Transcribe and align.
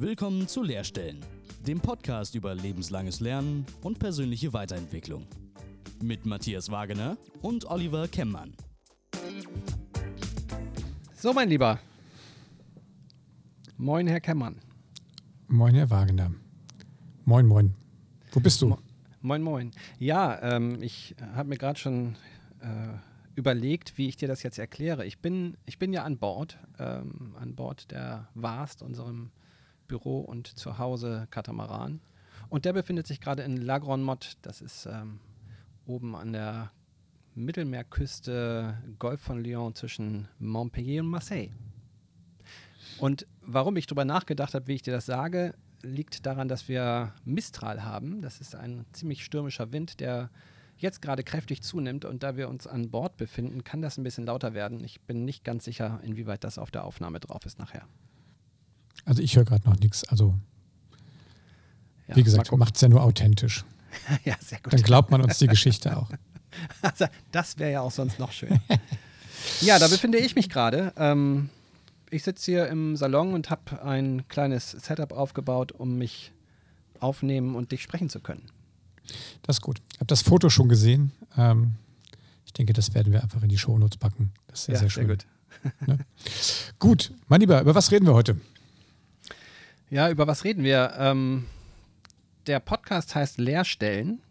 Willkommen 0.00 0.48
zu 0.48 0.62
Lehrstellen, 0.62 1.20
dem 1.66 1.78
Podcast 1.78 2.34
über 2.34 2.54
lebenslanges 2.54 3.20
Lernen 3.20 3.66
und 3.82 3.98
persönliche 3.98 4.54
Weiterentwicklung. 4.54 5.26
Mit 6.02 6.24
Matthias 6.24 6.70
Wagener 6.70 7.18
und 7.42 7.66
Oliver 7.66 8.08
Kemmmann. 8.08 8.54
So, 11.14 11.34
mein 11.34 11.50
Lieber. 11.50 11.80
Moin, 13.76 14.06
Herr 14.06 14.20
Kemmmann. 14.20 14.62
Moin, 15.48 15.74
Herr 15.74 15.90
Wagener. 15.90 16.32
Moin, 17.26 17.44
moin. 17.44 17.74
Wo 18.32 18.40
bist 18.40 18.62
du? 18.62 18.68
Mo 18.68 18.78
moin, 19.20 19.42
moin. 19.42 19.70
Ja, 19.98 20.40
ähm, 20.40 20.82
ich 20.82 21.14
habe 21.34 21.50
mir 21.50 21.58
gerade 21.58 21.78
schon 21.78 22.16
äh, 22.60 22.96
überlegt, 23.34 23.98
wie 23.98 24.08
ich 24.08 24.16
dir 24.16 24.28
das 24.28 24.42
jetzt 24.42 24.58
erkläre. 24.58 25.04
Ich 25.04 25.18
bin, 25.18 25.58
ich 25.66 25.78
bin 25.78 25.92
ja 25.92 26.04
an 26.04 26.16
Bord, 26.16 26.56
ähm, 26.78 27.36
an 27.38 27.54
Bord 27.54 27.90
der 27.90 28.28
Warst, 28.32 28.80
unserem 28.80 29.30
Büro 29.90 30.20
und 30.20 30.46
Zuhause 30.46 31.26
Katamaran. 31.30 32.00
Und 32.48 32.64
der 32.64 32.72
befindet 32.72 33.08
sich 33.08 33.20
gerade 33.20 33.42
in 33.42 33.56
La 33.56 33.78
Grande 33.78 34.06
Motte. 34.06 34.28
Das 34.40 34.60
ist 34.60 34.86
ähm, 34.86 35.18
oben 35.84 36.14
an 36.14 36.32
der 36.32 36.70
Mittelmeerküste 37.34 38.78
Golf 39.00 39.20
von 39.20 39.42
Lyon 39.42 39.74
zwischen 39.74 40.28
Montpellier 40.38 41.02
und 41.02 41.08
Marseille. 41.08 41.50
Und 42.98 43.26
warum 43.42 43.76
ich 43.76 43.86
darüber 43.86 44.04
nachgedacht 44.04 44.54
habe, 44.54 44.68
wie 44.68 44.74
ich 44.74 44.82
dir 44.82 44.92
das 44.92 45.06
sage, 45.06 45.54
liegt 45.82 46.24
daran, 46.24 46.46
dass 46.46 46.68
wir 46.68 47.12
Mistral 47.24 47.82
haben. 47.82 48.22
Das 48.22 48.40
ist 48.40 48.54
ein 48.54 48.86
ziemlich 48.92 49.24
stürmischer 49.24 49.72
Wind, 49.72 49.98
der 49.98 50.30
jetzt 50.76 51.02
gerade 51.02 51.24
kräftig 51.24 51.62
zunimmt. 51.62 52.04
Und 52.04 52.22
da 52.22 52.36
wir 52.36 52.48
uns 52.48 52.68
an 52.68 52.90
Bord 52.90 53.16
befinden, 53.16 53.64
kann 53.64 53.82
das 53.82 53.98
ein 53.98 54.04
bisschen 54.04 54.26
lauter 54.26 54.54
werden. 54.54 54.84
Ich 54.84 55.00
bin 55.00 55.24
nicht 55.24 55.42
ganz 55.42 55.64
sicher, 55.64 56.00
inwieweit 56.04 56.44
das 56.44 56.58
auf 56.58 56.70
der 56.70 56.84
Aufnahme 56.84 57.18
drauf 57.18 57.44
ist 57.44 57.58
nachher. 57.58 57.86
Also 59.04 59.22
ich 59.22 59.36
höre 59.36 59.44
gerade 59.44 59.68
noch 59.68 59.78
nichts. 59.78 60.04
Also 60.04 60.34
ja, 62.08 62.16
wie 62.16 62.22
gesagt, 62.22 62.50
macht 62.52 62.74
es 62.74 62.80
ja 62.80 62.88
nur 62.88 63.02
authentisch. 63.02 63.64
ja, 64.24 64.36
sehr 64.40 64.58
gut. 64.60 64.72
Dann 64.72 64.82
glaubt 64.82 65.10
man 65.10 65.22
uns 65.22 65.38
die 65.38 65.46
Geschichte 65.46 65.96
auch. 65.96 66.10
Also, 66.82 67.04
das 67.30 67.60
wäre 67.60 67.70
ja 67.70 67.80
auch 67.80 67.92
sonst 67.92 68.18
noch 68.18 68.32
schön. 68.32 68.60
ja, 69.60 69.78
da 69.78 69.86
befinde 69.86 70.18
ich 70.18 70.34
mich 70.34 70.48
gerade. 70.48 70.92
Ähm, 70.96 71.48
ich 72.10 72.24
sitze 72.24 72.50
hier 72.50 72.66
im 72.66 72.96
Salon 72.96 73.34
und 73.34 73.50
habe 73.50 73.84
ein 73.84 74.26
kleines 74.26 74.72
Setup 74.72 75.12
aufgebaut, 75.12 75.70
um 75.70 75.96
mich 75.96 76.32
aufnehmen 76.98 77.54
und 77.54 77.70
dich 77.70 77.82
sprechen 77.82 78.10
zu 78.10 78.18
können. 78.18 78.50
Das 79.42 79.56
ist 79.58 79.62
gut. 79.62 79.80
Ich 79.92 80.00
habe 80.00 80.06
das 80.06 80.22
Foto 80.22 80.50
schon 80.50 80.68
gesehen. 80.68 81.12
Ähm, 81.36 81.76
ich 82.44 82.52
denke, 82.52 82.72
das 82.72 82.94
werden 82.94 83.12
wir 83.12 83.22
einfach 83.22 83.42
in 83.42 83.48
die 83.48 83.58
Shownotes 83.58 83.96
packen. 83.96 84.32
Das 84.48 84.60
ist 84.60 84.64
sehr, 84.66 84.74
ja, 84.74 84.80
sehr 84.80 84.90
schön. 84.90 85.06
Sehr 85.06 85.16
gut. 85.16 85.26
ne? 85.86 85.98
gut, 86.80 87.12
mein 87.28 87.40
Lieber, 87.40 87.60
über 87.60 87.76
was 87.76 87.92
reden 87.92 88.06
wir 88.06 88.14
heute? 88.14 88.40
Ja, 89.90 90.08
über 90.08 90.28
was 90.28 90.44
reden 90.44 90.62
wir? 90.62 90.94
Ähm, 90.98 91.46
der 92.46 92.60
Podcast 92.60 93.16
heißt 93.16 93.38
Lehrstellen 93.38 94.22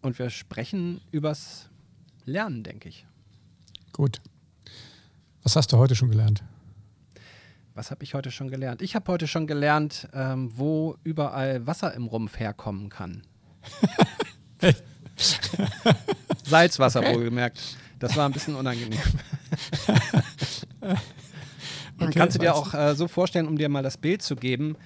und 0.00 0.18
wir 0.18 0.30
sprechen 0.30 1.02
übers 1.10 1.68
Lernen, 2.24 2.62
denke 2.62 2.88
ich. 2.88 3.04
Gut. 3.92 4.22
Was 5.42 5.54
hast 5.54 5.70
du 5.70 5.76
heute 5.76 5.94
schon 5.94 6.08
gelernt? 6.08 6.42
Was 7.74 7.90
habe 7.90 8.02
ich 8.04 8.14
heute 8.14 8.30
schon 8.30 8.48
gelernt? 8.48 8.80
Ich 8.80 8.94
habe 8.94 9.12
heute 9.12 9.26
schon 9.26 9.46
gelernt, 9.46 10.08
ähm, 10.14 10.50
wo 10.54 10.96
überall 11.04 11.66
Wasser 11.66 11.92
im 11.92 12.06
Rumpf 12.06 12.38
herkommen 12.38 12.88
kann. 12.88 13.22
Salzwasser 16.44 17.00
okay. 17.00 17.14
wohlgemerkt. 17.14 17.76
Das 17.98 18.16
war 18.16 18.26
ein 18.26 18.32
bisschen 18.32 18.54
unangenehm. 18.54 18.98
okay, 22.00 22.10
Kannst 22.14 22.36
du 22.36 22.40
dir 22.40 22.54
auch 22.54 22.72
äh, 22.72 22.94
so 22.94 23.08
vorstellen, 23.08 23.46
um 23.46 23.58
dir 23.58 23.68
mal 23.68 23.82
das 23.82 23.98
Bild 23.98 24.22
zu 24.22 24.36
geben? 24.36 24.78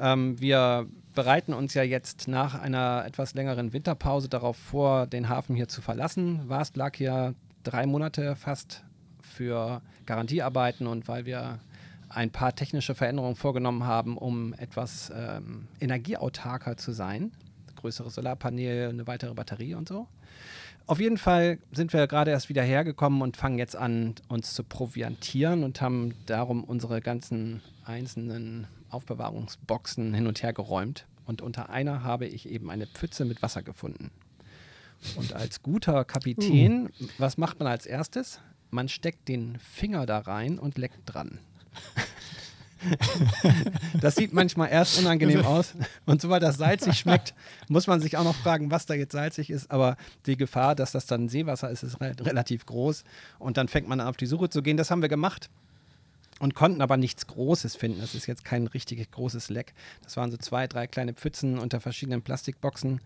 Ähm, 0.00 0.40
wir 0.40 0.88
bereiten 1.14 1.52
uns 1.52 1.74
ja 1.74 1.82
jetzt 1.82 2.28
nach 2.28 2.54
einer 2.54 3.04
etwas 3.06 3.34
längeren 3.34 3.72
Winterpause 3.72 4.28
darauf 4.28 4.56
vor, 4.56 5.06
den 5.06 5.28
Hafen 5.28 5.54
hier 5.54 5.68
zu 5.68 5.82
verlassen. 5.82 6.48
Warst 6.48 6.76
lag 6.76 6.96
hier 6.96 7.34
drei 7.62 7.86
Monate 7.86 8.36
fast 8.36 8.84
für 9.20 9.82
Garantiearbeiten 10.06 10.86
und 10.86 11.08
weil 11.08 11.26
wir 11.26 11.60
ein 12.08 12.30
paar 12.30 12.54
technische 12.54 12.94
Veränderungen 12.94 13.36
vorgenommen 13.36 13.84
haben, 13.84 14.16
um 14.16 14.54
etwas 14.54 15.12
ähm, 15.14 15.68
energieautarker 15.80 16.76
zu 16.76 16.92
sein. 16.92 17.32
Größere 17.76 18.10
Solarpaneele, 18.10 18.88
eine 18.88 19.06
weitere 19.06 19.34
Batterie 19.34 19.74
und 19.74 19.88
so. 19.88 20.08
Auf 20.86 20.98
jeden 20.98 21.18
Fall 21.18 21.58
sind 21.70 21.92
wir 21.92 22.06
gerade 22.08 22.32
erst 22.32 22.48
wieder 22.48 22.62
hergekommen 22.62 23.22
und 23.22 23.36
fangen 23.36 23.58
jetzt 23.58 23.76
an, 23.76 24.14
uns 24.28 24.54
zu 24.54 24.64
proviantieren 24.64 25.62
und 25.62 25.80
haben 25.80 26.14
darum 26.26 26.64
unsere 26.64 27.00
ganzen 27.00 27.62
einzelnen 27.84 28.66
Aufbewahrungsboxen 28.90 30.14
hin 30.14 30.26
und 30.26 30.42
her 30.42 30.52
geräumt. 30.52 31.06
Und 31.26 31.42
unter 31.42 31.70
einer 31.70 32.02
habe 32.02 32.26
ich 32.26 32.48
eben 32.48 32.70
eine 32.70 32.86
Pfütze 32.86 33.24
mit 33.24 33.42
Wasser 33.42 33.62
gefunden. 33.62 34.10
Und 35.16 35.32
als 35.32 35.62
guter 35.62 36.04
Kapitän, 36.04 36.86
uh. 36.86 37.06
was 37.18 37.38
macht 37.38 37.58
man 37.58 37.68
als 37.68 37.86
erstes? 37.86 38.40
Man 38.70 38.88
steckt 38.88 39.28
den 39.28 39.58
Finger 39.58 40.06
da 40.06 40.18
rein 40.18 40.58
und 40.58 40.76
leckt 40.76 40.98
dran. 41.06 41.38
das 44.00 44.16
sieht 44.16 44.32
manchmal 44.32 44.70
erst 44.70 44.98
unangenehm 44.98 45.44
aus. 45.44 45.74
Und 46.06 46.20
sobald 46.20 46.42
das 46.42 46.56
salzig 46.56 46.98
schmeckt, 46.98 47.34
muss 47.68 47.86
man 47.86 48.00
sich 48.00 48.16
auch 48.16 48.24
noch 48.24 48.34
fragen, 48.34 48.70
was 48.70 48.86
da 48.86 48.94
jetzt 48.94 49.12
salzig 49.12 49.50
ist. 49.50 49.70
Aber 49.70 49.96
die 50.26 50.36
Gefahr, 50.36 50.74
dass 50.74 50.92
das 50.92 51.06
dann 51.06 51.28
Seewasser 51.28 51.70
ist, 51.70 51.82
ist 51.82 52.00
relativ 52.00 52.66
groß. 52.66 53.04
Und 53.38 53.56
dann 53.56 53.68
fängt 53.68 53.88
man 53.88 54.00
an, 54.00 54.08
auf 54.08 54.16
die 54.16 54.26
Suche 54.26 54.48
zu 54.48 54.62
gehen. 54.62 54.76
Das 54.76 54.90
haben 54.90 55.02
wir 55.02 55.08
gemacht 55.08 55.50
und 56.40 56.54
konnten 56.56 56.80
aber 56.80 56.96
nichts 56.96 57.28
Großes 57.28 57.76
finden. 57.76 58.00
Das 58.00 58.16
ist 58.16 58.26
jetzt 58.26 58.44
kein 58.44 58.66
richtig 58.66 59.08
großes 59.12 59.50
Leck. 59.50 59.74
Das 60.02 60.16
waren 60.16 60.32
so 60.32 60.36
zwei, 60.38 60.66
drei 60.66 60.88
kleine 60.88 61.12
Pfützen 61.12 61.58
unter 61.58 61.80
verschiedenen 61.80 62.22
Plastikboxen. 62.22 63.00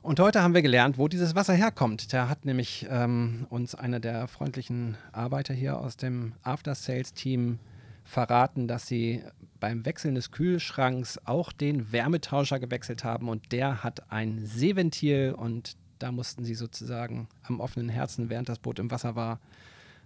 Und 0.00 0.18
heute 0.18 0.42
haben 0.42 0.54
wir 0.54 0.62
gelernt, 0.62 0.98
wo 0.98 1.06
dieses 1.06 1.36
Wasser 1.36 1.52
herkommt. 1.52 2.12
Da 2.12 2.28
hat 2.28 2.44
nämlich 2.44 2.86
ähm, 2.90 3.46
uns 3.50 3.76
einer 3.76 4.00
der 4.00 4.26
freundlichen 4.26 4.96
Arbeiter 5.12 5.54
hier 5.54 5.78
aus 5.78 5.96
dem 5.96 6.32
After-Sales-Team 6.42 7.60
verraten, 8.04 8.66
dass 8.66 8.88
sie 8.88 9.22
beim 9.60 9.84
Wechseln 9.84 10.16
des 10.16 10.32
Kühlschranks 10.32 11.20
auch 11.24 11.52
den 11.52 11.92
Wärmetauscher 11.92 12.58
gewechselt 12.58 13.04
haben 13.04 13.28
und 13.28 13.52
der 13.52 13.84
hat 13.84 14.10
ein 14.10 14.44
Seeventil 14.44 15.34
und 15.36 15.76
da 16.00 16.10
mussten 16.10 16.44
sie 16.44 16.56
sozusagen 16.56 17.28
am 17.44 17.60
offenen 17.60 17.88
Herzen, 17.88 18.28
während 18.28 18.48
das 18.48 18.58
Boot 18.58 18.80
im 18.80 18.90
Wasser 18.90 19.14
war, 19.14 19.38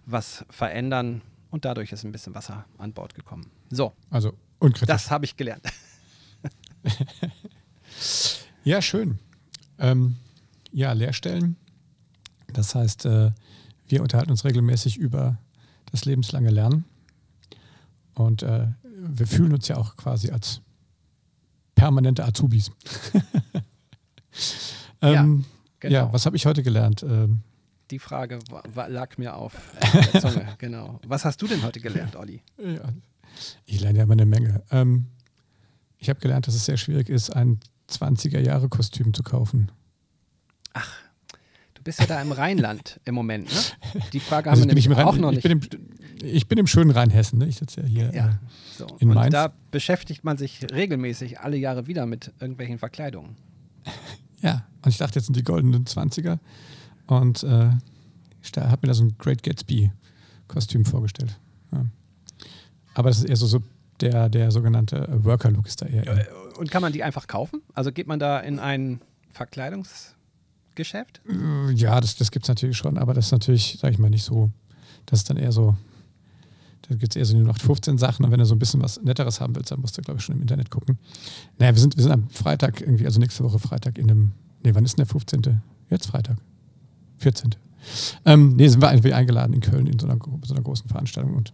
was 0.05 0.45
verändern 0.49 1.23
und 1.49 1.65
dadurch 1.65 1.91
ist 1.91 2.03
ein 2.03 2.11
bisschen 2.11 2.35
Wasser 2.35 2.65
an 2.77 2.93
Bord 2.93 3.15
gekommen. 3.15 3.49
So. 3.69 3.93
Also 4.09 4.33
unkritisch. 4.59 4.87
Das 4.87 5.11
habe 5.11 5.25
ich 5.25 5.35
gelernt. 5.35 5.63
ja, 8.63 8.81
schön. 8.81 9.19
Ähm, 9.79 10.17
ja, 10.71 10.91
Lehrstellen. 10.93 11.55
Das 12.53 12.75
heißt, 12.75 13.05
äh, 13.05 13.31
wir 13.87 14.01
unterhalten 14.01 14.31
uns 14.31 14.45
regelmäßig 14.45 14.97
über 14.97 15.37
das 15.91 16.05
lebenslange 16.05 16.49
Lernen. 16.49 16.85
Und 18.13 18.43
äh, 18.43 18.67
wir 18.83 19.27
fühlen 19.27 19.53
uns 19.53 19.67
ja 19.67 19.77
auch 19.77 19.95
quasi 19.95 20.31
als 20.31 20.61
permanente 21.75 22.25
Azubis. 22.25 22.71
ähm, 25.01 25.13
ja, 25.13 25.23
genau. 25.79 25.93
ja, 25.93 26.13
was 26.13 26.25
habe 26.25 26.35
ich 26.35 26.45
heute 26.45 26.63
gelernt? 26.63 27.03
Ähm, 27.03 27.43
die 27.91 27.99
Frage 27.99 28.39
lag 28.87 29.17
mir 29.17 29.35
auf 29.35 29.53
der 30.13 30.21
Zunge, 30.21 30.47
genau. 30.57 30.99
Was 31.05 31.25
hast 31.25 31.41
du 31.41 31.47
denn 31.47 31.63
heute 31.63 31.79
gelernt, 31.79 32.15
Olli? 32.15 32.41
Ja, 32.57 32.89
ich 33.65 33.79
lerne 33.81 33.99
ja 33.99 34.03
immer 34.03 34.13
eine 34.13 34.25
Menge. 34.25 34.63
Ähm, 34.71 35.07
ich 35.97 36.09
habe 36.09 36.19
gelernt, 36.19 36.47
dass 36.47 36.55
es 36.55 36.65
sehr 36.65 36.77
schwierig 36.77 37.09
ist, 37.09 37.29
ein 37.29 37.59
20er-Jahre-Kostüm 37.89 39.13
zu 39.13 39.23
kaufen. 39.23 39.71
Ach, 40.73 40.91
du 41.73 41.81
bist 41.83 41.99
ja 41.99 42.05
da 42.05 42.21
im 42.21 42.31
Rheinland 42.31 42.99
im 43.05 43.15
Moment, 43.15 43.49
ne? 43.51 44.01
Die 44.13 44.19
Frage 44.19 44.49
also 44.49 44.61
haben 44.61 44.69
wir 44.69 44.75
nämlich 44.75 44.89
auch 44.97 45.17
noch 45.17 45.31
nicht. 45.31 45.45
Ich 45.45 45.49
bin, 45.49 45.51
im, 45.51 46.25
ich 46.25 46.47
bin 46.47 46.57
im 46.57 46.67
schönen 46.67 46.91
Rheinhessen, 46.91 47.39
ne? 47.39 47.47
Ich 47.47 47.57
sitze 47.57 47.81
ja 47.81 47.87
hier 47.87 48.13
ja, 48.13 48.27
äh, 48.27 48.33
so. 48.77 48.87
in 48.99 49.09
Und 49.09 49.15
Mainz. 49.15 49.31
da 49.31 49.53
beschäftigt 49.71 50.23
man 50.23 50.37
sich 50.37 50.65
regelmäßig 50.71 51.39
alle 51.39 51.57
Jahre 51.57 51.87
wieder 51.87 52.05
mit 52.05 52.33
irgendwelchen 52.39 52.77
Verkleidungen. 52.79 53.35
Ja, 54.39 54.67
und 54.83 54.91
ich 54.91 54.97
dachte, 54.97 55.17
jetzt 55.17 55.25
sind 55.25 55.35
die 55.35 55.43
goldenen 55.43 55.85
20er 55.85 56.37
und 57.07 57.43
äh, 57.43 57.71
habe 58.55 58.79
mir 58.81 58.87
da 58.87 58.93
so 58.93 59.03
ein 59.03 59.15
Great 59.17 59.43
Gatsby-Kostüm 59.43 60.85
vorgestellt. 60.85 61.39
Ja. 61.71 61.85
Aber 62.93 63.09
das 63.09 63.19
ist 63.19 63.25
eher 63.25 63.35
so, 63.35 63.47
so 63.47 63.63
der, 64.01 64.29
der 64.29 64.51
sogenannte 64.51 65.07
Worker-Look 65.23 65.67
ist 65.67 65.81
da 65.81 65.85
eher. 65.85 66.03
Ja, 66.05 66.25
und 66.57 66.71
kann 66.71 66.81
man 66.81 66.93
die 66.93 67.03
einfach 67.03 67.27
kaufen? 67.27 67.61
Also 67.73 67.91
geht 67.91 68.07
man 68.07 68.19
da 68.19 68.39
in 68.39 68.59
ein 68.59 69.01
Verkleidungsgeschäft? 69.31 71.21
Äh, 71.27 71.71
ja, 71.73 71.99
das, 71.99 72.15
das 72.15 72.31
gibt 72.31 72.45
es 72.45 72.49
natürlich 72.49 72.77
schon, 72.77 72.97
aber 72.97 73.13
das 73.13 73.27
ist 73.27 73.31
natürlich, 73.31 73.77
sage 73.79 73.93
ich 73.93 73.99
mal, 73.99 74.09
nicht 74.09 74.23
so. 74.23 74.51
Das 75.05 75.19
ist 75.19 75.29
dann 75.29 75.37
eher 75.37 75.51
so, 75.51 75.75
da 76.87 76.95
gibt 76.95 77.15
es 77.15 77.15
eher 77.15 77.25
so 77.25 77.37
die 77.37 77.59
15 77.59 77.97
Sachen 77.97 78.25
und 78.25 78.31
wenn 78.31 78.39
du 78.39 78.45
so 78.45 78.55
ein 78.55 78.59
bisschen 78.59 78.81
was 78.81 79.01
Netteres 79.01 79.39
haben 79.39 79.55
willst, 79.55 79.71
dann 79.71 79.79
musst 79.81 79.97
du, 79.97 80.01
glaube 80.01 80.19
ich, 80.19 80.25
schon 80.25 80.35
im 80.35 80.41
Internet 80.41 80.69
gucken. 80.69 80.97
Naja, 81.57 81.73
wir 81.73 81.81
sind, 81.81 81.95
wir 81.95 82.03
sind 82.03 82.11
am 82.11 82.29
Freitag 82.29 82.81
irgendwie, 82.81 83.05
also 83.05 83.19
nächste 83.19 83.43
Woche 83.43 83.59
Freitag 83.59 83.97
in 83.97 84.09
einem, 84.09 84.31
nee, 84.63 84.73
wann 84.73 84.85
ist 84.85 84.97
denn 84.97 85.05
der 85.05 85.11
15.? 85.11 85.61
Jetzt 85.89 86.07
Freitag. 86.07 86.37
14. 87.17 87.55
Ähm, 88.25 88.55
nee, 88.55 88.67
sind 88.67 88.81
wir 88.81 88.91
irgendwie 88.91 89.13
eingeladen 89.13 89.53
in 89.53 89.61
Köln 89.61 89.87
in 89.87 89.97
so 89.99 90.07
einer, 90.07 90.19
so 90.43 90.53
einer 90.53 90.63
großen 90.63 90.89
Veranstaltung. 90.89 91.35
Und 91.35 91.53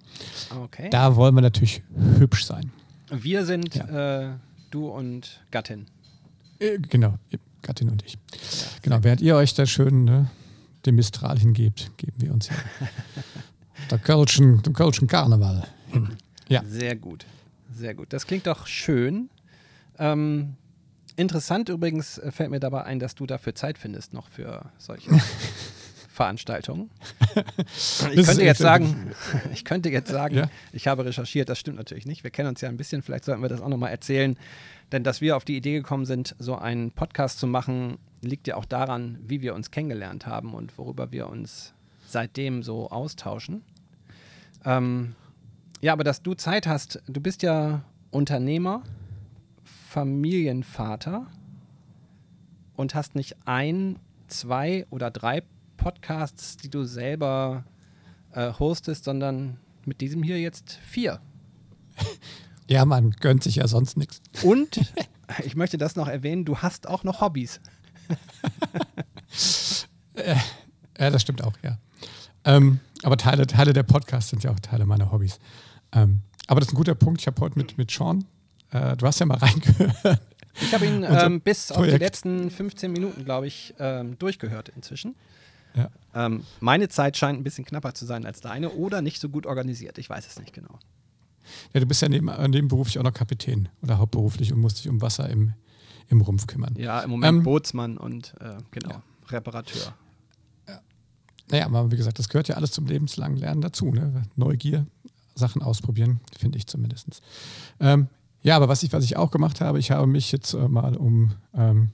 okay. 0.63 0.89
da 0.89 1.15
wollen 1.15 1.35
wir 1.35 1.41
natürlich 1.41 1.83
hübsch 2.17 2.45
sein. 2.45 2.71
Wir 3.11 3.45
sind 3.45 3.75
ja. 3.75 4.21
äh, 4.21 4.29
du 4.71 4.87
und 4.87 5.41
Gattin. 5.51 5.85
Äh, 6.59 6.79
genau, 6.79 7.15
Gattin 7.61 7.89
und 7.89 8.03
ich. 8.05 8.13
Ja, 8.13 8.67
genau, 8.81 9.03
während 9.03 9.21
ihr 9.21 9.35
euch 9.35 9.53
da 9.53 9.65
schön 9.65 10.05
ne, 10.05 10.29
dem 10.85 10.95
Mistral 10.95 11.37
hingebt, 11.37 11.91
geben 11.97 12.13
wir 12.17 12.33
uns 12.33 12.49
ja 12.49 12.55
der 13.91 13.99
Kölschen, 13.99 14.61
dem 14.63 14.73
Kölschen 14.73 15.07
Karneval 15.07 15.67
hin. 15.87 16.09
Ja. 16.49 16.63
Sehr 16.65 16.95
gut, 16.95 17.25
sehr 17.71 17.93
gut. 17.93 18.11
Das 18.11 18.25
klingt 18.25 18.47
doch 18.47 18.65
schön. 18.67 19.29
Ähm, 19.99 20.55
interessant 21.15 21.69
übrigens 21.69 22.17
äh, 22.17 22.31
fällt 22.31 22.51
mir 22.51 22.59
dabei 22.59 22.83
ein, 22.83 22.99
dass 22.99 23.15
du 23.15 23.25
dafür 23.25 23.55
Zeit 23.55 23.77
findest 23.77 24.13
noch 24.13 24.27
für 24.29 24.71
solche 24.77 25.11
Veranstaltungen. 26.09 26.91
Ich 28.13 28.25
könnte 28.25 28.43
jetzt 28.43 28.59
sagen, 28.59 29.13
ich 29.53 29.65
könnte 29.65 29.89
jetzt 29.89 30.09
sagen, 30.09 30.35
ja. 30.35 30.49
ich 30.71 30.87
habe 30.87 31.05
recherchiert, 31.05 31.49
das 31.49 31.59
stimmt 31.59 31.77
natürlich 31.77 32.05
nicht. 32.05 32.23
Wir 32.23 32.29
kennen 32.29 32.49
uns 32.49 32.61
ja 32.61 32.69
ein 32.69 32.77
bisschen, 32.77 33.01
vielleicht 33.01 33.25
sollten 33.25 33.41
wir 33.41 33.49
das 33.49 33.61
auch 33.61 33.69
nochmal 33.69 33.89
erzählen. 33.89 34.37
Denn 34.91 35.03
dass 35.03 35.21
wir 35.21 35.35
auf 35.35 35.43
die 35.43 35.57
Idee 35.57 35.73
gekommen 35.73 36.05
sind, 36.05 36.35
so 36.37 36.55
einen 36.55 36.91
Podcast 36.91 37.39
zu 37.39 37.47
machen, 37.47 37.97
liegt 38.21 38.47
ja 38.47 38.55
auch 38.55 38.65
daran, 38.65 39.17
wie 39.25 39.41
wir 39.41 39.55
uns 39.55 39.71
kennengelernt 39.71 40.27
haben 40.27 40.53
und 40.53 40.77
worüber 40.77 41.11
wir 41.11 41.29
uns 41.29 41.73
seitdem 42.07 42.61
so 42.61 42.91
austauschen. 42.91 43.63
Ähm, 44.65 45.15
ja, 45.81 45.93
aber 45.93 46.03
dass 46.03 46.21
du 46.21 46.35
Zeit 46.35 46.67
hast, 46.67 47.01
du 47.07 47.19
bist 47.19 47.41
ja 47.41 47.81
Unternehmer, 48.11 48.83
Familienvater 49.93 51.27
und 52.75 52.95
hast 52.95 53.13
nicht 53.13 53.35
ein, 53.45 53.99
zwei 54.27 54.87
oder 54.89 55.11
drei 55.11 55.43
Podcasts, 55.77 56.57
die 56.57 56.69
du 56.69 56.83
selber 56.83 57.63
äh, 58.31 58.51
hostest, 58.53 59.03
sondern 59.03 59.59
mit 59.85 60.01
diesem 60.01 60.23
hier 60.23 60.39
jetzt 60.39 60.73
vier. 60.83 61.19
Ja, 62.65 62.85
man 62.85 63.11
gönnt 63.11 63.43
sich 63.43 63.57
ja 63.57 63.67
sonst 63.67 63.97
nichts. 63.97 64.21
Und 64.41 64.79
ich 65.43 65.57
möchte 65.57 65.77
das 65.77 65.97
noch 65.97 66.07
erwähnen, 66.07 66.45
du 66.45 66.59
hast 66.59 66.87
auch 66.87 67.03
noch 67.03 67.21
Hobbys. 67.21 67.59
Äh, 70.15 70.35
ja, 70.99 71.09
das 71.09 71.23
stimmt 71.23 71.43
auch, 71.43 71.53
ja. 71.63 71.79
Ähm, 72.45 72.79
aber 73.01 73.17
Teile, 73.17 73.47
Teile 73.47 73.73
der 73.73 73.81
Podcasts 73.81 74.29
sind 74.29 74.43
ja 74.43 74.51
auch 74.51 74.59
Teile 74.59 74.85
meiner 74.85 75.11
Hobbys. 75.11 75.39
Ähm, 75.91 76.21
aber 76.45 76.59
das 76.59 76.67
ist 76.67 76.73
ein 76.73 76.77
guter 76.77 76.93
Punkt. 76.93 77.21
Ich 77.21 77.25
habe 77.25 77.41
heute 77.41 77.57
mit, 77.57 77.79
mit 77.79 77.89
Sean, 77.89 78.23
äh, 78.73 78.97
du 78.97 79.05
hast 79.05 79.19
ja 79.19 79.25
mal 79.25 79.37
reingehört. 79.41 80.21
Ich 80.61 80.73
habe 80.73 80.85
ihn 80.85 81.03
ähm, 81.07 81.41
bis 81.41 81.67
Projekt. 81.67 81.93
auf 81.93 81.97
die 81.97 82.03
letzten 82.03 82.51
15 82.51 82.91
Minuten, 82.91 83.25
glaube 83.25 83.47
ich, 83.47 83.73
ähm, 83.79 84.17
durchgehört 84.19 84.69
inzwischen. 84.75 85.15
Ja. 85.75 85.89
Ähm, 86.13 86.43
meine 86.59 86.89
Zeit 86.89 87.17
scheint 87.17 87.39
ein 87.39 87.43
bisschen 87.43 87.65
knapper 87.65 87.93
zu 87.95 88.05
sein 88.05 88.25
als 88.25 88.41
deine 88.41 88.69
oder 88.71 89.01
nicht 89.01 89.19
so 89.19 89.29
gut 89.29 89.47
organisiert. 89.47 89.97
Ich 89.97 90.09
weiß 90.09 90.27
es 90.27 90.39
nicht 90.39 90.53
genau. 90.53 90.77
Ja, 91.73 91.79
du 91.79 91.85
bist 91.85 92.01
ja 92.01 92.09
neben, 92.09 92.27
nebenberuflich 92.49 92.99
auch 92.99 93.03
noch 93.03 93.13
Kapitän 93.13 93.69
oder 93.81 93.97
hauptberuflich 93.97 94.53
und 94.53 94.59
musst 94.59 94.79
dich 94.79 94.89
um 94.89 95.01
Wasser 95.01 95.29
im, 95.29 95.53
im 96.07 96.21
Rumpf 96.21 96.47
kümmern. 96.47 96.75
Ja, 96.77 97.01
im 97.01 97.09
Moment 97.09 97.37
ähm, 97.39 97.43
Bootsmann 97.43 97.97
und 97.97 98.35
äh, 98.39 98.57
genau, 98.71 98.91
ja. 98.91 99.03
Reparateur. 99.29 99.93
Ja. 100.67 100.79
Naja, 101.49 101.65
aber 101.65 101.91
wie 101.91 101.97
gesagt, 101.97 102.19
das 102.19 102.29
gehört 102.29 102.47
ja 102.47 102.55
alles 102.55 102.71
zum 102.71 102.85
lebenslangen 102.85 103.37
Lernen 103.37 103.61
dazu. 103.61 103.91
Ne? 103.91 104.23
Neugier, 104.35 104.85
Sachen 105.35 105.61
ausprobieren, 105.61 106.21
finde 106.37 106.59
ich 106.59 106.67
zumindest. 106.67 107.21
Ähm, 107.79 108.07
ja, 108.43 108.55
aber 108.55 108.67
was 108.67 108.83
ich, 108.83 108.93
was 108.93 109.03
ich 109.03 109.17
auch 109.17 109.31
gemacht 109.31 109.61
habe, 109.61 109.79
ich 109.79 109.91
habe 109.91 110.05
mich 110.05 110.31
jetzt 110.31 110.53
äh, 110.53 110.67
mal 110.67 110.95
um 110.95 111.33
ähm, 111.55 111.91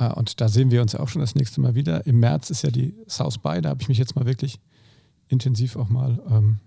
äh, 0.00 0.12
und 0.12 0.40
da 0.40 0.48
sehen 0.48 0.70
wir 0.70 0.82
uns 0.82 0.92
ja 0.92 1.00
auch 1.00 1.08
schon 1.08 1.20
das 1.20 1.34
nächste 1.34 1.60
Mal 1.60 1.74
wieder. 1.74 2.06
Im 2.06 2.18
März 2.18 2.50
ist 2.50 2.62
ja 2.62 2.70
die 2.70 2.94
South 3.08 3.38
by, 3.38 3.60
da 3.60 3.70
habe 3.70 3.82
ich 3.82 3.88
mich 3.88 3.98
jetzt 3.98 4.16
mal 4.16 4.26
wirklich 4.26 4.58
intensiv 5.28 5.76
auch 5.76 5.88
mal 5.88 6.20
ähm, 6.28 6.58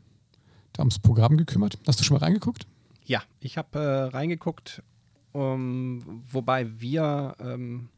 da 0.71 0.81
ums 0.81 1.00
Programm 1.00 1.36
gekümmert. 1.36 1.77
Hast 1.86 2.00
du 2.00 2.04
schon 2.04 2.15
mal 2.15 2.24
reingeguckt? 2.24 2.65
Ja, 3.06 3.21
ich 3.42 3.57
habe 3.57 3.80
äh, 3.80 4.04
reingeguckt, 4.15 4.81
um, 5.33 6.21
wobei 6.31 6.80
wir, 6.80 7.36
ähm, 7.39 7.89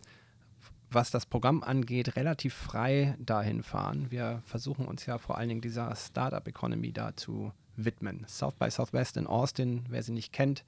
was 0.89 1.11
das 1.11 1.27
Programm 1.27 1.61
angeht, 1.61 2.15
relativ 2.15 2.55
frei 2.55 3.15
dahin 3.19 3.61
fahren. 3.61 4.07
Wir 4.09 4.41
versuchen 4.45 4.85
uns 4.87 5.05
ja 5.05 5.19
vor 5.19 5.37
allen 5.37 5.49
Dingen 5.49 5.61
dieser 5.61 5.95
Startup 5.95 6.47
Economy 6.47 6.91
da 6.91 7.15
zu 7.15 7.51
widmen. 7.77 8.25
South 8.27 8.55
by 8.55 8.69
Southwest 8.69 9.17
in 9.17 9.27
Austin, 9.27 9.85
wer 9.89 10.03
sie 10.03 10.11
nicht 10.11 10.33
kennt, 10.33 10.63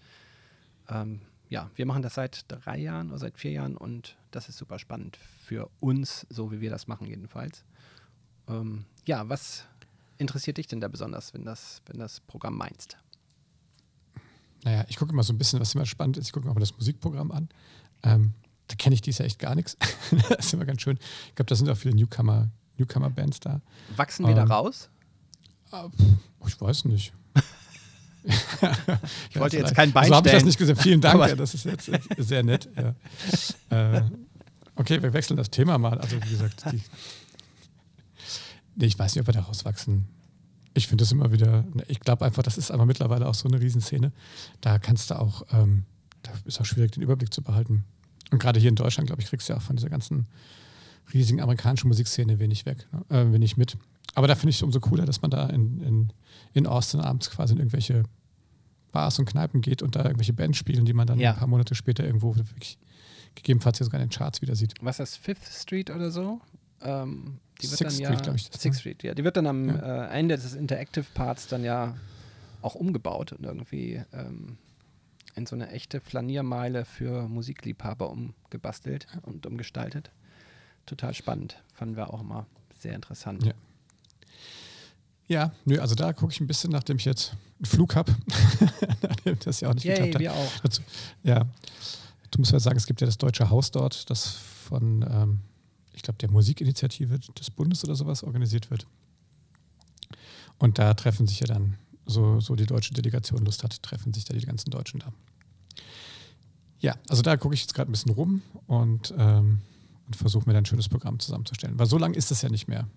ähm, 0.90 1.22
ja, 1.50 1.70
wir 1.76 1.86
machen 1.86 2.02
das 2.02 2.16
seit 2.16 2.46
drei 2.50 2.78
Jahren 2.78 3.10
oder 3.10 3.20
seit 3.20 3.38
vier 3.38 3.52
Jahren 3.52 3.78
und 3.78 4.18
das 4.32 4.50
ist 4.50 4.58
super 4.58 4.80
spannend 4.80 5.18
für 5.18 5.70
uns, 5.80 6.28
so 6.30 6.52
wie 6.52 6.62
wir 6.62 6.70
das 6.70 6.88
machen 6.88 7.08
jedenfalls. 7.08 7.64
Ähm, 8.48 8.86
ja, 9.06 9.28
was 9.30 9.64
interessiert 10.18 10.58
dich 10.58 10.68
denn 10.68 10.82
da 10.82 10.88
besonders, 10.88 11.34
wenn 11.34 11.46
das, 11.46 11.82
wenn 11.86 12.00
das 12.00 12.20
Programm 12.22 12.58
meinst? 12.58 12.98
Naja, 14.64 14.84
ich 14.90 14.98
gucke 14.98 15.14
immer 15.14 15.24
so 15.24 15.34
ein 15.34 15.38
bisschen, 15.38 15.60
was 15.60 15.76
immer 15.76 15.86
spannend 15.86 16.18
ist. 16.18 16.28
Ich 16.28 16.34
gucke 16.34 16.48
mir 16.48 16.54
mal 16.54 16.60
das 16.60 16.76
Musikprogramm 16.76 17.32
an. 17.32 17.50
Ähm, 18.04 18.34
da 18.68 18.76
kenne 18.76 18.96
ich 18.96 19.02
dies 19.02 19.20
ja 19.20 19.26
echt 19.26 19.40
gar 19.40 19.56
nichts. 19.56 19.78
das 20.30 20.48
ist 20.48 20.54
immer 20.54 20.66
ganz 20.66 20.82
schön. 20.82 20.98
Ich 21.28 21.36
glaube, 21.36 21.48
da 21.48 21.56
sind 21.56 21.70
auch 21.70 21.78
viele 21.78 21.96
Newcomer, 21.96 22.50
Newcomer-Bands 22.78 23.40
da. 23.40 23.62
Wachsen 23.96 24.26
wir 24.26 24.36
ähm, 24.36 24.48
da 24.48 24.56
raus? 24.56 24.90
Äh, 25.72 26.48
ich 26.48 26.60
weiß 26.60 26.86
nicht. 26.86 27.14
ich 29.30 29.40
wollte 29.40 29.58
jetzt 29.58 29.76
kein 29.76 29.92
Bein 29.92 30.08
So 30.08 30.16
habe 30.16 30.28
ich 30.28 30.36
das 30.36 30.46
nicht 30.46 30.58
gesagt. 30.58 30.82
Vielen 30.82 31.02
Dank, 31.02 31.20
ja, 31.20 31.36
das 31.36 31.54
ist 31.54 31.66
jetzt 31.66 31.90
sehr 32.18 32.44
nett. 32.44 32.70
Ja. 32.76 32.96
Äh, 33.70 34.02
okay, 34.76 35.04
wir 35.04 35.12
wechseln 35.12 35.36
das 35.36 35.50
Thema 35.50 35.78
mal. 35.78 35.98
Also 36.00 36.16
wie 36.24 36.30
gesagt, 36.30 36.64
die, 36.72 36.82
nee, 38.76 38.86
ich 38.86 38.98
weiß 38.98 39.14
nicht, 39.14 39.22
ob 39.22 39.28
wir 39.28 39.34
da 39.34 39.42
rauswachsen. 39.42 40.08
Ich 40.74 40.88
finde 40.88 41.02
das 41.02 41.12
immer 41.12 41.34
wieder, 41.34 41.64
ne, 41.74 41.84
ich 41.90 42.00
glaube 42.00 42.24
einfach, 42.24 42.44
das 42.44 42.58
ist 42.58 42.72
aber 42.72 42.86
mittlerweile 42.86 43.28
auch 43.28 43.34
so 43.34 43.50
eine 43.50 43.60
Riesenszene. 43.60 44.14
Da 44.62 44.80
kannst 44.80 45.12
du 45.12 45.20
auch, 45.20 45.46
ähm, 45.52 45.84
da 46.24 46.32
ist 46.46 46.62
auch 46.62 46.66
schwierig, 46.66 46.94
den 46.94 47.04
Überblick 47.04 47.34
zu 47.34 47.42
behalten. 47.42 47.84
Und 48.32 48.40
gerade 48.40 48.60
hier 48.60 48.70
in 48.70 48.76
Deutschland, 48.76 49.08
glaube 49.08 49.22
ich, 49.22 49.28
kriegst 49.28 49.50
du 49.50 49.54
ja 49.54 49.60
auch 49.60 49.64
von 49.64 49.76
dieser 49.76 49.90
ganzen 49.90 50.28
riesigen 51.14 51.42
amerikanischen 51.42 51.88
Musikszene 51.90 52.40
wenig 52.40 52.66
weg, 52.66 52.88
ne? 52.92 53.18
äh, 53.18 53.32
wenig 53.34 53.58
mit. 53.58 53.78
Aber 54.16 54.28
da 54.28 54.36
finde 54.36 54.50
ich 54.50 54.58
es 54.58 54.64
umso 54.64 54.80
cooler, 54.80 55.06
dass 55.06 55.22
man 55.22 55.32
da 55.32 55.48
in, 55.48 55.82
in, 55.82 56.14
in 56.54 56.68
Austin 56.68 57.00
abends 57.00 57.30
quasi 57.30 57.54
in 57.54 57.60
irgendwelche 57.60 58.04
Bars 58.92 59.20
und 59.20 59.26
Kneipen 59.26 59.62
geht 59.62 59.82
und 59.82 59.96
da 59.96 60.04
irgendwelche 60.04 60.34
Bands 60.34 60.58
spielen, 60.58 60.86
die 60.86 60.94
man 60.94 61.08
dann 61.08 61.20
ja. 61.20 61.32
ein 61.32 61.38
paar 61.38 61.48
Monate 61.48 61.76
später 61.76 62.04
irgendwo 62.04 62.36
wirklich 62.36 62.78
gegebenenfalls 63.36 63.78
sogar 63.78 64.02
in 64.02 64.08
den 64.08 64.12
Charts 64.12 64.42
wieder 64.42 64.56
sieht. 64.56 64.74
Was 64.82 65.00
ist 65.00 65.00
das, 65.00 65.18
Fifth 65.18 65.46
Street 65.46 65.92
oder 65.92 66.10
so? 66.10 66.42
Ähm, 66.82 67.40
die 67.62 67.70
wird 67.70 67.78
Sixth 67.78 68.00
dann 68.00 68.06
Street, 68.06 68.24
glaube 68.24 68.38
ich. 68.38 68.50
Das 68.50 68.62
Sixth? 68.62 68.80
Street, 68.80 69.04
ja. 69.04 69.14
Die 69.14 69.24
wird 69.24 69.38
dann 69.38 69.48
am 69.48 69.70
ja. 69.70 70.06
äh, 70.08 70.20
Ende 70.20 70.36
des 70.36 70.54
Interactive 70.56 71.06
Parts 71.14 71.48
dann 71.48 71.64
ja 71.64 71.96
auch 72.62 72.76
umgebaut 72.76 73.34
und 73.34 73.44
irgendwie 73.44 74.02
ähm, 74.14 74.58
in 75.36 75.46
so 75.46 75.56
eine 75.56 75.70
echte 75.70 76.02
Flaniermeile 76.02 76.86
für 76.86 77.28
Musikliebhaber 77.28 78.10
umgebastelt 78.10 79.08
und 79.24 79.46
umgestaltet. 79.46 80.12
Total 80.86 81.14
spannend. 81.14 81.62
Fanden 81.74 81.96
wir 81.96 82.14
auch 82.14 82.22
immer 82.22 82.48
sehr 82.80 82.96
interessant. 82.96 83.46
Ja. 83.46 83.54
Ja, 85.28 85.52
nö, 85.66 85.80
also 85.80 85.96
da 85.96 86.14
gucke 86.14 86.32
ich 86.32 86.40
ein 86.40 86.48
bisschen, 86.48 86.72
nachdem 86.72 86.98
ich 86.98 87.06
jetzt 87.06 87.34
einen 87.58 87.66
Flug 87.66 87.96
habe, 87.96 88.16
nachdem 89.02 89.38
das 89.40 89.60
ja 89.60 89.70
auch 89.70 89.74
nicht 89.74 89.84
Yay, 89.84 89.96
geklappt 89.96 90.16
hat. 90.16 90.22
wir 90.22 90.34
auch. 90.34 90.52
Dazu, 90.64 90.82
ja, 91.24 91.46
du 92.32 92.40
musst 92.40 92.52
ja 92.54 92.60
sagen, 92.60 92.78
es 92.78 92.86
gibt 92.86 93.02
ja 93.02 93.08
das 93.08 93.18
Deutsche 93.18 93.50
Haus 93.50 93.72
dort, 93.72 94.10
das 94.10 94.28
von, 94.28 95.06
ähm, 95.10 95.40
ich 95.94 96.02
glaube, 96.02 96.18
der 96.20 96.32
Musikinitiative 96.32 97.20
des 97.20 97.52
Bundes 97.52 97.84
oder 97.84 97.96
sowas 97.96 98.24
organisiert 98.24 98.72
wird. 98.72 98.88
Und 100.60 100.80
da 100.80 100.94
treffen 100.94 101.28
sich 101.28 101.40
ja 101.42 101.48
dann, 101.48 101.76
so, 102.06 102.40
so 102.40 102.56
die 102.56 102.66
deutsche 102.66 102.94
Delegation 102.94 103.44
Lust 103.44 103.64
hat, 103.64 103.84
treffen 103.84 104.14
sich 104.14 104.24
da 104.24 104.34
die 104.34 104.46
ganzen 104.46 104.72
Deutschen 104.72 105.02
da. 105.02 105.12
Ja, 106.80 106.96
also 107.10 107.22
da 107.22 107.36
gucke 107.38 107.54
ich 107.54 107.62
jetzt 107.62 107.74
gerade 107.74 107.90
ein 107.90 107.92
bisschen 107.92 108.14
rum 108.14 108.42
und, 108.68 109.14
ähm, 109.18 109.60
und 110.06 110.16
versuche 110.16 110.48
mir 110.48 110.54
dann 110.54 110.64
ein 110.64 110.66
schönes 110.66 110.88
Programm 110.88 111.20
zusammenzustellen. 111.20 111.78
Weil 111.78 111.88
so 111.88 111.98
lange 111.98 112.16
ist 112.16 112.32
es 112.32 112.42
ja 112.42 112.50
nicht 112.50 112.68
mehr. 112.68 112.88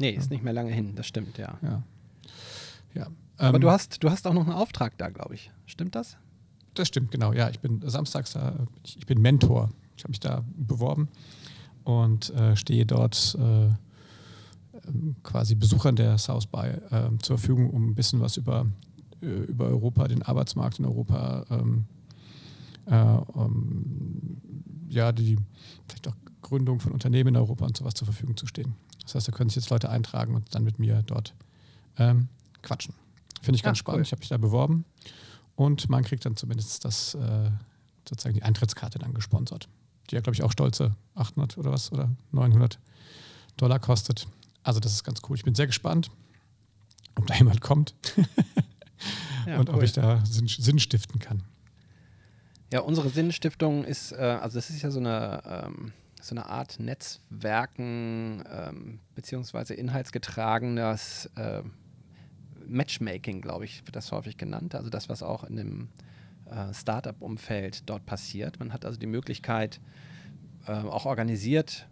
Nee, 0.00 0.10
ist 0.10 0.30
nicht 0.30 0.42
mehr 0.42 0.54
lange 0.54 0.72
hin, 0.72 0.94
das 0.94 1.06
stimmt, 1.06 1.36
ja. 1.36 1.58
Ja. 1.62 1.82
ja. 2.94 3.06
Aber 3.36 3.56
ähm, 3.56 3.60
du, 3.60 3.70
hast, 3.70 4.02
du 4.02 4.10
hast 4.10 4.26
auch 4.26 4.32
noch 4.32 4.44
einen 4.44 4.52
Auftrag 4.52 4.96
da, 4.96 5.10
glaube 5.10 5.34
ich. 5.34 5.50
Stimmt 5.66 5.94
das? 5.94 6.16
Das 6.74 6.88
stimmt, 6.88 7.10
genau. 7.10 7.32
Ja, 7.32 7.50
ich 7.50 7.60
bin 7.60 7.82
samstags 7.84 8.32
da, 8.32 8.66
ich, 8.82 8.96
ich 8.96 9.06
bin 9.06 9.20
Mentor. 9.20 9.70
Ich 9.96 10.04
habe 10.04 10.12
mich 10.12 10.20
da 10.20 10.42
beworben 10.56 11.08
und 11.84 12.30
äh, 12.30 12.56
stehe 12.56 12.86
dort 12.86 13.36
äh, 13.38 13.66
ähm, 14.88 15.16
quasi 15.22 15.54
Besuchern 15.54 15.96
der 15.96 16.16
South 16.16 16.46
by 16.46 16.68
äh, 16.90 17.10
zur 17.20 17.36
Verfügung, 17.36 17.68
um 17.68 17.90
ein 17.90 17.94
bisschen 17.94 18.20
was 18.20 18.38
über, 18.38 18.64
äh, 19.20 19.26
über 19.26 19.66
Europa, 19.66 20.08
den 20.08 20.22
Arbeitsmarkt 20.22 20.78
in 20.78 20.86
Europa, 20.86 21.44
ähm, 21.50 21.84
um, 22.86 22.92
äh, 22.92 23.42
ähm, 23.44 24.36
ja, 24.88 25.12
die 25.12 25.36
vielleicht 25.86 26.08
auch 26.08 26.16
Gründung 26.40 26.80
von 26.80 26.92
Unternehmen 26.92 27.28
in 27.28 27.36
Europa 27.36 27.66
und 27.66 27.76
sowas 27.76 27.92
zur 27.92 28.06
Verfügung 28.06 28.38
zu 28.38 28.46
stehen. 28.46 28.74
Das 29.10 29.16
heißt, 29.16 29.28
da 29.28 29.32
können 29.32 29.50
sich 29.50 29.56
jetzt 29.56 29.70
Leute 29.70 29.90
eintragen 29.90 30.36
und 30.36 30.54
dann 30.54 30.62
mit 30.62 30.78
mir 30.78 31.02
dort 31.02 31.34
ähm, 31.98 32.28
quatschen. 32.62 32.94
Finde 33.42 33.56
ich 33.56 33.62
ganz 33.62 33.78
Ach, 33.78 33.80
spannend. 33.80 33.98
Cool. 33.98 34.02
Ich 34.02 34.12
habe 34.12 34.20
mich 34.20 34.28
da 34.28 34.36
beworben 34.36 34.84
und 35.56 35.88
man 35.88 36.04
kriegt 36.04 36.24
dann 36.24 36.36
zumindest 36.36 36.84
das, 36.84 37.14
äh, 37.14 37.50
sozusagen 38.08 38.34
die 38.34 38.42
Eintrittskarte 38.42 38.98
dann 38.98 39.12
gesponsert. 39.14 39.68
Die 40.10 40.14
ja, 40.14 40.20
glaube 40.20 40.34
ich, 40.34 40.42
auch 40.42 40.52
stolze 40.52 40.94
800 41.16 41.58
oder 41.58 41.72
was 41.72 41.90
oder 41.90 42.08
900 42.30 42.78
Dollar 43.56 43.80
kostet. 43.80 44.28
Also 44.62 44.78
das 44.78 44.92
ist 44.92 45.04
ganz 45.04 45.20
cool. 45.28 45.36
Ich 45.36 45.44
bin 45.44 45.54
sehr 45.54 45.66
gespannt, 45.66 46.10
ob 47.16 47.26
da 47.26 47.34
jemand 47.34 47.60
kommt 47.60 47.94
ja, 49.46 49.58
und 49.58 49.68
cool. 49.68 49.76
ob 49.76 49.82
ich 49.82 49.92
da 49.92 50.24
Sinn, 50.24 50.46
Sinn 50.46 50.78
stiften 50.78 51.18
kann. 51.18 51.42
Ja, 52.72 52.80
unsere 52.80 53.08
Sinnstiftung 53.08 53.84
ist, 53.84 54.12
äh, 54.12 54.38
also 54.40 54.58
das 54.58 54.70
ist 54.70 54.82
ja 54.82 54.92
so 54.92 55.00
eine, 55.00 55.42
ähm, 55.44 55.92
so 56.20 56.34
eine 56.34 56.46
Art 56.46 56.78
Netzwerken 56.80 58.44
ähm, 58.50 59.00
beziehungsweise 59.14 59.74
inhaltsgetragenes 59.74 61.30
äh, 61.36 61.62
Matchmaking, 62.66 63.40
glaube 63.40 63.64
ich, 63.64 63.84
wird 63.86 63.96
das 63.96 64.12
häufig 64.12 64.36
genannt. 64.36 64.74
Also 64.74 64.90
das, 64.90 65.08
was 65.08 65.22
auch 65.22 65.44
in 65.44 65.56
dem 65.56 65.88
äh, 66.50 66.72
Startup-Umfeld 66.72 67.88
dort 67.88 68.06
passiert. 68.06 68.58
Man 68.58 68.72
hat 68.72 68.84
also 68.84 68.98
die 68.98 69.06
Möglichkeit, 69.06 69.80
äh, 70.66 70.72
auch 70.72 71.06
organisiert, 71.06 71.88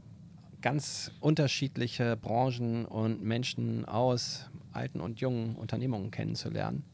ganz 0.61 1.13
unterschiedliche 1.21 2.17
Branchen 2.17 2.85
und 2.85 3.23
Menschen 3.23 3.85
aus 3.85 4.51
alten 4.73 5.01
und 5.01 5.21
jungen 5.21 5.57
Unternehmungen 5.57 6.11
kennenzulernen. 6.11 6.85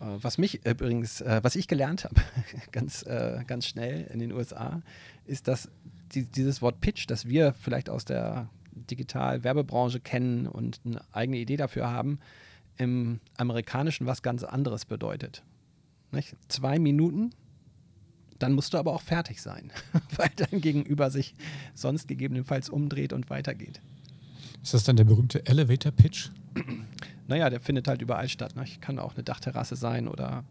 Äh, 0.00 0.04
was 0.20 0.38
mich 0.38 0.64
übrigens, 0.66 1.20
äh, 1.20 1.40
was 1.42 1.56
ich 1.56 1.68
gelernt 1.68 2.04
habe, 2.04 2.16
ganz, 2.72 3.02
äh, 3.02 3.44
ganz 3.46 3.66
schnell 3.66 4.08
in 4.12 4.18
den 4.18 4.32
USA, 4.32 4.82
ist, 5.26 5.48
dass 5.48 5.70
die, 6.14 6.24
dieses 6.24 6.62
Wort 6.62 6.80
Pitch, 6.80 7.06
das 7.08 7.26
wir 7.26 7.52
vielleicht 7.54 7.90
aus 7.90 8.04
der 8.04 8.48
Digital-Werbebranche 8.72 10.00
kennen 10.00 10.46
und 10.46 10.80
eine 10.84 11.00
eigene 11.12 11.38
Idee 11.38 11.56
dafür 11.56 11.90
haben, 11.90 12.18
im 12.76 13.20
Amerikanischen 13.36 14.06
was 14.06 14.22
ganz 14.22 14.42
anderes 14.42 14.84
bedeutet. 14.84 15.42
Nicht? 16.12 16.34
Zwei 16.48 16.78
Minuten, 16.78 17.30
dann 18.38 18.52
musst 18.54 18.74
du 18.74 18.78
aber 18.78 18.92
auch 18.92 19.02
fertig 19.02 19.42
sein, 19.42 19.70
weil 20.16 20.30
dein 20.36 20.60
Gegenüber 20.60 21.10
sich 21.10 21.34
sonst 21.74 22.08
gegebenenfalls 22.08 22.68
umdreht 22.68 23.12
und 23.12 23.30
weitergeht. 23.30 23.80
Ist 24.62 24.74
das 24.74 24.84
dann 24.84 24.96
der 24.96 25.04
berühmte 25.04 25.46
Elevator 25.46 25.92
Pitch? 25.92 26.30
Naja, 27.28 27.48
der 27.48 27.60
findet 27.60 27.86
halt 27.86 28.02
überall 28.02 28.28
statt. 28.28 28.56
Ne? 28.56 28.64
Kann 28.80 28.98
auch 28.98 29.14
eine 29.14 29.22
Dachterrasse 29.22 29.76
sein 29.76 30.08
oder 30.08 30.44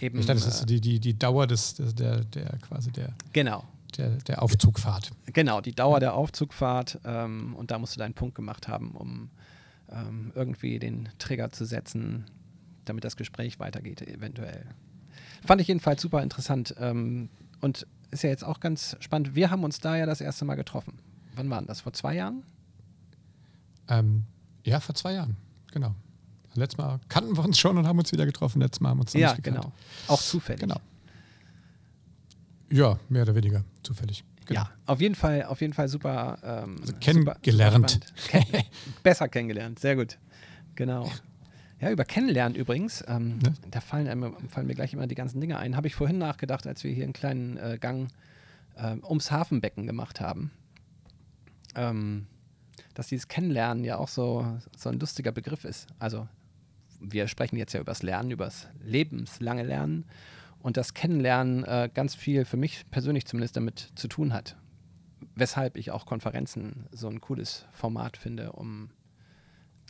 eben. 0.00 0.18
Ich 0.18 0.26
dachte, 0.26 0.40
das 0.40 0.56
ist 0.56 0.62
äh, 0.62 0.66
die, 0.66 0.80
die, 0.80 0.98
die 0.98 1.18
Dauer 1.18 1.46
des, 1.46 1.74
der, 1.74 2.24
der 2.24 2.58
quasi 2.58 2.90
der. 2.90 3.14
Genau. 3.32 3.64
Der, 3.96 4.10
der 4.10 4.42
Aufzugfahrt. 4.42 5.10
Genau, 5.32 5.60
die 5.60 5.72
Dauer 5.72 6.00
der 6.00 6.14
Aufzugfahrt. 6.14 7.00
Ähm, 7.04 7.54
und 7.54 7.70
da 7.70 7.78
musst 7.78 7.94
du 7.94 7.98
deinen 7.98 8.14
Punkt 8.14 8.34
gemacht 8.34 8.68
haben, 8.68 8.92
um 8.92 9.30
ähm, 9.90 10.32
irgendwie 10.34 10.78
den 10.78 11.08
Trigger 11.18 11.50
zu 11.50 11.64
setzen, 11.64 12.26
damit 12.84 13.04
das 13.04 13.16
Gespräch 13.16 13.58
weitergeht, 13.58 14.02
eventuell. 14.02 14.66
Fand 15.44 15.60
ich 15.60 15.68
jedenfalls 15.68 16.02
super 16.02 16.22
interessant. 16.22 16.74
Ähm, 16.78 17.30
und 17.60 17.86
ist 18.10 18.22
ja 18.22 18.30
jetzt 18.30 18.44
auch 18.44 18.60
ganz 18.60 18.96
spannend. 19.00 19.34
Wir 19.34 19.50
haben 19.50 19.64
uns 19.64 19.80
da 19.80 19.96
ja 19.96 20.06
das 20.06 20.20
erste 20.20 20.44
Mal 20.44 20.54
getroffen. 20.54 20.98
Wann 21.34 21.50
waren 21.50 21.66
das? 21.66 21.80
Vor 21.80 21.92
zwei 21.92 22.14
Jahren? 22.14 22.42
Ähm, 23.88 24.24
ja, 24.64 24.80
vor 24.80 24.94
zwei 24.94 25.12
Jahren, 25.14 25.36
genau. 25.72 25.94
Letztes 26.54 26.78
Mal 26.78 27.00
kannten 27.08 27.36
wir 27.36 27.44
uns 27.44 27.58
schon 27.58 27.76
und 27.76 27.86
haben 27.86 27.98
uns 27.98 28.12
wieder 28.12 28.24
getroffen. 28.24 28.60
Letztes 28.60 28.80
Mal 28.80 28.90
haben 28.90 28.98
wir 28.98 29.02
uns 29.02 29.12
ja, 29.12 29.32
nicht 29.32 29.44
gekannt. 29.44 29.64
genau. 29.64 29.74
Auch 30.08 30.20
zufällig. 30.20 30.60
Genau. 30.60 30.80
Ja, 32.70 32.98
mehr 33.08 33.22
oder 33.22 33.34
weniger 33.34 33.64
zufällig. 33.82 34.24
Genau. 34.46 34.60
Ja, 34.60 34.70
auf 34.86 35.00
jeden 35.00 35.14
Fall, 35.14 35.44
auf 35.44 35.60
jeden 35.60 35.72
Fall 35.72 35.88
super. 35.88 36.38
Ähm, 36.42 36.76
also 36.80 36.92
kennengelernt. 37.00 37.90
Super, 38.16 38.44
super 38.46 38.64
besser 39.02 39.28
kennengelernt, 39.28 39.78
sehr 39.78 39.96
gut. 39.96 40.18
Genau. 40.76 41.10
Ja, 41.80 41.90
über 41.90 42.04
Kennenlernen 42.04 42.56
übrigens, 42.56 43.04
ähm, 43.06 43.38
ne? 43.38 43.52
da 43.70 43.80
fallen, 43.80 44.34
fallen, 44.48 44.66
mir 44.66 44.74
gleich 44.74 44.94
immer 44.94 45.06
die 45.06 45.14
ganzen 45.14 45.40
Dinge 45.40 45.58
ein. 45.58 45.76
Habe 45.76 45.88
ich 45.88 45.94
vorhin 45.94 46.16
nachgedacht, 46.18 46.66
als 46.66 46.84
wir 46.84 46.92
hier 46.92 47.04
einen 47.04 47.12
kleinen 47.12 47.58
äh, 47.58 47.76
Gang 47.78 48.08
äh, 48.76 48.96
ums 49.02 49.30
Hafenbecken 49.30 49.86
gemacht 49.86 50.20
haben. 50.20 50.52
Ähm, 51.74 52.26
dass 52.94 53.08
dieses 53.08 53.28
Kennenlernen 53.28 53.84
ja 53.84 53.98
auch 53.98 54.08
so, 54.08 54.58
so 54.74 54.88
ein 54.88 54.98
lustiger 54.98 55.32
Begriff 55.32 55.64
ist. 55.64 55.86
Also 55.98 56.26
wir 56.98 57.28
sprechen 57.28 57.56
jetzt 57.56 57.74
ja 57.74 57.80
über 57.80 57.90
das 57.90 58.02
Lernen, 58.02 58.30
über 58.30 58.46
das 58.46 58.68
lebenslange 58.82 59.64
Lernen 59.64 60.06
und 60.66 60.76
das 60.76 60.94
Kennenlernen 60.94 61.62
äh, 61.62 61.88
ganz 61.94 62.16
viel 62.16 62.44
für 62.44 62.56
mich 62.56 62.90
persönlich 62.90 63.24
zumindest 63.24 63.56
damit 63.56 63.92
zu 63.94 64.08
tun 64.08 64.32
hat. 64.32 64.56
Weshalb 65.36 65.76
ich 65.76 65.92
auch 65.92 66.06
Konferenzen 66.06 66.88
so 66.90 67.06
ein 67.06 67.20
cooles 67.20 67.66
Format 67.70 68.16
finde, 68.16 68.50
um 68.50 68.90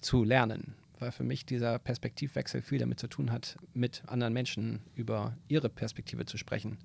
zu 0.02 0.22
lernen, 0.22 0.74
weil 0.98 1.12
für 1.12 1.24
mich 1.24 1.46
dieser 1.46 1.78
Perspektivwechsel 1.78 2.60
viel 2.60 2.78
damit 2.78 3.00
zu 3.00 3.06
tun 3.06 3.32
hat, 3.32 3.56
mit 3.72 4.02
anderen 4.06 4.34
Menschen 4.34 4.82
über 4.94 5.38
ihre 5.48 5.70
Perspektive 5.70 6.26
zu 6.26 6.36
sprechen 6.36 6.76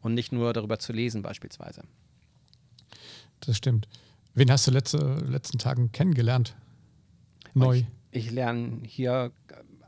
und 0.00 0.14
nicht 0.14 0.32
nur 0.32 0.54
darüber 0.54 0.78
zu 0.78 0.94
lesen 0.94 1.20
beispielsweise. 1.20 1.82
Das 3.40 3.58
stimmt. 3.58 3.86
Wen 4.32 4.50
hast 4.50 4.66
du 4.66 4.70
letzte, 4.70 4.96
letzten 5.28 5.58
Tagen 5.58 5.92
kennengelernt? 5.92 6.56
Neu? 7.52 7.82
Ich, 8.12 8.28
ich 8.28 8.30
lerne 8.30 8.80
hier, 8.86 9.30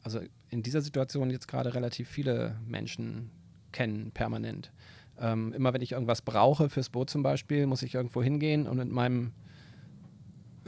also 0.03 0.21
in 0.51 0.63
dieser 0.63 0.83
Situation 0.83 1.31
jetzt 1.31 1.49
gerade 1.49 1.73
relativ 1.73 2.11
viele 2.11 2.61
Menschen 2.67 3.31
kennen, 3.73 4.11
permanent. 4.13 4.73
Ähm, 5.21 5.53
immer 5.53 5.75
wenn 5.75 5.83
ich 5.83 5.93
irgendwas 5.93 6.23
brauche 6.23 6.69
fürs 6.69 6.91
Boot 6.91 7.11
zum 7.11 7.23
Beispiel, 7.23 7.67
muss 7.67 7.83
ich 7.83 7.95
irgendwo 7.95 8.23
hingehen 8.23 8.67
und 8.67 8.77
mit 8.77 8.91
meinem 8.91 9.33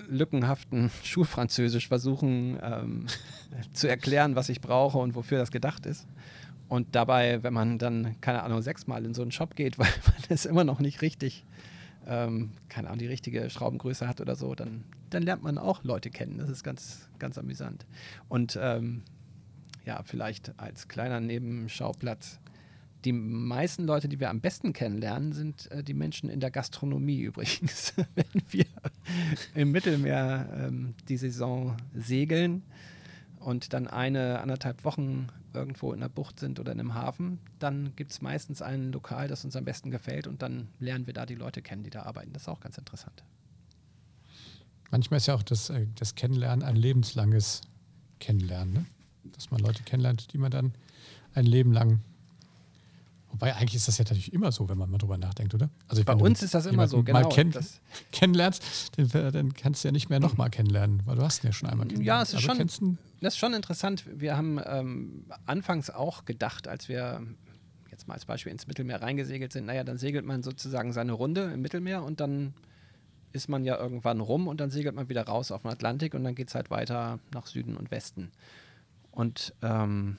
lückenhaften 0.09 0.91
Schulfranzösisch 1.03 1.89
versuchen 1.89 2.59
ähm, 2.63 3.07
zu 3.73 3.89
erklären, 3.89 4.37
was 4.37 4.49
ich 4.49 4.61
brauche 4.61 4.99
und 4.99 5.15
wofür 5.15 5.39
das 5.39 5.51
gedacht 5.51 5.87
ist. 5.87 6.07
Und 6.69 6.95
dabei, 6.95 7.43
wenn 7.43 7.53
man 7.53 7.79
dann, 7.79 8.21
keine 8.21 8.43
Ahnung, 8.43 8.63
sechsmal 8.63 9.05
in 9.05 9.15
so 9.15 9.23
einen 9.23 9.33
Shop 9.33 9.57
geht, 9.57 9.79
weil 9.79 9.93
man 10.07 10.25
es 10.29 10.47
immer 10.47 10.65
noch 10.65 10.81
nicht 10.81 11.03
richtig 11.03 11.45
ähm, 12.07 12.53
keine 12.69 12.89
Ahnung, 12.89 12.99
die 12.99 13.07
richtige 13.07 13.51
Schraubengröße 13.51 14.09
hat 14.09 14.21
oder 14.21 14.37
so, 14.37 14.55
dann, 14.55 14.85
dann 15.11 15.23
lernt 15.23 15.43
man 15.43 15.59
auch 15.59 15.85
Leute 15.85 16.11
kennen. 16.11 16.39
Das 16.39 16.49
ist 16.49 16.65
ganz, 16.65 17.09
ganz 17.19 17.39
amüsant. 17.39 17.87
Und 18.29 18.59
ähm, 18.61 19.03
ja, 19.85 20.03
vielleicht 20.05 20.59
als 20.59 20.89
kleiner 20.89 21.21
Nebenschauplatz. 21.21 22.41
Die 23.05 23.13
meisten 23.13 23.85
Leute, 23.85 24.09
die 24.09 24.21
wir 24.21 24.31
am 24.31 24.41
besten 24.41 24.73
kennenlernen, 24.73 25.33
sind 25.33 25.71
äh, 25.71 25.83
die 25.83 25.95
Menschen 25.95 26.29
in 26.29 26.41
der 26.41 26.51
Gastronomie 26.51 27.21
übrigens. 27.21 27.95
Wenn 28.15 28.43
wir 28.51 28.67
im 29.55 29.73
Mittelmeer 29.73 30.67
ähm, 30.69 30.95
die 31.09 31.17
Saison 31.17 31.77
segeln, 31.95 32.63
und 33.41 33.73
dann 33.73 33.89
eine, 33.89 34.41
anderthalb 34.41 34.85
Wochen 34.85 35.29
irgendwo 35.53 35.93
in 35.93 36.01
der 36.01 36.09
Bucht 36.09 36.39
sind 36.39 36.61
oder 36.61 36.73
in 36.73 36.79
einem 36.79 36.95
Hafen, 36.95 37.41
dann 37.59 37.97
gibt 37.97 38.13
es 38.13 38.21
meistens 38.21 38.63
ein 38.63 38.93
Lokal, 38.93 39.27
das 39.27 39.45
uns 39.45 39.57
am 39.57 39.65
besten 39.65 39.91
gefällt 39.91 40.27
und 40.27 40.43
dann 40.43 40.69
lernen 40.79 41.07
wir 41.07 41.15
da 41.15 41.27
die 41.27 41.35
Leute 41.35 41.63
kennen, 41.63 41.83
die 41.83 41.91
da 41.91 42.03
arbeiten. 42.03 42.33
Das 42.33 42.43
ist 42.43 42.49
auch 42.49 42.61
ganz 42.61 42.79
interessant. 42.79 43.25
Manchmal 44.91 45.19
ist 45.19 45.27
ja 45.27 45.35
auch 45.35 45.43
das, 45.43 45.71
äh, 45.71 45.87
das 45.97 46.15
Kennenlernen 46.15 46.63
ein 46.63 46.77
lebenslanges 46.77 47.63
Kennenlernen, 48.21 48.75
ne? 48.75 48.87
dass 49.33 49.51
man 49.51 49.61
Leute 49.61 49.83
kennenlernt, 49.83 50.33
die 50.33 50.39
man 50.39 50.51
dann 50.51 50.73
ein 51.33 51.47
Leben 51.47 51.73
lang 51.73 52.01
Wobei 53.33 53.55
eigentlich 53.55 53.77
ist 53.77 53.87
das 53.89 53.99
ja 53.99 54.05
natürlich 54.05 54.33
immer 54.33 54.51
so, 54.51 54.69
wenn 54.69 54.77
man 54.77 54.91
mal 54.91 54.99
drüber 54.99 55.17
nachdenkt, 55.17 55.55
oder? 55.55 55.71
Also 55.89 56.05
Bei 56.05 56.15
uns 56.15 56.43
ist 56.43 56.55
das 56.55 56.67
immer 56.67 56.89
so, 56.89 57.03
genau. 57.03 57.21
Mal 57.21 57.29
kenn 57.29 57.55
kennenlernst, 58.13 58.63
dann, 59.13 59.55
kannst 59.55 59.85
du 59.85 59.89
ja 59.89 59.93
nicht 59.93 60.11
mehr 60.11 60.21
nochmal 60.21 60.51
kennenlernen, 60.51 61.03
weil 61.05 61.17
du 61.17 61.23
hast 61.23 61.45
ihn 61.45 61.49
ja 61.49 61.53
schon 61.53 61.69
einmal 61.69 61.87
kennengelernt. 61.87 62.19
Ja, 62.19 62.23
es 62.23 62.35
ist, 62.35 62.43
schon, 62.43 62.99
das 63.21 63.35
ist 63.35 63.39
schon 63.39 63.55
interessant. 63.55 64.05
Wir 64.13 64.37
haben 64.37 64.61
ähm, 64.65 65.27
anfangs 65.47 65.91
auch 65.91 66.25
gedacht, 66.25 66.67
als 66.67 66.89
wir 66.89 67.23
jetzt 67.91 68.09
mal 68.09 68.15
als 68.15 68.25
Beispiel 68.25 68.53
ins 68.53 68.67
Mittelmeer 68.67 69.03
reingesegelt 69.03 69.53
sind, 69.53 69.67
naja, 69.67 69.85
dann 69.85 69.99
segelt 69.99 70.25
man 70.25 70.43
sozusagen 70.43 70.93
seine 70.93 71.13
Runde 71.13 71.53
im 71.55 71.61
Mittelmeer 71.61 72.03
und 72.03 72.21
dann 72.21 72.55
ist 73.33 73.49
man 73.49 73.65
ja 73.65 73.77
irgendwann 73.77 74.21
rum 74.21 74.49
und 74.49 74.61
dann 74.61 74.71
segelt 74.71 74.95
man 74.95 75.09
wieder 75.09 75.23
raus 75.23 75.53
auf 75.53 75.63
den 75.63 75.71
Atlantik 75.71 76.15
und 76.15 76.25
dann 76.25 76.35
geht 76.35 76.49
es 76.49 76.55
halt 76.55 76.71
weiter 76.71 77.21
nach 77.33 77.47
Süden 77.47 77.77
und 77.77 77.91
Westen. 77.91 78.33
Und 79.13 79.55
ähm, 79.63 80.17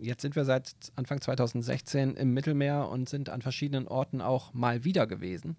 jetzt 0.00 0.22
sind 0.22 0.36
wir 0.36 0.44
seit 0.44 0.72
Anfang 0.96 1.20
2016 1.20 2.14
im 2.16 2.32
Mittelmeer 2.32 2.88
und 2.88 3.08
sind 3.08 3.28
an 3.28 3.42
verschiedenen 3.42 3.88
Orten 3.88 4.20
auch 4.20 4.54
mal 4.54 4.84
wieder 4.84 5.06
gewesen. 5.06 5.56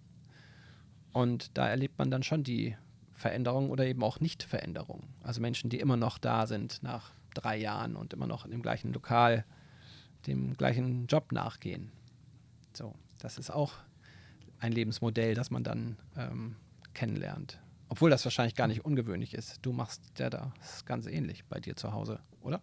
Und 1.12 1.58
da 1.58 1.67
erlebt 1.67 1.98
man 1.98 2.12
dann 2.12 2.24
schon 2.24 2.43
die 2.43 2.75
Veränderung 3.13 3.69
oder 3.69 3.86
eben 3.86 4.03
auch 4.03 4.19
Nicht-Veränderung. 4.19 5.03
Also 5.24 5.41
Menschen, 5.41 5.69
die 5.69 5.79
immer 5.79 5.98
noch 5.98 6.17
da 6.17 6.48
sind 6.48 6.81
nach 6.84 7.12
drei 7.34 7.58
Jahren 7.58 7.96
und 7.96 8.13
immer 8.13 8.27
noch 8.27 8.46
in 8.46 8.51
dem 8.51 8.62
gleichen 8.62 8.93
Lokal, 8.93 9.46
dem 10.27 10.55
gleichen 10.55 11.08
Job 11.08 11.31
nachgehen. 11.31 11.91
So, 12.74 12.93
das 13.19 13.38
ist 13.38 13.50
auch 13.50 13.74
ein 14.60 14.72
Lebensmodell, 14.72 15.34
das 15.34 15.51
man 15.51 15.63
dann 15.63 15.98
ähm, 16.15 16.55
kennenlernt. 16.93 17.60
Obwohl 17.89 18.10
das 18.10 18.24
wahrscheinlich 18.24 18.55
gar 18.55 18.67
nicht 18.67 18.86
ungewöhnlich 18.86 19.34
ist. 19.34 19.60
Du 19.62 19.74
machst 19.74 20.01
ja 20.19 20.29
das 20.29 20.86
ganz 20.86 21.08
ähnlich 21.08 21.46
bei 21.46 21.60
dir 21.60 21.75
zu 21.75 21.91
Hause, 21.91 22.19
oder? 22.41 22.62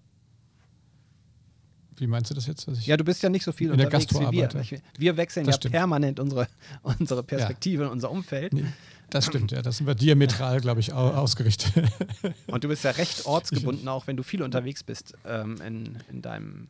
Wie 1.98 2.06
meinst 2.06 2.30
du 2.30 2.34
das 2.34 2.46
jetzt? 2.46 2.66
ja, 2.86 2.96
du 2.96 3.04
bist 3.04 3.22
ja 3.22 3.28
nicht 3.28 3.44
so 3.44 3.52
viel 3.52 3.68
in 3.68 3.72
unterwegs 3.72 4.06
der 4.06 4.30
wie 4.30 4.32
wir. 4.32 4.50
Wir 4.98 5.16
wechseln 5.16 5.46
das 5.46 5.54
ja 5.54 5.60
stimmt. 5.60 5.72
permanent 5.72 6.20
unsere, 6.20 6.46
unsere 6.82 7.22
Perspektive 7.22 7.84
ja. 7.84 7.88
unser 7.88 8.10
Umfeld. 8.10 8.52
Nee, 8.52 8.64
das 9.10 9.26
stimmt, 9.26 9.52
ja. 9.52 9.62
Das 9.62 9.78
sind 9.78 9.86
wir 9.86 9.94
diametral, 9.94 10.60
glaube 10.60 10.80
ich, 10.80 10.92
ausgerichtet. 10.92 11.90
Und 12.46 12.64
du 12.64 12.68
bist 12.68 12.84
ja 12.84 12.90
recht 12.90 13.26
ortsgebunden, 13.26 13.86
auch 13.88 14.06
wenn 14.06 14.16
du 14.16 14.22
viel 14.22 14.42
unterwegs 14.42 14.82
bist 14.82 15.14
ähm, 15.24 15.60
in, 15.60 15.98
in 16.10 16.22
deinem 16.22 16.68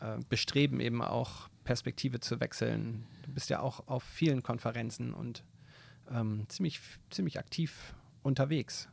äh, 0.00 0.18
Bestreben 0.28 0.80
eben 0.80 1.02
auch 1.02 1.48
Perspektive 1.64 2.20
zu 2.20 2.40
wechseln. 2.40 3.06
Du 3.22 3.32
bist 3.32 3.48
ja 3.50 3.60
auch 3.60 3.86
auf 3.88 4.02
vielen 4.02 4.42
Konferenzen 4.42 5.14
und 5.14 5.42
ähm, 6.10 6.44
ziemlich, 6.48 6.80
ziemlich 7.10 7.38
aktiv 7.38 7.94
unterwegs. 8.22 8.88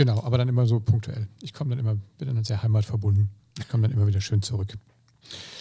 Genau, 0.00 0.22
aber 0.22 0.38
dann 0.38 0.48
immer 0.48 0.64
so 0.64 0.80
punktuell. 0.80 1.28
Ich 1.42 1.52
komme 1.52 1.76
dann 1.76 1.78
immer, 1.78 1.94
bin 2.16 2.34
dann 2.34 2.42
sehr 2.42 2.62
heimatverbunden. 2.62 3.28
Ich 3.58 3.68
komme 3.68 3.82
dann 3.82 3.94
immer 3.94 4.06
wieder 4.06 4.22
schön 4.22 4.40
zurück. 4.40 4.78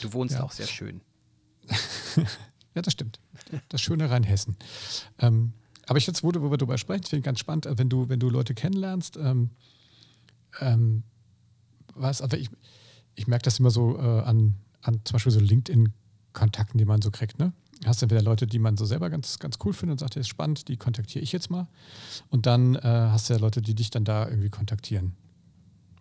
Du 0.01 0.13
wohnst 0.13 0.35
ja. 0.35 0.43
auch 0.43 0.53
sehr 0.53 0.65
schön. 0.65 1.01
ja, 2.73 2.81
das 2.81 2.93
stimmt. 2.93 3.19
Das 3.67 3.81
schöne 3.81 4.09
Rheinhessen. 4.09 4.55
Ähm, 5.17 5.51
aber 5.87 5.97
ich 5.97 6.07
jetzt, 6.07 6.23
wo, 6.23 6.31
wo 6.33 6.51
wir 6.51 6.57
darüber 6.57 6.77
sprechen, 6.77 7.03
finde 7.03 7.17
ich 7.17 7.25
ganz 7.25 7.39
spannend, 7.39 7.65
äh, 7.65 7.77
wenn 7.77 7.89
du, 7.89 8.07
wenn 8.07 8.21
du 8.21 8.29
Leute 8.29 8.53
kennenlernst, 8.53 9.17
ähm, 9.17 9.49
ähm, 10.61 11.03
was, 11.95 12.21
also 12.21 12.37
ich, 12.37 12.49
ich 13.15 13.27
merke 13.27 13.43
das 13.43 13.59
immer 13.59 13.71
so 13.71 13.97
äh, 13.97 14.21
an, 14.21 14.55
an 14.81 15.01
zum 15.03 15.15
Beispiel 15.15 15.33
so 15.33 15.41
LinkedIn-Kontakten, 15.41 16.77
die 16.77 16.85
man 16.85 17.01
so 17.01 17.11
kriegt, 17.11 17.39
ne? 17.39 17.51
Hast 17.85 18.01
du 18.01 18.05
entweder 18.05 18.21
Leute, 18.21 18.45
die 18.45 18.59
man 18.59 18.75
so 18.75 18.85
selber 18.85 19.09
ganz, 19.09 19.39
ganz 19.39 19.57
cool 19.63 19.73
findet 19.73 19.93
und 19.93 19.99
sagt, 19.99 20.15
das 20.15 20.21
ist 20.21 20.27
spannend, 20.27 20.67
die 20.67 20.75
kontaktiere 20.75 21.23
ich 21.23 21.31
jetzt 21.31 21.49
mal. 21.49 21.67
Und 22.29 22.45
dann 22.45 22.75
äh, 22.75 22.81
hast 22.83 23.29
du 23.29 23.33
ja 23.33 23.39
Leute, 23.39 23.61
die 23.61 23.73
dich 23.73 23.89
dann 23.89 24.03
da 24.03 24.27
irgendwie 24.27 24.49
kontaktieren. 24.49 25.13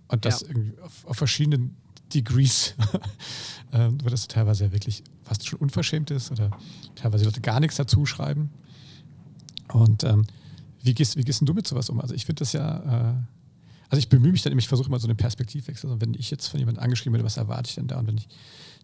Und 0.09 0.25
das 0.25 0.41
ja. 0.41 0.49
irgendwie 0.49 0.79
auf, 0.81 1.07
auf 1.07 1.17
verschiedenen 1.17 1.77
Degrees, 2.13 2.75
äh, 3.73 3.91
wo 4.03 4.09
das 4.09 4.27
teilweise 4.27 4.73
wirklich 4.73 5.05
fast 5.23 5.47
schon 5.47 5.61
unverschämt 5.61 6.11
ist 6.11 6.33
oder 6.33 6.51
teilweise 6.95 7.25
Leute 7.25 7.41
gar 7.41 7.61
nichts 7.61 7.77
dazu 7.77 8.07
schreiben. 8.07 8.51
Und 9.73 10.03
ähm, 10.05 10.27
wie, 10.83 10.95
gehst, 10.95 11.17
wie 11.17 11.23
gehst 11.23 11.47
du 11.47 11.55
mit 11.55 11.67
sowas 11.67 11.91
um? 11.91 12.01
Also 12.01 12.15
ich 12.15 12.25
finde 12.25 12.41
das 12.41 12.53
ja, 12.55 13.11
äh, 13.11 13.15
also 13.91 13.99
ich 13.99 14.09
bemühe 14.09 14.33
mich 14.33 14.43
dann, 14.43 14.57
ich 14.59 14.69
versuche 14.69 14.89
immer 14.89 14.99
so 14.99 15.07
einen 15.07 15.17
Perspektivwechsel. 15.17 15.91
Also 15.91 16.01
wenn 16.01 16.15
ich 16.15 16.31
jetzt 16.31 16.49
von 16.49 16.59
jemandem 16.59 16.83
angeschrieben 16.83 17.13
werde, 17.13 17.25
was 17.25 17.37
erwarte 17.37 17.69
ich 17.69 17.75
denn 17.75 17.87
da? 17.87 17.99
Und 17.99 18.07
wenn 18.07 18.19
ich 18.19 18.29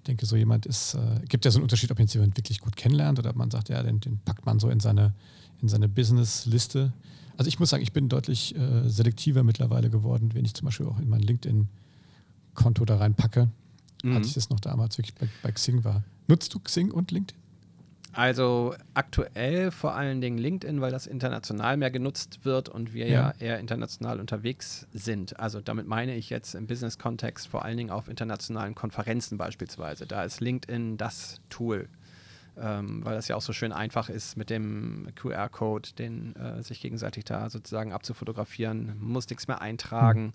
denke, 0.05 0.27
so 0.27 0.37
jemand 0.37 0.67
ist, 0.67 0.95
äh, 0.95 1.21
gibt 1.29 1.45
ja 1.45 1.51
so 1.51 1.59
einen 1.59 1.65
Unterschied, 1.65 1.91
ob 1.91 1.99
jetzt 1.99 2.15
jemand 2.15 2.37
wirklich 2.37 2.61
gut 2.61 2.77
kennenlernt 2.77 3.19
oder 3.19 3.31
ob 3.31 3.37
man 3.37 3.51
sagt, 3.51 3.69
ja, 3.69 3.83
den, 3.83 4.01
den 4.01 4.19
packt 4.19 4.47
man 4.47 4.59
so 4.61 4.69
in 4.69 4.81
seine, 4.81 5.15
in 5.61 5.69
seine 5.69 5.89
Business-Liste. 5.89 6.93
Also 7.37 7.49
ich 7.49 7.59
muss 7.59 7.71
sagen, 7.71 7.83
ich 7.83 7.93
bin 7.93 8.09
deutlich 8.09 8.55
äh, 8.57 8.89
selektiver 8.89 9.43
mittlerweile 9.43 9.91
geworden, 9.91 10.31
wenn 10.35 10.45
ich 10.45 10.55
zum 10.55 10.67
Beispiel 10.67 10.87
auch 10.87 10.99
in 10.99 11.09
mein 11.09 11.21
LinkedIn-Konto 11.21 12.85
da 12.85 12.99
reinpacke, 12.99 13.51
mhm. 14.03 14.17
als 14.17 14.29
ich 14.29 14.35
das 14.35 14.51
noch 14.51 14.61
damals 14.61 14.99
wirklich 14.99 15.15
bei, 15.15 15.29
bei 15.43 15.51
Xing 15.51 15.85
war. 15.85 16.05
Nutzt 16.29 16.55
du 16.55 16.61
Xing 16.61 16.91
und 16.91 17.11
LinkedIn? 17.11 17.44
Also 18.15 18.75
aktuell 18.95 19.71
vor 19.71 19.95
allen 19.95 20.21
Dingen 20.21 20.39
LinkedIn, 20.39 20.81
weil 20.81 20.93
das 20.93 21.07
international 21.07 21.77
mehr 21.77 21.91
genutzt 21.91 22.45
wird 22.45 22.69
und 22.69 22.95
wir 22.95 23.09
ja, 23.09 23.15
ja 23.15 23.35
eher 23.39 23.59
international 23.59 24.21
unterwegs 24.21 24.87
sind. 24.93 25.39
Also 25.41 25.61
damit 25.61 25.87
meine 25.87 26.15
ich 26.15 26.31
jetzt 26.31 26.55
im 26.55 26.67
Business-Kontext 26.67 27.49
vor 27.49 27.65
allen 27.65 27.77
Dingen 27.77 27.91
auf 27.91 28.09
internationalen 28.09 28.75
Konferenzen 28.75 29.37
beispielsweise. 29.37 30.07
Da 30.07 30.25
ist 30.25 30.41
LinkedIn 30.41 30.97
das 30.97 31.41
Tool, 31.51 31.89
ähm, 32.57 33.05
weil 33.05 33.15
das 33.15 33.27
ja 33.29 33.37
auch 33.37 33.43
so 33.43 33.53
schön 33.53 33.73
einfach 33.73 34.09
ist 34.09 34.37
mit 34.37 34.49
dem 34.49 35.09
QR-Code, 35.17 35.91
den 35.99 36.37
äh, 36.37 36.63
sich 36.63 36.81
gegenseitig 36.81 37.25
da 37.25 37.51
sozusagen 37.51 37.93
abzufotografieren. 37.93 38.97
Muss 39.01 39.29
nichts 39.29 39.49
mehr 39.49 39.61
eintragen, 39.61 40.27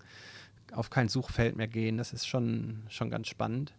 mhm. 0.68 0.74
auf 0.74 0.90
kein 0.90 1.08
Suchfeld 1.08 1.56
mehr 1.56 1.68
gehen. 1.68 1.96
Das 1.96 2.12
ist 2.12 2.26
schon, 2.26 2.82
schon 2.88 3.10
ganz 3.10 3.28
spannend. 3.28 3.72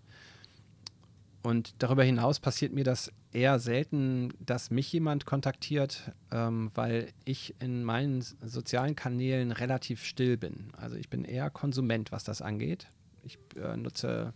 Und 1.44 1.74
darüber 1.80 2.04
hinaus 2.04 2.40
passiert 2.40 2.72
mir 2.72 2.84
das 2.84 3.12
eher 3.34 3.58
selten, 3.60 4.32
dass 4.40 4.70
mich 4.70 4.92
jemand 4.94 5.26
kontaktiert, 5.26 6.12
ähm, 6.32 6.70
weil 6.76 7.12
ich 7.26 7.56
in 7.60 7.84
meinen 7.84 8.22
sozialen 8.22 8.96
Kanälen 8.96 9.52
relativ 9.52 10.06
still 10.06 10.38
bin. 10.38 10.72
Also 10.78 10.98
ich 10.98 11.10
bin 11.10 11.24
eher 11.24 11.50
Konsument, 11.50 12.12
was 12.12 12.24
das 12.24 12.42
angeht. 12.42 12.88
Ich 13.24 13.40
äh, 13.56 13.76
nutze 13.76 14.34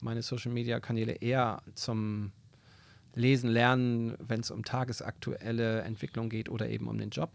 meine 0.00 0.22
Social-Media-Kanäle 0.22 1.14
eher 1.14 1.62
zum 1.74 2.32
Lesen, 3.14 3.50
Lernen, 3.50 4.14
wenn 4.18 4.40
es 4.40 4.50
um 4.50 4.64
tagesaktuelle 4.64 5.82
Entwicklung 5.82 6.28
geht 6.28 6.48
oder 6.48 6.68
eben 6.68 6.88
um 6.88 6.98
den 6.98 7.10
Job. 7.10 7.32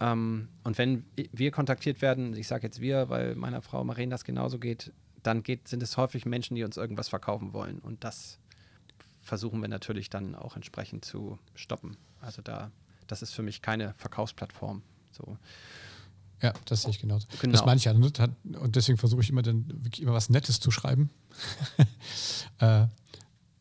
Ähm, 0.00 0.48
und 0.62 0.78
wenn 0.78 1.04
wir 1.14 1.50
kontaktiert 1.50 2.02
werden, 2.02 2.36
ich 2.36 2.46
sage 2.46 2.64
jetzt 2.64 2.80
wir, 2.80 3.08
weil 3.08 3.34
meiner 3.34 3.62
Frau 3.62 3.82
Maren 3.82 4.10
das 4.10 4.24
genauso 4.24 4.58
geht, 4.58 4.92
dann 5.26 5.42
geht, 5.42 5.68
sind 5.68 5.82
es 5.82 5.96
häufig 5.96 6.26
Menschen, 6.26 6.54
die 6.54 6.64
uns 6.64 6.76
irgendwas 6.76 7.08
verkaufen 7.08 7.52
wollen. 7.52 7.78
Und 7.78 8.04
das 8.04 8.38
versuchen 9.22 9.60
wir 9.60 9.68
natürlich 9.68 10.08
dann 10.08 10.34
auch 10.34 10.56
entsprechend 10.56 11.04
zu 11.04 11.38
stoppen. 11.54 11.96
Also 12.20 12.42
da, 12.42 12.70
das 13.06 13.22
ist 13.22 13.32
für 13.32 13.42
mich 13.42 13.60
keine 13.62 13.94
Verkaufsplattform. 13.94 14.82
So. 15.10 15.36
Ja, 16.42 16.52
das 16.66 16.82
sehe 16.82 16.90
ich 16.90 17.00
genauso. 17.00 17.26
Genau. 17.40 17.52
Das 17.52 17.64
meine 17.64 17.78
ich 17.78 17.84
ja. 17.84 17.92
Und 17.92 18.76
deswegen 18.76 18.98
versuche 18.98 19.22
ich 19.22 19.30
immer 19.30 19.42
dann 19.42 19.66
wirklich 19.68 20.02
immer 20.02 20.12
was 20.12 20.28
Nettes 20.28 20.60
zu 20.60 20.70
schreiben, 20.70 21.10
äh, 22.58 22.86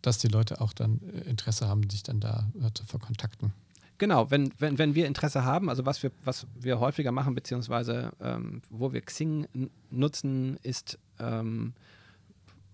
dass 0.02 0.18
die 0.18 0.28
Leute 0.28 0.62
auch 0.62 0.74
dann 0.74 1.02
äh, 1.02 1.22
Interesse 1.22 1.68
haben, 1.68 1.90
sich 1.90 2.04
dann 2.04 2.20
da 2.20 2.52
äh, 2.62 2.72
zu 2.74 2.86
verkontakten. 2.86 3.54
Genau, 3.98 4.30
wenn, 4.30 4.52
wenn, 4.60 4.78
wenn 4.78 4.94
wir 4.94 5.08
Interesse 5.08 5.46
haben, 5.46 5.70
also 5.70 5.86
was 5.86 6.04
wir, 6.04 6.12
was 6.24 6.48
wir 6.54 6.80
häufiger 6.80 7.12
machen, 7.12 7.34
beziehungsweise 7.34 8.12
ähm, 8.20 8.62
wo 8.70 8.92
wir 8.92 9.02
Xing 9.02 9.48
nutzen, 9.90 10.58
ist 10.64 11.00
ähm, 11.20 11.74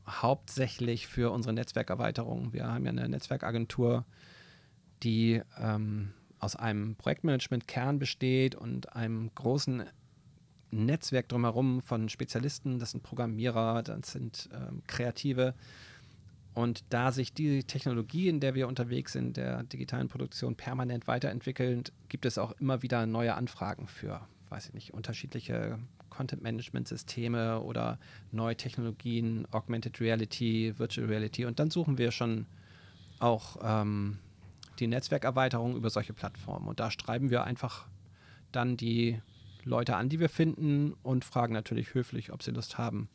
hauptsächlich 0.07 1.07
für 1.07 1.31
unsere 1.31 1.53
Netzwerkerweiterung. 1.53 2.53
Wir 2.53 2.67
haben 2.67 2.85
ja 2.85 2.91
eine 2.91 3.07
Netzwerkagentur, 3.07 4.05
die 5.03 5.41
ähm, 5.59 6.13
aus 6.39 6.55
einem 6.55 6.95
Projektmanagement-Kern 6.95 7.99
besteht 7.99 8.55
und 8.55 8.95
einem 8.95 9.29
großen 9.35 9.83
Netzwerk 10.71 11.29
drumherum 11.29 11.81
von 11.81 12.09
Spezialisten. 12.09 12.79
Das 12.79 12.91
sind 12.91 13.03
Programmierer, 13.03 13.83
das 13.83 14.11
sind 14.11 14.49
ähm, 14.53 14.81
Kreative 14.87 15.53
und 16.53 16.83
da 16.89 17.11
sich 17.11 17.33
die 17.33 17.63
Technologie, 17.63 18.27
in 18.27 18.39
der 18.39 18.55
wir 18.55 18.67
unterwegs 18.67 19.13
sind, 19.13 19.37
der 19.37 19.63
digitalen 19.63 20.09
Produktion 20.09 20.55
permanent 20.55 21.07
weiterentwickelt, 21.07 21.93
gibt 22.09 22.25
es 22.25 22.37
auch 22.37 22.51
immer 22.59 22.81
wieder 22.81 23.05
neue 23.05 23.35
Anfragen 23.35 23.87
für, 23.87 24.21
weiß 24.49 24.67
ich 24.67 24.73
nicht, 24.73 24.93
unterschiedliche 24.93 25.79
Content-Management-Systeme 26.09 27.61
oder 27.61 27.97
neue 28.31 28.57
Technologien, 28.57 29.47
Augmented 29.51 30.01
Reality, 30.01 30.77
Virtual 30.77 31.07
Reality. 31.07 31.45
Und 31.45 31.59
dann 31.59 31.71
suchen 31.71 31.97
wir 31.97 32.11
schon 32.11 32.45
auch 33.19 33.57
ähm, 33.63 34.19
die 34.79 34.87
Netzwerkerweiterung 34.87 35.77
über 35.77 35.89
solche 35.89 36.13
Plattformen. 36.13 36.67
Und 36.67 36.81
da 36.81 36.91
schreiben 36.91 37.29
wir 37.29 37.45
einfach 37.45 37.87
dann 38.51 38.75
die 38.75 39.21
Leute 39.63 39.95
an, 39.95 40.09
die 40.09 40.19
wir 40.19 40.27
finden 40.27 40.93
und 41.01 41.23
fragen 41.23 41.53
natürlich 41.53 41.93
höflich, 41.93 42.33
ob 42.33 42.43
sie 42.43 42.51
Lust 42.51 42.77
haben, 42.77 43.07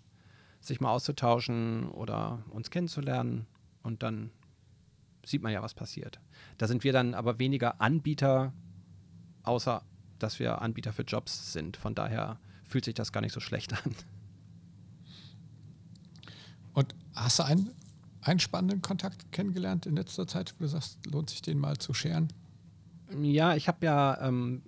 sich 0.66 0.80
mal 0.80 0.90
auszutauschen 0.90 1.88
oder 1.90 2.42
uns 2.50 2.70
kennenzulernen 2.70 3.46
und 3.82 4.02
dann 4.02 4.30
sieht 5.24 5.42
man 5.42 5.52
ja, 5.52 5.62
was 5.62 5.74
passiert. 5.74 6.20
Da 6.58 6.66
sind 6.66 6.84
wir 6.84 6.92
dann 6.92 7.14
aber 7.14 7.38
weniger 7.38 7.80
Anbieter, 7.80 8.52
außer 9.42 9.82
dass 10.18 10.38
wir 10.38 10.62
Anbieter 10.62 10.92
für 10.92 11.02
Jobs 11.02 11.52
sind. 11.52 11.76
Von 11.76 11.94
daher 11.94 12.38
fühlt 12.64 12.84
sich 12.84 12.94
das 12.94 13.12
gar 13.12 13.20
nicht 13.20 13.32
so 13.32 13.40
schlecht 13.40 13.72
an. 13.72 13.94
Und 16.72 16.94
hast 17.14 17.38
du 17.38 17.44
einen, 17.44 17.70
einen 18.20 18.38
spannenden 18.38 18.82
Kontakt 18.82 19.32
kennengelernt 19.32 19.86
in 19.86 19.96
letzter 19.96 20.26
Zeit, 20.26 20.54
wo 20.56 20.64
du 20.64 20.68
sagst, 20.68 20.98
lohnt 21.06 21.30
sich 21.30 21.42
den 21.42 21.58
mal 21.58 21.76
zu 21.78 21.94
scheren? 21.94 22.28
Ja, 23.20 23.54
ich 23.54 23.68
habe 23.68 23.86
ja 23.86 24.20
ähm, 24.20 24.62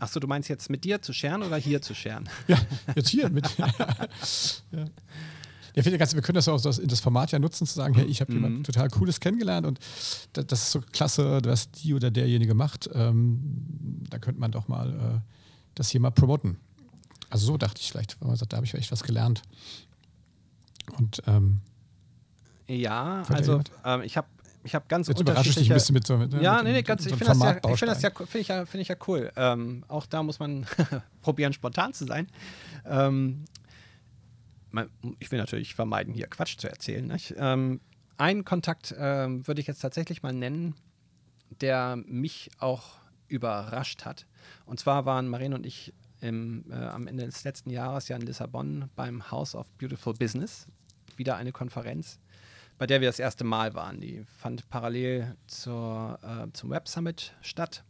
Achso, 0.00 0.18
du 0.18 0.26
meinst 0.26 0.48
jetzt 0.48 0.70
mit 0.70 0.82
dir 0.84 1.02
zu 1.02 1.12
scheren 1.12 1.42
oder 1.42 1.56
hier 1.56 1.82
zu 1.82 1.94
scheren? 1.94 2.28
Ja, 2.48 2.58
jetzt 2.96 3.10
hier 3.10 3.28
mit. 3.28 3.48
ja. 3.58 4.86
Ja, 5.76 5.84
finde 5.84 5.98
ganz, 5.98 6.14
wir 6.14 6.22
können 6.22 6.34
das 6.34 6.48
auch 6.48 6.60
das, 6.60 6.78
in 6.78 6.88
das 6.88 6.98
Format 6.98 7.30
ja 7.30 7.38
nutzen, 7.38 7.64
zu 7.64 7.74
sagen, 7.74 7.94
hey, 7.94 8.04
ich 8.06 8.20
habe 8.20 8.32
mhm. 8.32 8.42
jemand 8.42 8.66
total 8.66 8.88
Cooles 8.88 9.20
kennengelernt 9.20 9.66
und 9.66 9.78
das, 10.32 10.46
das, 10.46 10.62
ist 10.62 10.72
so 10.72 10.80
klasse, 10.80 11.40
was 11.44 11.70
die 11.70 11.94
oder 11.94 12.10
derjenige 12.10 12.54
macht. 12.54 12.90
Ähm, 12.92 14.02
da 14.10 14.18
könnte 14.18 14.40
man 14.40 14.50
doch 14.50 14.66
mal 14.66 14.90
äh, 14.90 15.20
das 15.76 15.90
hier 15.90 16.00
mal 16.00 16.10
promoten. 16.10 16.56
Also 17.28 17.46
so 17.46 17.56
dachte 17.56 17.80
ich 17.80 17.92
vielleicht, 17.92 18.20
weil 18.20 18.28
man 18.28 18.36
sagt, 18.36 18.52
da 18.52 18.56
habe 18.56 18.66
ich 18.66 18.74
echt 18.74 18.90
was 18.90 19.04
gelernt. 19.04 19.42
Und 20.98 21.22
ähm, 21.28 21.60
ja, 22.66 23.22
also 23.28 23.60
ähm, 23.84 24.02
ich 24.02 24.16
habe 24.16 24.26
ich 24.62 24.74
habe 24.74 24.84
ganz 24.88 25.08
Jetzt 25.08 25.20
unterschiedliche... 25.20 25.60
Dich 25.60 25.70
ein 25.70 25.74
bisschen 25.74 25.94
mit 25.94 26.06
so 26.06 26.16
mit, 26.16 26.32
Ja, 26.34 26.62
nee, 26.62 26.72
nee, 26.72 26.82
ganz, 26.82 27.06
ich 27.06 27.14
finde 27.14 27.26
das, 27.26 27.38
ja, 27.38 27.52
find 27.52 27.82
das 27.82 28.02
ja, 28.02 28.10
ich, 28.10 28.68
find 28.68 28.74
ich 28.82 28.88
ja 28.88 28.96
cool. 29.06 29.32
Ähm, 29.36 29.84
auch 29.88 30.06
da 30.06 30.22
muss 30.22 30.38
man 30.38 30.66
probieren, 31.22 31.52
spontan 31.52 31.92
zu 31.92 32.04
sein. 32.04 32.28
Ähm, 32.84 33.44
ich 35.18 35.30
will 35.32 35.38
natürlich 35.38 35.74
vermeiden, 35.74 36.14
hier 36.14 36.26
Quatsch 36.26 36.58
zu 36.58 36.68
erzählen. 36.68 37.16
Ähm, 37.36 37.80
einen 38.18 38.44
Kontakt 38.44 38.94
ähm, 38.98 39.46
würde 39.46 39.60
ich 39.60 39.66
jetzt 39.66 39.80
tatsächlich 39.80 40.22
mal 40.22 40.32
nennen, 40.32 40.74
der 41.60 41.96
mich 41.96 42.50
auch 42.58 42.98
überrascht 43.28 44.04
hat. 44.04 44.26
Und 44.66 44.78
zwar 44.78 45.06
waren 45.06 45.28
Marine 45.28 45.54
und 45.54 45.66
ich 45.66 45.94
im, 46.20 46.64
äh, 46.70 46.74
am 46.74 47.06
Ende 47.06 47.24
des 47.24 47.44
letzten 47.44 47.70
Jahres 47.70 48.08
ja 48.08 48.16
in 48.16 48.22
Lissabon 48.22 48.90
beim 48.94 49.30
House 49.30 49.54
of 49.54 49.72
Beautiful 49.78 50.12
Business. 50.14 50.66
Wieder 51.16 51.36
eine 51.36 51.52
Konferenz 51.52 52.18
bei 52.80 52.86
der 52.86 53.02
wir 53.02 53.08
das 53.08 53.18
erste 53.18 53.44
Mal 53.44 53.74
waren. 53.74 54.00
Die 54.00 54.24
fand 54.38 54.66
parallel 54.70 55.36
zur, 55.46 56.18
äh, 56.22 56.50
zum 56.54 56.70
Web 56.70 56.88
Summit 56.88 57.34
statt. 57.42 57.84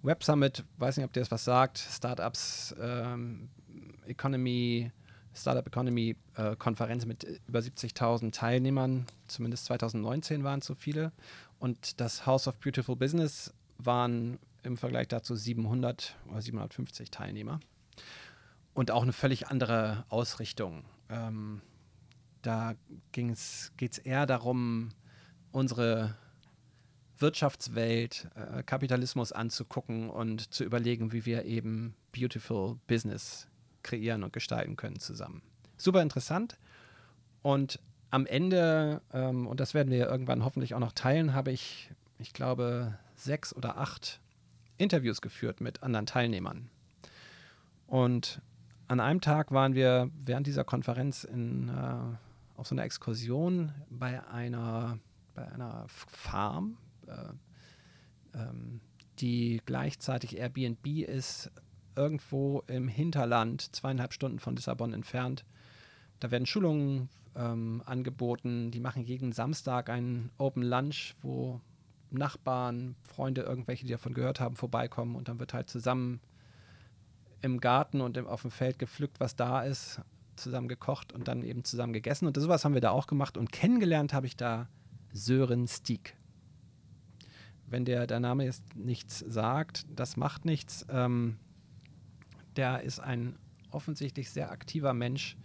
Web 0.00 0.24
Summit, 0.24 0.64
weiß 0.78 0.96
nicht, 0.96 1.04
ob 1.04 1.12
dir 1.12 1.20
das 1.20 1.30
was 1.30 1.44
sagt, 1.44 1.76
Startups, 1.76 2.74
ähm, 2.80 3.50
Economy, 4.06 4.90
Startup 5.34 5.66
Economy 5.66 6.16
äh, 6.36 6.56
Konferenz 6.56 7.04
mit 7.04 7.24
über 7.46 7.58
70.000 7.58 8.32
Teilnehmern, 8.32 9.04
zumindest 9.26 9.66
2019 9.66 10.42
waren 10.42 10.60
es 10.60 10.66
so 10.66 10.74
viele. 10.74 11.12
Und 11.58 12.00
das 12.00 12.24
House 12.24 12.48
of 12.48 12.56
Beautiful 12.60 12.96
Business 12.96 13.52
waren 13.76 14.38
im 14.62 14.78
Vergleich 14.78 15.08
dazu 15.08 15.36
700 15.36 16.16
oder 16.30 16.40
750 16.40 17.10
Teilnehmer. 17.10 17.60
Und 18.72 18.90
auch 18.90 19.02
eine 19.02 19.12
völlig 19.12 19.48
andere 19.48 20.06
Ausrichtung. 20.08 20.82
Ähm, 21.10 21.60
da 22.42 22.74
geht 23.12 23.32
es 23.32 23.98
eher 23.98 24.26
darum, 24.26 24.90
unsere 25.52 26.16
Wirtschaftswelt, 27.18 28.28
äh, 28.34 28.62
Kapitalismus 28.62 29.32
anzugucken 29.32 30.10
und 30.10 30.52
zu 30.52 30.64
überlegen, 30.64 31.12
wie 31.12 31.24
wir 31.24 31.44
eben 31.44 31.94
Beautiful 32.12 32.78
Business 32.86 33.46
kreieren 33.82 34.24
und 34.24 34.32
gestalten 34.32 34.76
können 34.76 34.98
zusammen. 34.98 35.42
Super 35.76 36.02
interessant. 36.02 36.58
Und 37.42 37.80
am 38.10 38.26
Ende, 38.26 39.00
ähm, 39.12 39.46
und 39.46 39.60
das 39.60 39.72
werden 39.72 39.90
wir 39.90 40.08
irgendwann 40.08 40.44
hoffentlich 40.44 40.74
auch 40.74 40.80
noch 40.80 40.92
teilen, 40.92 41.32
habe 41.32 41.50
ich, 41.52 41.90
ich 42.18 42.32
glaube, 42.32 42.98
sechs 43.14 43.54
oder 43.54 43.78
acht 43.78 44.20
Interviews 44.78 45.20
geführt 45.20 45.60
mit 45.60 45.82
anderen 45.82 46.06
Teilnehmern. 46.06 46.68
Und 47.86 48.40
an 48.88 49.00
einem 49.00 49.20
Tag 49.20 49.52
waren 49.52 49.74
wir 49.74 50.10
während 50.14 50.46
dieser 50.46 50.64
Konferenz 50.64 51.24
in, 51.24 51.68
äh, 51.68 52.16
auf 52.62 52.68
so 52.68 52.76
einer 52.76 52.84
Exkursion 52.84 53.72
bei 53.90 54.24
einer, 54.28 55.00
bei 55.34 55.50
einer 55.50 55.84
Farm, 55.88 56.78
äh, 57.08 58.38
ähm, 58.38 58.80
die 59.18 59.60
gleichzeitig 59.66 60.36
Airbnb 60.36 60.86
ist, 60.86 61.50
irgendwo 61.96 62.62
im 62.68 62.86
Hinterland, 62.86 63.74
zweieinhalb 63.74 64.12
Stunden 64.12 64.38
von 64.38 64.54
Lissabon 64.54 64.92
entfernt. 64.92 65.44
Da 66.20 66.30
werden 66.30 66.46
Schulungen 66.46 67.08
ähm, 67.34 67.82
angeboten. 67.84 68.70
Die 68.70 68.78
machen 68.78 69.02
jeden 69.02 69.32
Samstag 69.32 69.90
einen 69.90 70.30
Open 70.38 70.62
Lunch, 70.62 71.16
wo 71.20 71.60
Nachbarn, 72.10 72.94
Freunde, 73.02 73.40
irgendwelche, 73.40 73.86
die 73.86 73.92
davon 73.92 74.14
gehört 74.14 74.38
haben, 74.38 74.54
vorbeikommen 74.54 75.16
und 75.16 75.26
dann 75.26 75.40
wird 75.40 75.52
halt 75.52 75.68
zusammen 75.68 76.20
im 77.40 77.58
Garten 77.58 78.00
und 78.00 78.16
im, 78.16 78.28
auf 78.28 78.42
dem 78.42 78.52
Feld 78.52 78.78
gepflückt, 78.78 79.18
was 79.18 79.34
da 79.34 79.62
ist, 79.64 80.00
zusammen 80.36 80.68
gekocht 80.68 81.12
und 81.12 81.28
dann 81.28 81.42
eben 81.42 81.64
zusammen 81.64 81.92
gegessen. 81.92 82.26
Und 82.26 82.36
sowas 82.36 82.64
haben 82.64 82.74
wir 82.74 82.80
da 82.80 82.90
auch 82.90 83.06
gemacht. 83.06 83.36
Und 83.36 83.52
kennengelernt 83.52 84.12
habe 84.12 84.26
ich 84.26 84.36
da 84.36 84.68
Sören 85.12 85.68
Stieg. 85.68 86.16
Wenn 87.66 87.84
der, 87.84 88.06
der 88.06 88.20
Name 88.20 88.44
jetzt 88.44 88.76
nichts 88.76 89.20
sagt, 89.20 89.86
das 89.94 90.16
macht 90.16 90.44
nichts. 90.44 90.86
Ähm, 90.90 91.36
der 92.56 92.82
ist 92.82 93.00
ein 93.00 93.36
offensichtlich 93.70 94.30
sehr 94.30 94.50
aktiver 94.50 94.92
Mensch 94.92 95.36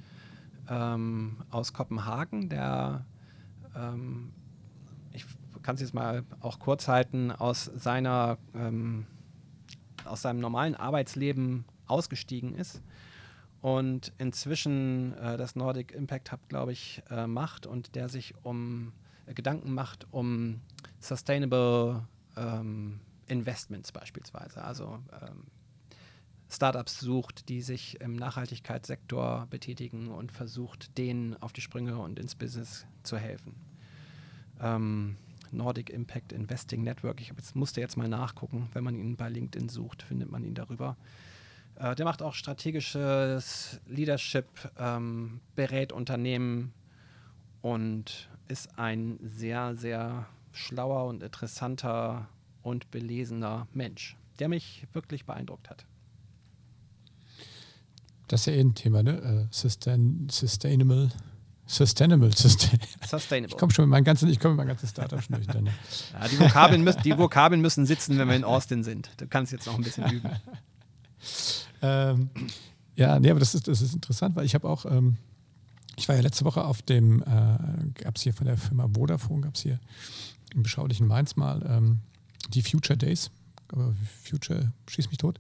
ähm, 0.70 1.38
aus 1.50 1.74
Kopenhagen, 1.74 2.50
der, 2.50 3.06
ähm, 3.76 4.34
ich 5.14 5.26
kann 5.64 5.76
es 5.76 5.82
jetzt 5.82 5.94
mal 5.94 6.24
auch 6.42 6.60
kurz 6.60 6.90
halten, 6.90 7.32
aus 7.32 7.66
seiner, 7.76 8.38
ähm, 8.54 9.06
aus 10.04 10.22
seinem 10.22 10.40
normalen 10.40 10.76
Arbeitsleben 10.76 11.64
ausgestiegen 11.86 12.54
ist 12.54 12.82
und 13.62 14.14
inzwischen 14.18 15.14
äh, 15.18 15.38
das 15.38 15.56
Nordic 15.56 15.92
Impact 15.92 16.32
Hub, 16.32 16.48
glaube 16.50 16.72
ich, 16.72 17.02
äh, 17.10 17.28
macht 17.28 17.66
und 17.66 17.96
der 17.96 18.10
sich 18.10 18.34
um 18.44 18.94
äh, 19.26 19.34
Gedanken 19.34 19.74
macht 19.74 20.08
um 20.12 20.62
Sustainable 21.00 22.08
ähm, 22.36 23.00
Investments 23.28 23.92
beispielsweise. 23.92 24.64
Also 24.64 25.00
ähm, 25.22 25.44
Startups 26.50 27.00
sucht, 27.00 27.50
die 27.50 27.62
sich 27.62 28.00
im 28.00 28.16
Nachhaltigkeitssektor 28.16 29.48
betätigen 29.50 30.10
und 30.10 30.32
versucht, 30.32 30.98
denen 30.98 31.36
auf 31.42 31.52
die 31.52 31.62
Sprünge 31.62 31.98
und 31.98 32.20
ins 32.20 32.36
Business 32.36 32.86
zu 33.04 33.18
helfen. 33.18 33.56
Ähm, 34.62 35.18
Nordic 35.52 35.90
Impact 35.90 36.32
Investing 36.32 36.84
Network, 36.84 37.22
ich 37.22 37.30
jetzt, 37.30 37.56
musste 37.56 37.82
jetzt 37.82 37.98
mal 37.98 38.08
nachgucken, 38.08 38.70
wenn 38.74 38.84
man 38.84 38.96
ihn 38.96 39.18
bei 39.18 39.30
LinkedIn 39.30 39.70
sucht, 39.70 40.04
findet 40.04 40.32
man 40.32 40.44
ihn 40.44 40.56
darüber. 40.56 40.98
Äh, 41.80 41.96
der 41.96 42.06
macht 42.06 42.22
auch 42.22 42.34
strategisches 42.34 43.80
Leadership, 43.88 44.48
ähm, 44.80 45.42
berät 45.56 45.92
Unternehmen 45.92 46.74
und 47.62 48.30
ist 48.48 48.80
ein 48.80 49.20
sehr, 49.22 49.76
sehr 49.76 50.28
schlauer 50.52 51.06
und 51.06 51.22
interessanter 51.22 52.28
und 52.64 52.90
belesener 52.92 53.68
Mensch, 53.74 54.18
der 54.40 54.50
mich 54.50 54.88
wirklich 54.94 55.26
beeindruckt 55.26 55.70
hat. 55.70 55.86
Das 58.28 58.42
ist 58.42 58.46
ja 58.48 58.54
eh 58.54 58.62
ein 58.62 58.74
Thema, 58.76 59.04
ne? 59.04 59.22
Uh, 59.22 59.48
sustain, 59.52 60.28
sustainable. 60.30 61.10
Sustainable, 61.66 62.32
sustain 62.36 62.80
sustainable. 63.06 63.50
Ich 63.54 63.58
komme 63.58 63.74
schon 63.74 63.86
mit 63.86 63.92
meinem 63.92 64.04
ganzen, 64.06 64.30
ich 64.30 64.40
komme 64.40 64.54
mit 64.54 64.60
meinem 64.60 64.68
ganzen 64.70 64.88
Startup 64.88 65.22
schon 65.22 65.36
durch. 65.36 65.48
ja, 65.48 66.28
die, 66.30 66.40
Vokabeln 66.40 66.84
müssen, 66.84 67.02
die 67.04 67.18
Vokabeln 67.18 67.62
müssen 67.62 67.86
sitzen, 67.86 68.18
wenn 68.18 68.28
wir 68.28 68.36
in 68.36 68.46
Austin 68.46 68.84
sind. 68.84 69.10
Du 69.18 69.28
kannst 69.28 69.52
jetzt 69.52 69.66
noch 69.66 69.76
ein 69.76 69.84
bisschen 69.84 70.10
üben. 70.10 70.30
ähm, 71.82 72.30
ja, 72.96 73.20
nee, 73.20 73.30
aber 73.30 73.40
das 73.40 73.56
ist, 73.56 73.68
das 73.68 73.82
ist 73.82 73.94
interessant, 73.94 74.36
weil 74.36 74.46
ich 74.46 74.56
habe 74.56 74.68
auch, 74.68 74.86
ähm, 74.86 75.18
ich 75.96 76.08
war 76.08 76.16
ja 76.16 76.22
letzte 76.22 76.46
Woche 76.46 76.64
auf 76.64 76.82
dem, 76.82 77.22
äh, 77.22 78.04
gab 78.04 78.16
es 78.16 78.24
hier 78.24 78.34
von 78.34 78.48
der 78.48 78.58
Firma 78.58 78.88
Vodafone, 78.94 79.42
gab 79.42 79.56
es 79.56 79.62
hier 79.62 79.80
im 80.54 80.64
beschaulichen 80.64 81.08
Mainz 81.08 81.36
mal 81.36 81.64
ähm, 81.70 82.00
die 82.50 82.64
Future 82.64 82.98
Days. 82.98 83.32
Future 84.24 84.72
schießt 84.88 85.10
mich 85.10 85.18
tot, 85.18 85.40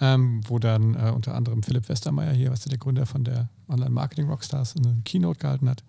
ähm, 0.00 0.42
wo 0.46 0.60
dann 0.60 0.94
äh, 0.94 1.10
unter 1.10 1.34
anderem 1.34 1.64
Philipp 1.64 1.88
Westermeier 1.88 2.32
hier, 2.32 2.52
was 2.52 2.60
der 2.60 2.78
Gründer 2.78 3.04
von 3.04 3.24
der 3.24 3.48
Online-Marketing-Rockstars, 3.68 4.76
eine 4.76 5.02
Keynote 5.04 5.40
gehalten 5.40 5.68
hat. 5.68 5.82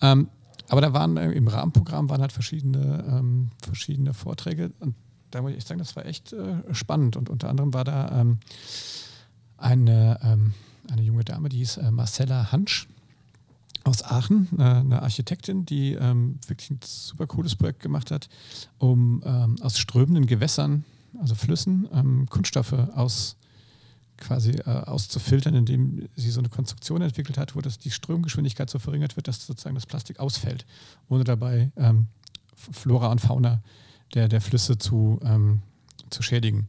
Ähm, 0.00 0.28
aber 0.68 0.80
da 0.80 0.92
waren 0.92 1.16
äh, 1.16 1.32
im 1.32 1.48
Rahmenprogramm 1.48 2.08
waren 2.08 2.20
halt 2.20 2.32
verschiedene, 2.32 3.04
ähm, 3.08 3.50
verschiedene 3.62 4.14
Vorträge 4.14 4.70
und 4.80 4.94
da 5.32 5.42
muss 5.42 5.52
ich 5.52 5.64
sagen, 5.64 5.78
das 5.78 5.96
war 5.96 6.06
echt 6.06 6.32
äh, 6.32 6.62
spannend. 6.72 7.16
Und 7.16 7.28
unter 7.30 7.48
anderem 7.48 7.74
war 7.74 7.84
da 7.84 8.20
ähm, 8.20 8.38
eine, 9.56 10.18
ähm, 10.22 10.54
eine 10.90 11.02
junge 11.02 11.24
Dame, 11.24 11.48
die 11.48 11.58
hieß 11.58 11.78
äh, 11.78 11.90
Marcella 11.90 12.52
Hansch 12.52 12.88
aus 13.84 14.04
Aachen, 14.04 14.48
eine, 14.52 14.76
eine 14.76 15.02
Architektin, 15.02 15.66
die 15.66 15.94
ähm, 15.94 16.38
wirklich 16.46 16.70
ein 16.70 16.80
super 16.82 17.26
cooles 17.26 17.56
Projekt 17.56 17.80
gemacht 17.80 18.10
hat, 18.10 18.28
um 18.78 19.22
ähm, 19.24 19.56
aus 19.60 19.78
strömenden 19.78 20.26
Gewässern, 20.26 20.84
also 21.18 21.34
Flüssen, 21.34 21.88
ähm, 21.92 22.26
Kunststoffe 22.28 22.72
aus 22.94 23.36
quasi 24.18 24.52
äh, 24.52 24.62
auszufiltern, 24.62 25.54
indem 25.54 26.08
sie 26.14 26.30
so 26.30 26.40
eine 26.40 26.48
Konstruktion 26.48 27.02
entwickelt 27.02 27.38
hat, 27.38 27.56
wo 27.56 27.60
das 27.60 27.78
die 27.78 27.90
Strömgeschwindigkeit 27.90 28.70
so 28.70 28.78
verringert 28.78 29.16
wird, 29.16 29.26
dass 29.26 29.44
sozusagen 29.46 29.74
das 29.74 29.86
Plastik 29.86 30.20
ausfällt, 30.20 30.64
ohne 31.08 31.24
dabei 31.24 31.72
ähm, 31.76 32.06
Flora 32.54 33.10
und 33.10 33.20
Fauna 33.20 33.62
der, 34.14 34.28
der 34.28 34.40
Flüsse 34.40 34.78
zu, 34.78 35.18
ähm, 35.24 35.62
zu 36.10 36.22
schädigen. 36.22 36.68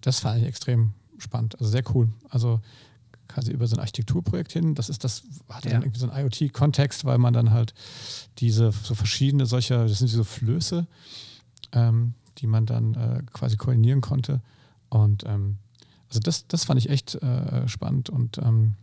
Das 0.00 0.20
fand 0.20 0.40
ich 0.40 0.46
extrem 0.46 0.92
spannend, 1.18 1.58
also 1.60 1.70
sehr 1.70 1.84
cool. 1.94 2.08
Also 2.30 2.60
quasi 3.28 3.52
über 3.52 3.66
so 3.66 3.76
ein 3.76 3.80
Architekturprojekt 3.80 4.52
hin. 4.52 4.74
Das 4.74 4.88
ist 4.88 5.04
das, 5.04 5.22
hat 5.48 5.64
ja. 5.64 5.72
dann 5.72 5.82
irgendwie 5.82 6.00
so 6.00 6.10
einen 6.10 6.26
IoT-Kontext, 6.26 7.04
weil 7.04 7.18
man 7.18 7.32
dann 7.32 7.50
halt 7.50 7.74
diese 8.38 8.72
so 8.72 8.94
verschiedene 8.94 9.46
solcher, 9.46 9.86
das 9.86 9.98
sind 9.98 10.08
so 10.08 10.24
Flöße, 10.24 10.86
ähm, 11.72 12.14
die 12.38 12.46
man 12.46 12.66
dann 12.66 12.94
äh, 12.94 13.22
quasi 13.32 13.56
koordinieren 13.56 14.00
konnte. 14.00 14.40
Und 14.88 15.24
ähm, 15.26 15.58
also 16.08 16.20
das, 16.20 16.48
das 16.48 16.64
fand 16.64 16.80
ich 16.80 16.90
echt 16.90 17.14
äh, 17.16 17.68
spannend 17.68 18.10
und 18.10 18.38
ähm, 18.38 18.74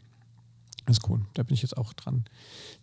ist 0.87 1.07
cool. 1.09 1.21
Da 1.33 1.43
bin 1.43 1.53
ich 1.53 1.61
jetzt 1.61 1.75
auch 1.75 1.93
dran, 1.93 2.23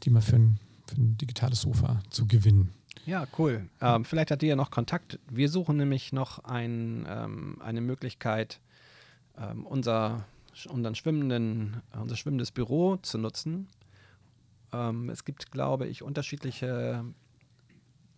die 0.02 0.10
mal 0.10 0.20
für 0.20 0.36
ein, 0.36 0.58
für 0.86 0.96
ein 0.96 1.16
digitales 1.16 1.62
Sofa 1.62 2.02
zu 2.10 2.26
gewinnen. 2.26 2.70
Ja, 3.06 3.26
cool. 3.38 3.68
Ähm, 3.80 4.04
vielleicht 4.04 4.30
hat 4.30 4.42
ihr 4.42 4.50
ja 4.50 4.56
noch 4.56 4.70
Kontakt. 4.70 5.18
Wir 5.28 5.48
suchen 5.48 5.76
nämlich 5.76 6.12
noch 6.12 6.44
ein, 6.44 7.06
ähm, 7.08 7.60
eine 7.60 7.80
Möglichkeit, 7.80 8.60
ähm, 9.38 9.66
unser 9.66 10.24
unseren 10.68 10.94
schwimmenden, 10.94 11.82
unser 12.00 12.16
schwimmendes 12.16 12.52
Büro 12.52 12.96
zu 12.96 13.18
nutzen. 13.18 13.68
Ähm, 14.72 15.10
es 15.10 15.24
gibt, 15.24 15.50
glaube 15.50 15.86
ich, 15.86 16.02
unterschiedliche 16.02 17.04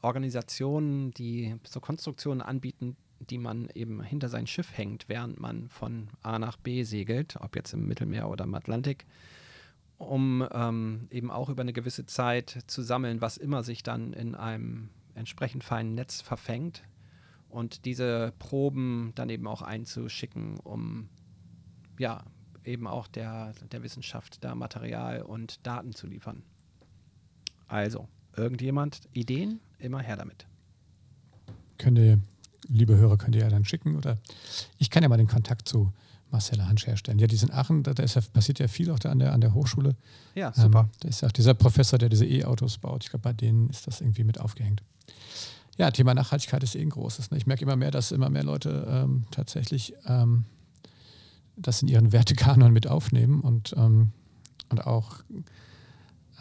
Organisationen, 0.02 1.12
die 1.12 1.56
so 1.64 1.80
Konstruktionen 1.80 2.42
anbieten, 2.42 2.96
die 3.18 3.38
man 3.38 3.70
eben 3.74 4.02
hinter 4.02 4.28
sein 4.28 4.46
Schiff 4.46 4.76
hängt, 4.76 5.08
während 5.08 5.40
man 5.40 5.68
von 5.68 6.08
A 6.22 6.38
nach 6.38 6.56
B 6.58 6.82
segelt, 6.82 7.36
ob 7.40 7.56
jetzt 7.56 7.72
im 7.72 7.88
Mittelmeer 7.88 8.28
oder 8.28 8.44
im 8.44 8.54
Atlantik, 8.54 9.06
um 9.98 10.46
ähm, 10.52 11.08
eben 11.10 11.30
auch 11.30 11.48
über 11.48 11.62
eine 11.62 11.72
gewisse 11.72 12.06
Zeit 12.06 12.64
zu 12.66 12.82
sammeln, 12.82 13.20
was 13.20 13.36
immer 13.36 13.62
sich 13.62 13.82
dann 13.82 14.12
in 14.12 14.34
einem 14.34 14.90
entsprechend 15.14 15.64
feinen 15.64 15.94
Netz 15.94 16.20
verfängt 16.20 16.82
und 17.48 17.84
diese 17.84 18.32
Proben 18.38 19.12
dann 19.14 19.30
eben 19.30 19.46
auch 19.46 19.62
einzuschicken, 19.62 20.58
um 20.60 21.08
ja, 21.98 22.24
eben 22.64 22.86
auch 22.86 23.06
der, 23.06 23.54
der 23.72 23.82
Wissenschaft 23.82 24.44
da 24.44 24.54
Material 24.54 25.22
und 25.22 25.66
Daten 25.66 25.94
zu 25.94 26.06
liefern. 26.06 26.42
Also, 27.68 28.08
irgendjemand 28.36 29.08
Ideen? 29.12 29.60
Immer 29.78 30.00
her 30.00 30.16
damit. 30.16 30.46
Könnt 31.78 31.98
ihr, 31.98 32.18
liebe 32.68 32.96
Hörer, 32.96 33.16
könnt 33.16 33.34
ihr 33.34 33.42
ja 33.42 33.48
dann 33.48 33.64
schicken 33.64 33.96
oder 33.96 34.18
ich 34.78 34.90
kann 34.90 35.02
ja 35.02 35.08
mal 35.08 35.16
den 35.16 35.28
Kontakt 35.28 35.68
zu 35.68 35.92
Marcella 36.36 36.68
Hansch 36.68 36.86
herstellen. 36.86 37.18
Ja, 37.18 37.26
die 37.26 37.36
sind 37.36 37.52
Aachen, 37.52 37.82
da, 37.82 37.92
ist 37.92 38.14
ja, 38.14 38.20
passiert 38.20 38.58
ja 38.58 38.68
viel 38.68 38.90
auch 38.90 38.98
da 38.98 39.10
an 39.10 39.20
der, 39.20 39.32
an 39.32 39.40
der 39.40 39.54
Hochschule. 39.54 39.96
Ja, 40.34 40.52
super. 40.52 40.80
Ähm, 40.80 40.90
da 41.00 41.08
ist 41.08 41.22
ja 41.22 41.28
auch 41.28 41.32
dieser 41.32 41.54
Professor, 41.54 41.98
der 41.98 42.10
diese 42.10 42.26
E-Autos 42.26 42.76
baut. 42.76 43.04
Ich 43.04 43.10
glaube, 43.10 43.22
bei 43.22 43.32
denen 43.32 43.70
ist 43.70 43.86
das 43.86 44.02
irgendwie 44.02 44.24
mit 44.24 44.38
aufgehängt. 44.38 44.82
Ja, 45.78 45.90
Thema 45.90 46.12
Nachhaltigkeit 46.12 46.62
ist 46.62 46.74
eh 46.74 46.82
ein 46.82 46.90
großes. 46.90 47.30
Ne? 47.30 47.38
Ich 47.38 47.46
merke 47.46 47.62
immer 47.62 47.76
mehr, 47.76 47.90
dass 47.90 48.12
immer 48.12 48.28
mehr 48.28 48.44
Leute 48.44 48.86
ähm, 48.86 49.24
tatsächlich 49.30 49.94
ähm, 50.06 50.44
das 51.56 51.80
in 51.80 51.88
ihren 51.88 52.12
Wertekanon 52.12 52.70
mit 52.70 52.86
aufnehmen 52.86 53.40
und, 53.40 53.74
ähm, 53.78 54.10
und 54.68 54.86
auch 54.86 55.20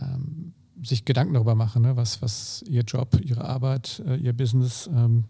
ähm, 0.02 0.54
sich 0.84 1.06
Gedanken 1.06 1.36
darüber 1.36 1.56
machen, 1.56 1.84
ne? 1.84 1.96
was, 1.96 2.22
was 2.22 2.66
ihr 2.68 2.82
Job, 2.82 3.18
ihre 3.22 3.46
Arbeit, 3.46 4.04
äh, 4.06 4.18
ihr 4.18 4.34
Business 4.34 4.90
ähm, 4.94 5.24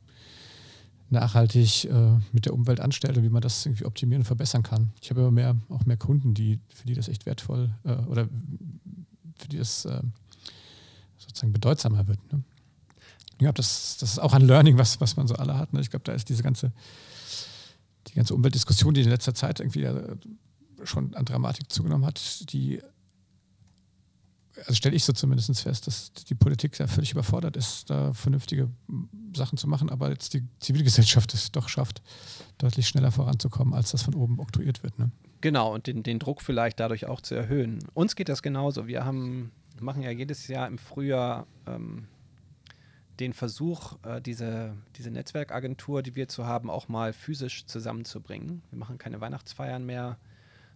nachhaltig 1.15 1.86
äh, 1.86 2.19
mit 2.32 2.45
der 2.45 2.54
Umwelt 2.54 2.80
anstellt 2.80 3.17
und 3.17 3.23
wie 3.23 3.30
man 3.30 3.41
das 3.41 3.65
irgendwie 3.65 3.86
optimieren 3.86 4.21
und 4.21 4.25
verbessern 4.25 4.63
kann. 4.63 4.91
Ich 5.01 5.10
habe 5.10 5.21
immer 5.21 5.32
mehr, 5.32 5.56
auch 5.69 5.86
mehr 5.86 5.97
Kunden, 5.97 6.34
die, 6.34 6.60
für 6.69 6.86
die 6.88 6.93
das 6.93 7.08
echt 7.08 7.25
wertvoll 7.25 7.73
äh, 7.84 7.93
oder 8.08 8.28
für 9.38 9.47
die 9.47 9.58
das 9.58 9.86
äh, 9.86 10.01
sozusagen 11.17 11.54
bedeutsamer 11.54 12.08
wird. 12.08 12.19
Ne? 12.32 12.43
Ich 13.32 13.38
glaube, 13.39 13.56
das, 13.56 13.97
das 13.97 14.12
ist 14.12 14.19
auch 14.19 14.34
ein 14.34 14.43
Learning, 14.43 14.78
was, 14.78 15.01
was 15.01 15.17
man 15.17 15.28
so 15.28 15.36
alle 15.36 15.58
hat. 15.58 15.73
Ne? 15.73 15.82
Ich 15.82 15.89
glaube, 15.89 16.04
da 16.04 16.13
ist 16.13 16.30
diese 16.30 16.43
ganze, 16.43 16.71
die 18.08 18.13
ganze 18.13 18.34
Umweltdiskussion, 18.34 18.93
die 18.93 19.01
in 19.01 19.10
letzter 19.10 19.34
Zeit 19.34 19.60
irgendwie 19.60 19.88
schon 20.84 21.13
an 21.15 21.25
Dramatik 21.25 21.71
zugenommen 21.71 22.06
hat, 22.06 22.51
die 22.54 22.82
also 24.59 24.73
stelle 24.73 24.95
ich 24.95 25.03
so 25.03 25.13
zumindest 25.13 25.59
fest, 25.61 25.87
dass 25.87 26.13
die 26.13 26.35
Politik 26.35 26.77
da 26.77 26.87
völlig 26.87 27.11
überfordert 27.11 27.57
ist, 27.57 27.89
da 27.89 28.13
vernünftige 28.13 28.69
Sachen 29.35 29.57
zu 29.57 29.67
machen, 29.67 29.89
aber 29.89 30.09
jetzt 30.09 30.33
die 30.33 30.43
Zivilgesellschaft 30.59 31.33
es 31.33 31.51
doch 31.51 31.69
schafft, 31.69 32.01
deutlich 32.57 32.87
schneller 32.87 33.11
voranzukommen, 33.11 33.73
als 33.73 33.91
das 33.91 34.03
von 34.03 34.15
oben 34.15 34.39
oktroyiert 34.39 34.83
wird. 34.83 34.97
Ne? 34.97 35.11
Genau, 35.41 35.73
und 35.73 35.87
den, 35.87 36.03
den 36.03 36.19
Druck 36.19 36.41
vielleicht 36.41 36.79
dadurch 36.79 37.05
auch 37.05 37.21
zu 37.21 37.35
erhöhen. 37.35 37.79
Uns 37.93 38.15
geht 38.15 38.29
das 38.29 38.41
genauso. 38.41 38.87
Wir 38.87 39.05
haben, 39.05 39.51
machen 39.79 40.01
ja 40.01 40.09
jedes 40.09 40.47
Jahr 40.47 40.67
im 40.67 40.77
Frühjahr 40.77 41.47
ähm, 41.67 42.07
den 43.19 43.33
Versuch, 43.33 43.97
äh, 44.03 44.21
diese, 44.21 44.75
diese 44.97 45.11
Netzwerkagentur, 45.11 46.01
die 46.01 46.15
wir 46.15 46.27
zu 46.27 46.45
haben, 46.45 46.69
auch 46.69 46.87
mal 46.87 47.13
physisch 47.13 47.65
zusammenzubringen. 47.65 48.61
Wir 48.71 48.79
machen 48.79 48.97
keine 48.97 49.21
Weihnachtsfeiern 49.21 49.85
mehr, 49.85 50.17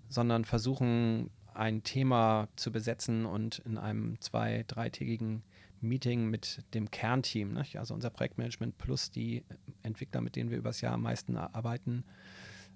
sondern 0.10 0.46
versuchen 0.46 1.30
ein 1.60 1.84
Thema 1.84 2.48
zu 2.56 2.72
besetzen 2.72 3.26
und 3.26 3.60
in 3.60 3.78
einem 3.78 4.20
zwei-, 4.22 4.64
dreitägigen 4.68 5.44
Meeting 5.82 6.30
mit 6.30 6.64
dem 6.74 6.90
Kernteam, 6.90 7.54
ne? 7.54 7.66
also 7.76 7.94
unser 7.94 8.10
Projektmanagement 8.10 8.78
plus 8.78 9.12
die 9.12 9.44
Entwickler, 9.84 10.22
mit 10.22 10.36
denen 10.36 10.50
wir 10.50 10.58
übers 10.58 10.82
Jahr 10.82 10.94
am 10.94 11.04
meisten 11.04 11.38
arbeiten, 11.38 12.04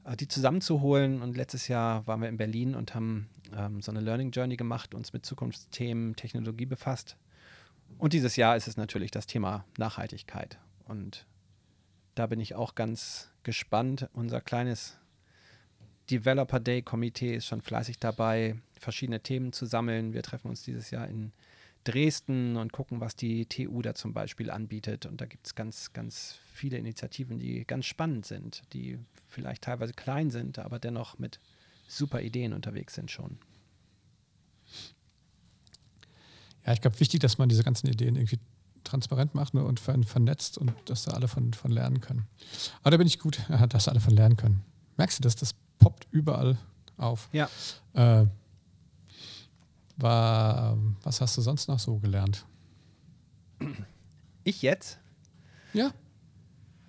äh, 0.03 0.15
die 0.15 0.27
zusammenzuholen. 0.27 1.21
Und 1.21 1.35
letztes 1.37 1.67
Jahr 1.67 2.05
waren 2.07 2.21
wir 2.21 2.29
in 2.29 2.37
Berlin 2.37 2.75
und 2.75 2.93
haben 2.93 3.29
ähm, 3.55 3.81
so 3.81 3.91
eine 3.91 4.01
Learning 4.01 4.31
Journey 4.31 4.57
gemacht, 4.57 4.93
uns 4.93 5.13
mit 5.13 5.25
Zukunftsthemen, 5.25 6.15
Technologie 6.15 6.65
befasst. 6.65 7.17
Und 7.97 8.13
dieses 8.13 8.35
Jahr 8.35 8.57
ist 8.57 8.67
es 8.67 8.77
natürlich 8.77 9.11
das 9.11 9.27
Thema 9.27 9.65
Nachhaltigkeit. 9.77 10.57
Und 10.85 11.25
da 12.15 12.27
bin 12.27 12.39
ich 12.39 12.55
auch 12.55 12.75
ganz 12.75 13.31
gespannt. 13.43 14.09
Unser 14.13 14.41
kleines 14.41 14.97
Developer 16.09 16.59
Day 16.59 16.81
Komitee 16.81 17.35
ist 17.35 17.45
schon 17.45 17.61
fleißig 17.61 17.99
dabei, 17.99 18.55
verschiedene 18.83 19.21
Themen 19.21 19.53
zu 19.53 19.65
sammeln. 19.65 20.13
Wir 20.13 20.23
treffen 20.23 20.49
uns 20.49 20.63
dieses 20.63 20.91
Jahr 20.91 21.07
in 21.07 21.31
Dresden 21.83 22.55
und 22.55 22.71
gucken, 22.71 23.01
was 23.01 23.15
die 23.15 23.45
TU 23.45 23.81
da 23.81 23.93
zum 23.93 24.13
Beispiel 24.13 24.49
anbietet. 24.49 25.05
Und 25.05 25.19
da 25.19 25.25
gibt 25.25 25.47
es 25.47 25.55
ganz, 25.55 25.91
ganz 25.93 26.39
viele 26.53 26.77
Initiativen, 26.77 27.39
die 27.39 27.65
ganz 27.65 27.85
spannend 27.85 28.25
sind, 28.25 28.63
die 28.73 28.99
vielleicht 29.27 29.63
teilweise 29.63 29.93
klein 29.93 30.29
sind, 30.29 30.59
aber 30.59 30.79
dennoch 30.79 31.19
mit 31.19 31.39
super 31.87 32.21
Ideen 32.21 32.53
unterwegs 32.53 32.93
sind 32.95 33.11
schon. 33.11 33.37
Ja, 36.65 36.73
ich 36.73 36.81
glaube, 36.81 36.99
wichtig, 36.99 37.19
dass 37.19 37.37
man 37.37 37.49
diese 37.49 37.63
ganzen 37.63 37.87
Ideen 37.87 38.15
irgendwie 38.15 38.39
transparent 38.85 39.35
macht 39.35 39.53
ne, 39.53 39.63
und 39.63 39.79
vernetzt 39.79 40.57
und 40.57 40.73
dass 40.85 41.03
da 41.03 41.11
alle 41.11 41.27
von, 41.27 41.53
von 41.53 41.71
lernen 41.71 41.99
können. 41.99 42.27
Aber 42.81 42.91
da 42.91 42.97
bin 42.97 43.07
ich 43.07 43.19
gut, 43.19 43.39
dass 43.69 43.87
alle 43.87 43.99
von 43.99 44.13
lernen 44.13 44.37
können. 44.37 44.63
Merkst 44.97 45.19
du 45.19 45.23
das? 45.23 45.35
Das 45.35 45.55
poppt 45.79 46.07
überall 46.11 46.57
auf. 46.97 47.29
Ja. 47.33 47.49
Äh, 47.93 48.27
war, 49.97 50.77
was 51.03 51.21
hast 51.21 51.37
du 51.37 51.41
sonst 51.41 51.67
noch 51.67 51.79
so 51.79 51.97
gelernt? 51.99 52.45
Ich 54.43 54.61
jetzt? 54.61 54.99
Ja. 55.73 55.91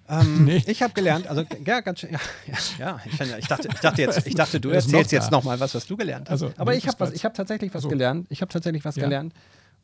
Ähm, 0.09 0.45
nee. 0.45 0.63
Ich 0.67 0.83
habe 0.83 0.93
gelernt, 0.93 1.27
also 1.27 1.45
ja, 1.65 1.81
ganz 1.81 2.01
schön, 2.01 2.13
ja, 2.13 2.21
ja, 2.47 2.57
ja 2.79 3.01
ich, 3.05 3.21
ich, 3.21 3.47
dachte, 3.49 3.69
ich 3.73 3.81
dachte 3.81 4.03
jetzt, 4.03 4.27
ich 4.27 4.35
dachte, 4.35 4.61
du 4.61 4.71
erzählst 4.71 5.13
jetzt 5.13 5.31
noch 5.31 5.45
mal 5.45 5.59
was, 5.61 5.75
was 5.75 5.87
du 5.87 5.97
gelernt 5.97 6.29
hast. 6.29 6.43
Also, 6.43 6.55
Aber 6.59 6.75
ich 6.75 6.87
habe 6.87 6.99
was, 7.01 7.13
tatsächlich 7.13 7.71
was 7.71 7.79
also. 7.79 7.89
gelernt. 7.89 8.27
Ich 8.31 8.41
habe 8.43 8.53
tatsächlich 8.53 8.85
was 8.85 8.97
ja. 8.97 9.05
gelernt. 9.05 9.33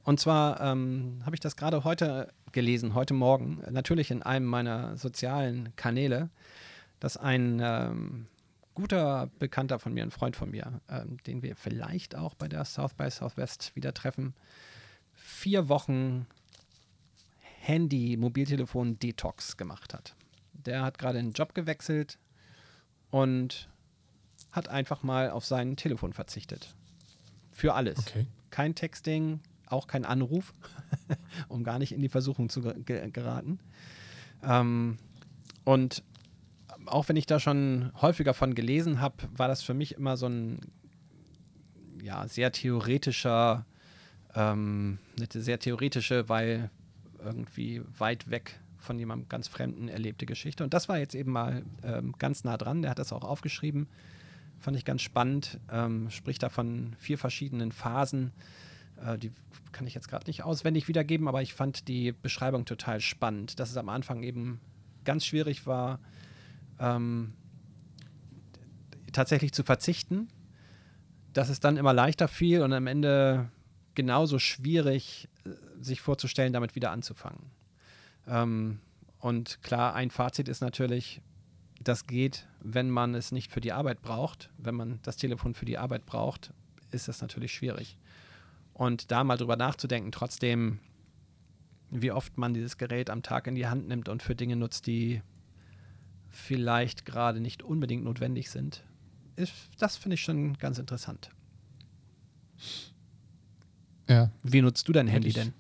Und 0.03 0.19
zwar 0.19 0.61
ähm, 0.61 1.21
habe 1.25 1.37
ich 1.37 1.41
das 1.41 1.57
gerade 1.57 1.85
heute 1.85 2.29
gelesen, 2.53 2.95
heute 2.95 3.15
Morgen, 3.15 3.63
natürlich 3.71 4.11
in 4.11 4.23
einem 4.23 4.47
meiner 4.47 4.97
sozialen 4.97 5.75
Kanäle, 5.77 6.31
dass 7.01 7.17
ein 7.17 7.61
ähm, 7.63 8.27
guter 8.75 9.31
Bekannter 9.39 9.79
von 9.79 9.93
mir, 9.93 10.03
ein 10.03 10.11
Freund 10.11 10.37
von 10.37 10.51
mir, 10.51 10.81
ähm, 10.89 11.19
den 11.27 11.43
wir 11.43 11.57
vielleicht 11.57 12.15
auch 12.15 12.35
bei 12.35 12.49
der 12.49 12.65
South 12.65 12.95
by 12.95 13.11
Southwest 13.11 13.75
wieder 13.75 13.93
treffen, 13.95 14.35
vier 15.13 15.69
Wochen 15.69 16.27
Handy, 17.61 18.17
Mobiltelefon 18.17 18.99
Detox 18.99 19.57
gemacht 19.57 19.93
hat. 19.95 20.15
Der 20.53 20.83
hat 20.83 20.99
gerade 20.99 21.19
einen 21.19 21.33
Job 21.33 21.55
gewechselt 21.55 22.19
und 23.11 23.69
hat 24.53 24.69
einfach 24.69 25.03
mal 25.03 25.31
auf 25.31 25.45
sein 25.45 25.77
Telefon 25.77 26.13
verzichtet. 26.13 26.75
Für 27.53 27.75
alles. 27.75 27.99
Okay. 27.99 28.27
Kein 28.51 28.75
Texting, 28.75 29.41
auch 29.67 29.87
kein 29.87 30.05
Anruf, 30.05 30.55
um 31.49 31.65
gar 31.65 31.79
nicht 31.79 31.93
in 31.93 32.01
die 32.01 32.09
Versuchung 32.09 32.49
zu 32.49 32.63
geraten. 32.63 33.61
Ähm, 34.43 34.99
und 35.65 36.03
auch 36.87 37.09
wenn 37.09 37.17
ich 37.17 37.27
da 37.27 37.41
schon 37.41 37.93
häufiger 38.01 38.35
von 38.35 38.55
gelesen 38.55 39.01
habe, 39.01 39.17
war 39.37 39.49
das 39.49 39.63
für 39.63 39.75
mich 39.75 39.95
immer 39.95 40.17
so 40.17 40.27
ein 40.27 40.61
ja, 42.03 42.27
sehr 42.29 42.53
theoretischer, 42.53 43.67
ähm, 44.35 44.99
eine 45.17 45.43
sehr 45.43 45.59
theoretische, 45.59 46.29
weil 46.29 46.71
irgendwie 47.23 47.83
weit 47.99 48.31
weg 48.31 48.59
von 48.79 48.99
jemandem 48.99 49.29
ganz 49.29 49.49
Fremden 49.49 49.89
erlebte 49.89 50.27
Geschichte. 50.27 50.65
Und 50.65 50.73
das 50.73 50.89
war 50.89 50.99
jetzt 50.99 51.15
eben 51.15 51.33
mal 51.33 51.63
ähm, 51.83 52.15
ganz 52.19 52.45
nah 52.45 52.57
dran. 52.57 52.83
Der 52.83 52.91
hat 52.91 52.99
das 52.99 53.13
auch 53.13 53.25
aufgeschrieben. 53.25 53.89
Fand 54.59 54.77
ich 54.77 54.85
ganz 54.85 55.03
spannend. 55.03 55.61
Ähm, 55.71 56.11
spricht 56.11 56.43
da 56.43 56.49
von 56.49 56.97
vier 56.99 57.19
verschiedenen 57.19 57.73
Phasen. 57.73 58.33
Äh, 59.05 59.19
die 59.19 59.33
kann 59.73 59.87
ich 59.87 59.95
jetzt 59.95 60.09
gerade 60.09 60.27
nicht 60.27 60.45
auswendig 60.45 60.89
wiedergeben, 60.89 61.29
aber 61.29 61.43
ich 61.43 61.55
fand 61.55 61.89
die 61.89 62.13
Beschreibung 62.13 62.65
total 62.65 63.01
spannend, 63.01 63.61
dass 63.61 63.71
es 63.71 63.77
am 63.77 63.89
Anfang 63.89 64.23
eben 64.23 64.61
ganz 65.05 65.25
schwierig 65.25 65.67
war, 65.67 65.99
ähm, 66.81 67.35
tatsächlich 69.13 69.53
zu 69.53 69.63
verzichten, 69.63 70.29
dass 71.33 71.49
es 71.49 71.61
dann 71.61 71.77
immer 71.77 71.93
leichter 71.93 72.27
fiel 72.27 72.63
und 72.63 72.73
am 72.73 72.87
Ende 72.87 73.51
genauso 73.95 74.39
schwierig, 74.39 75.29
äh, 75.45 75.51
sich 75.81 76.01
vorzustellen, 76.01 76.53
damit 76.53 76.75
wieder 76.75 76.91
anzufangen. 76.91 77.51
Ähm, 78.27 78.81
und 79.19 79.63
klar, 79.63 79.95
ein 79.95 80.11
Fazit 80.11 80.49
ist 80.49 80.61
natürlich, 80.61 81.21
das 81.83 82.07
geht, 82.07 82.47
wenn 82.61 82.91
man 82.91 83.15
es 83.15 83.33
nicht 83.33 83.53
für 83.53 83.61
die 83.61 83.73
Arbeit 83.73 84.03
braucht. 84.03 84.51
Wenn 84.59 84.75
man 84.75 84.99
das 85.03 85.17
Telefon 85.17 85.55
für 85.55 85.65
die 85.65 85.79
Arbeit 85.79 86.07
braucht, 86.07 86.53
ist 86.91 87.09
das 87.09 87.21
natürlich 87.21 87.53
schwierig. 87.53 87.97
Und 88.73 89.11
da 89.11 89.25
mal 89.25 89.37
drüber 89.37 89.57
nachzudenken, 89.57 90.13
trotzdem, 90.13 90.79
wie 91.91 92.13
oft 92.13 92.39
man 92.39 92.55
dieses 92.55 92.79
Gerät 92.79 93.11
am 93.11 93.23
Tag 93.23 93.47
in 93.47 93.55
die 93.55 93.67
Hand 93.67 93.89
nimmt 93.89 94.09
und 94.09 94.23
für 94.23 94.35
Dinge 94.35 94.57
nutzt, 94.57 94.87
die 94.87 95.23
vielleicht 96.31 97.05
gerade 97.05 97.41
nicht 97.41 97.63
unbedingt 97.63 98.05
notwendig 98.05 98.51
sind, 98.51 98.83
ist, 99.37 99.53
das 99.79 99.97
finde 99.97 100.15
ich 100.15 100.23
schon 100.23 100.57
ganz 100.59 100.79
interessant. 100.79 101.31
Ja. 104.09 104.31
Wie 104.43 104.61
nutzt 104.61 104.89
du 104.89 104.93
dein 104.93 105.07
Handy 105.07 105.29
ich, 105.29 105.35
denn? 105.35 105.53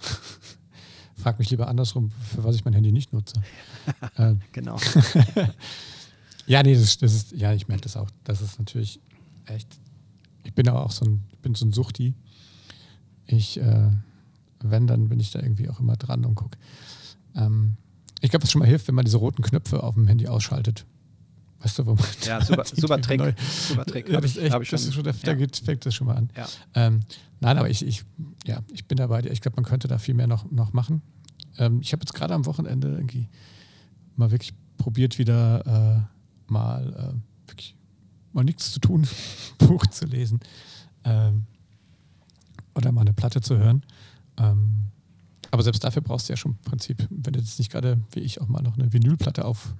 Frag 1.16 1.38
mich 1.38 1.50
lieber 1.50 1.68
andersrum, 1.68 2.10
für 2.34 2.42
was 2.42 2.56
ich 2.56 2.64
mein 2.64 2.74
Handy 2.74 2.92
nicht 2.92 3.12
nutze. 3.12 3.42
ähm, 4.18 4.40
genau. 4.52 4.78
ja, 6.46 6.62
nee, 6.62 6.74
das, 6.74 6.96
das, 6.98 7.14
ist, 7.14 7.32
ja, 7.32 7.52
ich 7.52 7.68
merke 7.68 7.82
das 7.82 7.96
auch. 7.96 8.10
Das 8.24 8.40
ist 8.40 8.58
natürlich 8.58 9.00
echt. 9.46 9.78
Ich 10.44 10.54
bin 10.54 10.68
aber 10.68 10.84
auch 10.84 10.92
so 10.92 11.04
ein, 11.04 11.22
bin 11.42 11.54
so 11.54 11.66
ein 11.66 11.72
Suchti. 11.72 12.14
Ich, 13.26 13.60
äh, 13.60 13.90
wenn, 14.60 14.86
dann 14.86 15.08
bin 15.08 15.20
ich 15.20 15.30
da 15.30 15.40
irgendwie 15.40 15.68
auch 15.68 15.80
immer 15.80 15.96
dran 15.96 16.24
und 16.24 16.34
gucke. 16.34 16.58
Ähm, 17.36 17.76
ich 18.20 18.30
glaube, 18.30 18.42
was 18.42 18.50
schon 18.50 18.60
mal 18.60 18.68
hilft, 18.68 18.88
wenn 18.88 18.94
man 18.94 19.04
diese 19.04 19.16
roten 19.16 19.42
Knöpfe 19.42 19.82
auf 19.82 19.94
dem 19.94 20.06
Handy 20.06 20.26
ausschaltet. 20.28 20.84
Weißt 21.60 21.78
du, 21.78 21.86
wo 21.86 21.94
man. 21.94 22.04
Ja, 22.24 22.42
super, 22.42 22.64
super 22.74 23.00
Trick. 23.00 23.18
Neu. 23.18 23.32
Super 23.68 23.84
Trick. 23.84 24.08
Ja, 24.08 24.20
das, 24.20 24.36
echt, 24.36 24.46
ich 24.46 24.52
schon, 24.52 24.64
das 24.70 24.84
ist 24.84 24.94
schon, 24.94 25.04
da, 25.04 25.12
ja. 25.24 25.34
geht, 25.34 25.56
fängt 25.56 25.84
das 25.84 25.94
schon 25.94 26.06
mal 26.06 26.16
an. 26.16 26.30
Ja. 26.36 26.46
Ähm, 26.74 27.00
nein, 27.40 27.58
aber 27.58 27.68
ich, 27.68 27.86
ich, 27.86 28.04
ja, 28.46 28.60
ich 28.72 28.86
bin 28.86 28.96
dabei. 28.96 29.20
Ich 29.24 29.40
glaube, 29.40 29.56
man 29.56 29.64
könnte 29.64 29.88
da 29.88 29.98
viel 29.98 30.14
mehr 30.14 30.26
noch, 30.26 30.50
noch 30.50 30.72
machen. 30.72 31.02
Ähm, 31.58 31.80
ich 31.82 31.92
habe 31.92 32.02
jetzt 32.02 32.14
gerade 32.14 32.34
am 32.34 32.46
Wochenende 32.46 32.88
irgendwie 32.88 33.28
mal 34.16 34.30
wirklich 34.30 34.54
probiert, 34.78 35.18
wieder 35.18 36.06
äh, 36.08 36.52
mal 36.52 36.94
äh, 37.14 37.50
wirklich 37.50 37.76
mal 38.32 38.44
nichts 38.44 38.72
zu 38.72 38.80
tun, 38.80 39.06
Buch 39.58 39.86
zu 39.86 40.06
lesen 40.06 40.40
ähm, 41.04 41.44
oder 42.74 42.92
mal 42.92 43.02
eine 43.02 43.12
Platte 43.12 43.40
zu 43.40 43.58
hören. 43.58 43.82
Ähm, 44.38 44.86
aber 45.50 45.62
selbst 45.62 45.82
dafür 45.82 46.02
brauchst 46.02 46.28
du 46.28 46.32
ja 46.32 46.36
schon 46.36 46.52
im 46.52 46.58
Prinzip, 46.58 47.06
wenn 47.10 47.32
du 47.32 47.40
jetzt 47.40 47.58
nicht 47.58 47.70
gerade, 47.70 48.00
wie 48.12 48.20
ich, 48.20 48.40
auch 48.40 48.48
mal 48.48 48.62
noch 48.62 48.76
eine 48.78 48.92
Vinylplatte 48.92 49.44
auf, 49.44 49.74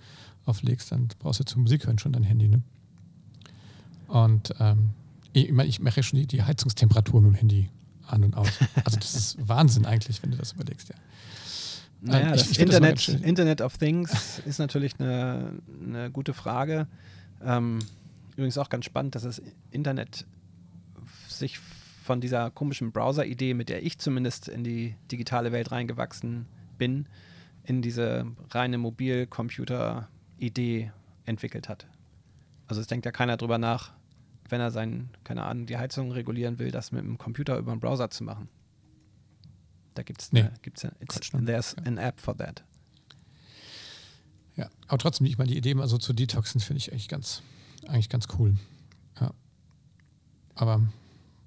auflegst, 0.44 0.92
dann 0.92 1.09
brauchst 1.18 1.40
du 1.40 1.44
zum 1.44 1.62
Musik 1.62 1.87
hören 1.87 1.98
schon 1.98 2.12
dein 2.12 2.24
Handy. 2.24 2.48
Ne? 2.48 2.62
Und 4.09 4.52
ähm, 4.59 4.90
ich, 5.33 5.48
ich 5.48 5.80
mache 5.80 5.96
ja 5.96 6.02
schon 6.02 6.18
die, 6.18 6.26
die, 6.26 6.42
Heizungstemperatur 6.42 7.20
mit 7.20 7.33
dem 7.33 7.35
Handy 7.37 7.68
an 8.06 8.24
und 8.24 8.37
aus. 8.37 8.48
Also 8.85 8.98
das 8.98 9.14
ist 9.14 9.37
Wahnsinn 9.48 9.87
eigentlich, 9.87 10.22
wenn 10.22 10.33
du 10.33 10.37
das 10.37 10.52
überlegst, 10.52 10.88
ja. 10.88 10.96
Naja, 12.02 12.28
ähm, 12.28 12.35
ich, 12.35 12.40
das 12.40 12.50
ich 12.50 12.59
Internet, 12.59 13.09
das 13.09 13.09
Internet 13.09 13.61
of 13.61 13.78
Things 13.78 14.40
ist 14.46 14.59
natürlich 14.59 14.98
eine, 14.98 15.52
eine 15.85 16.11
gute 16.11 16.33
Frage. 16.33 16.88
Ähm, 17.42 17.78
übrigens 18.33 18.59
auch 18.59 18.70
ganz 18.70 18.87
spannend, 18.87 19.14
dass 19.14 19.22
das 19.22 19.40
Internet 19.70 20.26
sich 21.28 21.59
von 22.00 22.20
dieser 22.20 22.50
komischen 22.50 22.92
Browser-Idee, 22.92 23.54
mit 23.54 23.68
der 23.68 23.84
ich 23.84 23.98
zumindest 23.98 24.48
in 24.48 24.64
die 24.64 24.96
digitale 25.12 25.52
Welt 25.52 25.70
reingewachsen 25.70 26.46
bin, 26.78 27.06
in 27.64 27.82
diese 27.82 28.26
reine 28.50 28.78
Mobilcomputer-Idee 28.78 30.92
entwickelt 31.26 31.68
hat. 31.68 31.86
Also 32.66 32.80
es 32.80 32.86
denkt 32.86 33.04
ja 33.04 33.12
keiner 33.12 33.36
drüber 33.36 33.58
nach, 33.58 33.92
wenn 34.48 34.60
er 34.60 34.70
sein, 34.70 35.10
keine 35.24 35.44
Ahnung, 35.44 35.66
die 35.66 35.76
Heizung 35.76 36.12
regulieren 36.12 36.58
will, 36.58 36.70
das 36.70 36.92
mit 36.92 37.02
dem 37.02 37.18
Computer 37.18 37.58
über 37.58 37.72
einen 37.72 37.80
Browser 37.80 38.10
zu 38.10 38.24
machen. 38.24 38.48
Da 39.94 40.02
gibt 40.02 40.22
es 40.22 40.32
nee, 40.32 40.48
gibt's 40.62 40.84
eine, 40.84 40.94
ne? 41.34 41.44
there's 41.44 41.76
an 41.84 41.98
app 41.98 42.20
for 42.20 42.36
that. 42.36 42.64
Ja, 44.56 44.68
aber 44.88 44.98
trotzdem, 44.98 45.26
ich 45.26 45.38
meine, 45.38 45.50
die 45.50 45.58
Idee 45.58 45.74
mal 45.74 45.88
so 45.88 45.98
zu 45.98 46.12
detoxen, 46.12 46.60
finde 46.60 46.78
ich 46.78 46.92
eigentlich 46.92 47.08
ganz, 47.08 47.42
eigentlich 47.86 48.08
ganz 48.08 48.28
cool. 48.38 48.56
Ja. 49.20 49.32
Aber 50.54 50.80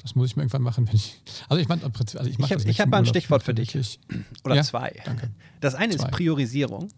das 0.03 0.15
muss 0.15 0.27
ich 0.27 0.35
mir 0.35 0.43
irgendwann 0.43 0.61
machen, 0.61 0.85
wenn 0.87 0.95
ich. 0.95 1.21
Also 1.47 1.61
ich 1.61 1.69
meine, 1.69 1.81
also 1.83 2.23
ich, 2.25 2.37
ich 2.37 2.51
habe 2.51 2.69
hab 2.71 2.89
mal 2.89 2.97
ein 2.97 3.05
Stichwort 3.05 3.41
für 3.41 3.53
dich. 3.53 3.99
Oder 4.43 4.55
ja? 4.55 4.63
zwei. 4.63 5.01
Danke. 5.05 5.31
Das 5.61 5.75
eine 5.75 5.95
zwei. 5.95 6.05
ist 6.05 6.11
Priorisierung. 6.11 6.89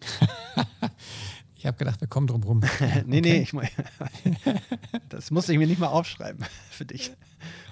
ich 1.56 1.66
habe 1.66 1.76
gedacht, 1.76 2.00
wir 2.00 2.06
kommen 2.06 2.28
drum 2.28 2.44
rum. 2.44 2.60
nee, 2.80 3.18
okay. 3.18 3.20
nee, 3.20 3.42
ich 3.42 3.52
mein, 3.52 3.68
das 5.08 5.32
musste 5.32 5.52
ich 5.52 5.58
mir 5.58 5.66
nicht 5.66 5.80
mal 5.80 5.88
aufschreiben 5.88 6.46
für 6.70 6.84
dich. 6.84 7.10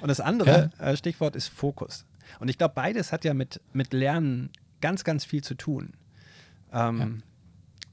Und 0.00 0.08
das 0.08 0.20
andere 0.20 0.72
ja? 0.78 0.86
Äh, 0.86 0.96
Stichwort 0.96 1.36
ist 1.36 1.48
Fokus. 1.48 2.04
Und 2.40 2.48
ich 2.48 2.58
glaube, 2.58 2.74
beides 2.74 3.12
hat 3.12 3.24
ja 3.24 3.34
mit, 3.34 3.60
mit 3.72 3.92
Lernen 3.92 4.50
ganz, 4.80 5.04
ganz 5.04 5.24
viel 5.24 5.42
zu 5.42 5.54
tun. 5.54 5.92
Ähm, 6.72 7.22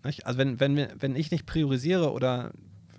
ja. 0.04 0.12
Also 0.24 0.40
wenn, 0.40 0.60
wenn, 0.60 0.88
wenn 1.00 1.16
ich 1.16 1.30
nicht 1.30 1.46
priorisiere 1.46 2.12
oder 2.12 2.52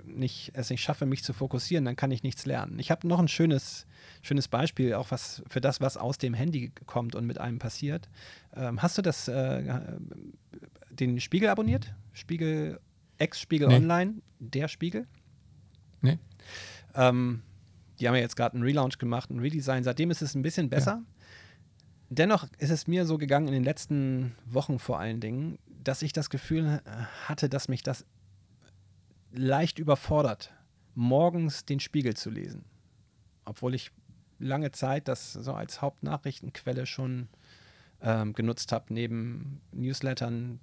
nicht, 0.06 0.52
es 0.54 0.70
nicht 0.70 0.82
schaffe, 0.82 1.06
mich 1.06 1.22
zu 1.24 1.32
fokussieren, 1.32 1.84
dann 1.84 1.96
kann 1.96 2.10
ich 2.10 2.22
nichts 2.22 2.46
lernen. 2.46 2.78
Ich 2.78 2.90
habe 2.90 3.06
noch 3.06 3.18
ein 3.18 3.28
schönes, 3.28 3.86
schönes 4.22 4.48
Beispiel, 4.48 4.94
auch 4.94 5.10
was 5.10 5.42
für 5.48 5.60
das, 5.60 5.80
was 5.80 5.96
aus 5.96 6.18
dem 6.18 6.34
Handy 6.34 6.72
kommt 6.86 7.14
und 7.14 7.26
mit 7.26 7.38
einem 7.38 7.58
passiert. 7.58 8.08
Ähm, 8.54 8.82
hast 8.82 8.96
du 8.98 9.02
das, 9.02 9.28
äh, 9.28 9.78
den 10.90 11.20
Spiegel 11.20 11.48
abonniert? 11.48 11.94
Spiegel, 12.12 12.80
Ex-Spiegel 13.18 13.68
nee. 13.68 13.76
Online, 13.76 14.14
der 14.38 14.68
Spiegel? 14.68 15.06
Nee. 16.00 16.18
Ähm, 16.94 17.42
die 17.98 18.08
haben 18.08 18.14
ja 18.14 18.20
jetzt 18.20 18.36
gerade 18.36 18.54
einen 18.54 18.62
Relaunch 18.62 18.98
gemacht, 18.98 19.30
ein 19.30 19.40
Redesign. 19.40 19.84
Seitdem 19.84 20.10
ist 20.10 20.22
es 20.22 20.34
ein 20.34 20.42
bisschen 20.42 20.70
besser. 20.70 21.02
Ja. 21.02 21.16
Dennoch 22.08 22.46
ist 22.58 22.70
es 22.70 22.86
mir 22.86 23.04
so 23.04 23.18
gegangen 23.18 23.48
in 23.48 23.54
den 23.54 23.64
letzten 23.64 24.36
Wochen 24.44 24.78
vor 24.78 24.98
allen 24.98 25.20
Dingen, 25.20 25.58
dass 25.82 26.02
ich 26.02 26.12
das 26.12 26.30
Gefühl 26.30 26.80
hatte, 27.24 27.48
dass 27.48 27.68
mich 27.68 27.82
das 27.82 28.04
leicht 29.36 29.78
überfordert, 29.78 30.52
morgens 30.94 31.64
den 31.64 31.80
Spiegel 31.80 32.14
zu 32.14 32.30
lesen. 32.30 32.64
Obwohl 33.44 33.74
ich 33.74 33.90
lange 34.38 34.72
Zeit 34.72 35.08
das 35.08 35.32
so 35.32 35.52
als 35.52 35.80
Hauptnachrichtenquelle 35.82 36.86
schon 36.86 37.28
ähm, 38.00 38.32
genutzt 38.32 38.72
habe, 38.72 38.92
neben 38.92 39.60
Newslettern, 39.72 40.60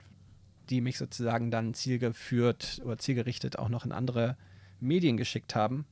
die 0.69 0.81
mich 0.81 0.97
sozusagen 0.97 1.51
dann 1.51 1.73
zielgeführt 1.73 2.81
oder 2.83 2.97
zielgerichtet 2.97 3.59
auch 3.59 3.69
noch 3.69 3.85
in 3.85 3.91
andere 3.91 4.37
Medien 4.79 5.17
geschickt 5.17 5.55
haben. 5.55 5.85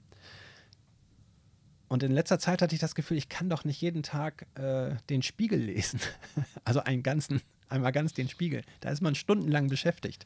Und 1.92 2.04
in 2.04 2.14
letzter 2.14 2.40
Zeit 2.40 2.62
hatte 2.62 2.74
ich 2.74 2.80
das 2.80 2.96
Gefühl, 2.96 3.18
ich 3.18 3.28
kann 3.28 3.50
doch 3.50 3.66
nicht 3.66 3.82
jeden 3.82 4.02
Tag 4.02 4.48
äh, 4.56 4.96
den 5.10 5.22
Spiegel 5.22 5.60
lesen. 5.60 6.00
also 6.64 6.80
einen 6.80 7.04
ganzen, 7.04 7.42
einmal 7.68 7.92
ganz 7.92 8.14
den 8.14 8.30
Spiegel. 8.30 8.62
Da 8.80 8.92
ist 8.92 9.02
man 9.02 9.14
stundenlang 9.14 9.68
beschäftigt. 9.68 10.26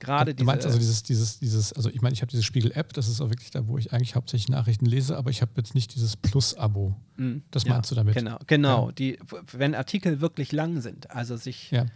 Gerade 0.00 0.34
du 0.34 0.44
meinst 0.44 0.66
also 0.66 0.76
dieses, 0.76 1.02
dieses, 1.02 1.38
dieses, 1.38 1.72
also 1.72 1.88
ich 1.88 2.02
meine, 2.02 2.12
ich 2.12 2.20
habe 2.20 2.30
diese 2.30 2.42
Spiegel-App, 2.42 2.92
das 2.92 3.08
ist 3.08 3.22
auch 3.22 3.30
wirklich 3.30 3.50
da, 3.50 3.66
wo 3.66 3.78
ich 3.78 3.90
eigentlich 3.94 4.16
hauptsächlich 4.16 4.50
Nachrichten 4.50 4.84
lese, 4.84 5.16
aber 5.16 5.30
ich 5.30 5.40
habe 5.40 5.52
jetzt 5.56 5.74
nicht 5.74 5.94
dieses 5.94 6.14
Plus-Abo. 6.14 6.94
Mm, 7.16 7.38
das 7.52 7.64
ja, 7.64 7.72
meinst 7.72 7.90
du 7.90 7.94
damit? 7.94 8.14
Genau, 8.14 8.36
genau. 8.46 8.88
Ja. 8.88 8.92
Die, 8.92 9.18
wenn 9.52 9.74
Artikel 9.74 10.20
wirklich 10.20 10.52
lang 10.52 10.82
sind, 10.82 11.10
also 11.10 11.38
sich 11.38 11.70
ja. 11.70 11.86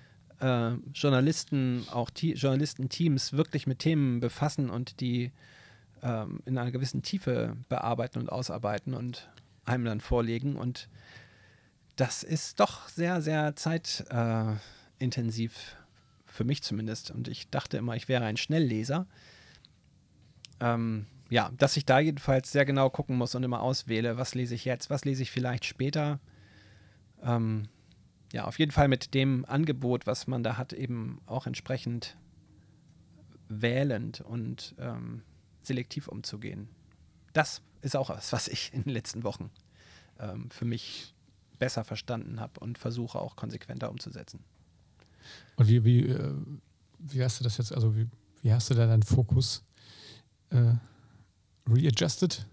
äh, 0.40 0.78
Journalisten, 0.94 1.84
auch 1.92 2.08
Journalistenteams 2.16 3.34
wirklich 3.34 3.66
mit 3.66 3.80
Themen 3.80 4.20
befassen 4.20 4.70
und 4.70 5.00
die 5.00 5.32
ähm, 6.02 6.40
in 6.44 6.58
einer 6.58 6.70
gewissen 6.70 7.02
Tiefe 7.02 7.56
bearbeiten 7.68 8.18
und 8.18 8.30
ausarbeiten 8.30 8.94
und 8.94 9.30
einem 9.64 9.84
dann 9.84 10.00
vorlegen. 10.00 10.56
Und 10.56 10.88
das 11.96 12.22
ist 12.22 12.60
doch 12.60 12.88
sehr, 12.88 13.22
sehr 13.22 13.56
zeitintensiv, 13.56 15.76
für 16.26 16.44
mich 16.44 16.62
zumindest. 16.62 17.10
Und 17.10 17.28
ich 17.28 17.50
dachte 17.50 17.76
immer, 17.76 17.96
ich 17.96 18.08
wäre 18.08 18.24
ein 18.24 18.36
Schnellleser. 18.36 19.06
Ähm, 20.60 21.06
ja, 21.30 21.50
dass 21.56 21.76
ich 21.76 21.86
da 21.86 21.98
jedenfalls 21.98 22.52
sehr 22.52 22.64
genau 22.64 22.90
gucken 22.90 23.16
muss 23.16 23.34
und 23.34 23.42
immer 23.42 23.62
auswähle, 23.62 24.18
was 24.18 24.34
lese 24.34 24.54
ich 24.54 24.64
jetzt, 24.64 24.90
was 24.90 25.04
lese 25.04 25.22
ich 25.22 25.30
vielleicht 25.30 25.64
später. 25.64 26.20
Ähm, 27.22 27.68
ja, 28.32 28.44
auf 28.44 28.58
jeden 28.58 28.72
Fall 28.72 28.88
mit 28.88 29.14
dem 29.14 29.44
Angebot, 29.46 30.06
was 30.06 30.26
man 30.26 30.42
da 30.42 30.56
hat, 30.56 30.72
eben 30.72 31.20
auch 31.26 31.46
entsprechend 31.46 32.16
wählend 33.48 34.20
und 34.20 34.74
ähm, 34.78 35.22
selektiv 35.62 36.08
umzugehen. 36.08 36.68
Das 37.32 37.62
ist 37.80 37.96
auch 37.96 38.10
was, 38.10 38.32
was 38.32 38.48
ich 38.48 38.72
in 38.72 38.84
den 38.84 38.92
letzten 38.92 39.24
Wochen 39.24 39.50
ähm, 40.18 40.50
für 40.50 40.64
mich 40.64 41.14
besser 41.58 41.84
verstanden 41.84 42.40
habe 42.40 42.60
und 42.60 42.78
versuche 42.78 43.18
auch 43.18 43.36
konsequenter 43.36 43.90
umzusetzen. 43.90 44.40
Und 45.56 45.68
wie, 45.68 45.84
wie, 45.84 46.06
äh, 46.06 46.34
wie 46.98 47.22
hast 47.22 47.40
du 47.40 47.44
das 47.44 47.58
jetzt, 47.58 47.72
also 47.72 47.96
wie, 47.96 48.08
wie 48.42 48.52
hast 48.52 48.70
du 48.70 48.74
da 48.74 48.86
deinen 48.86 49.02
Fokus 49.02 49.62
äh, 50.50 50.74
readjusted? 51.68 52.46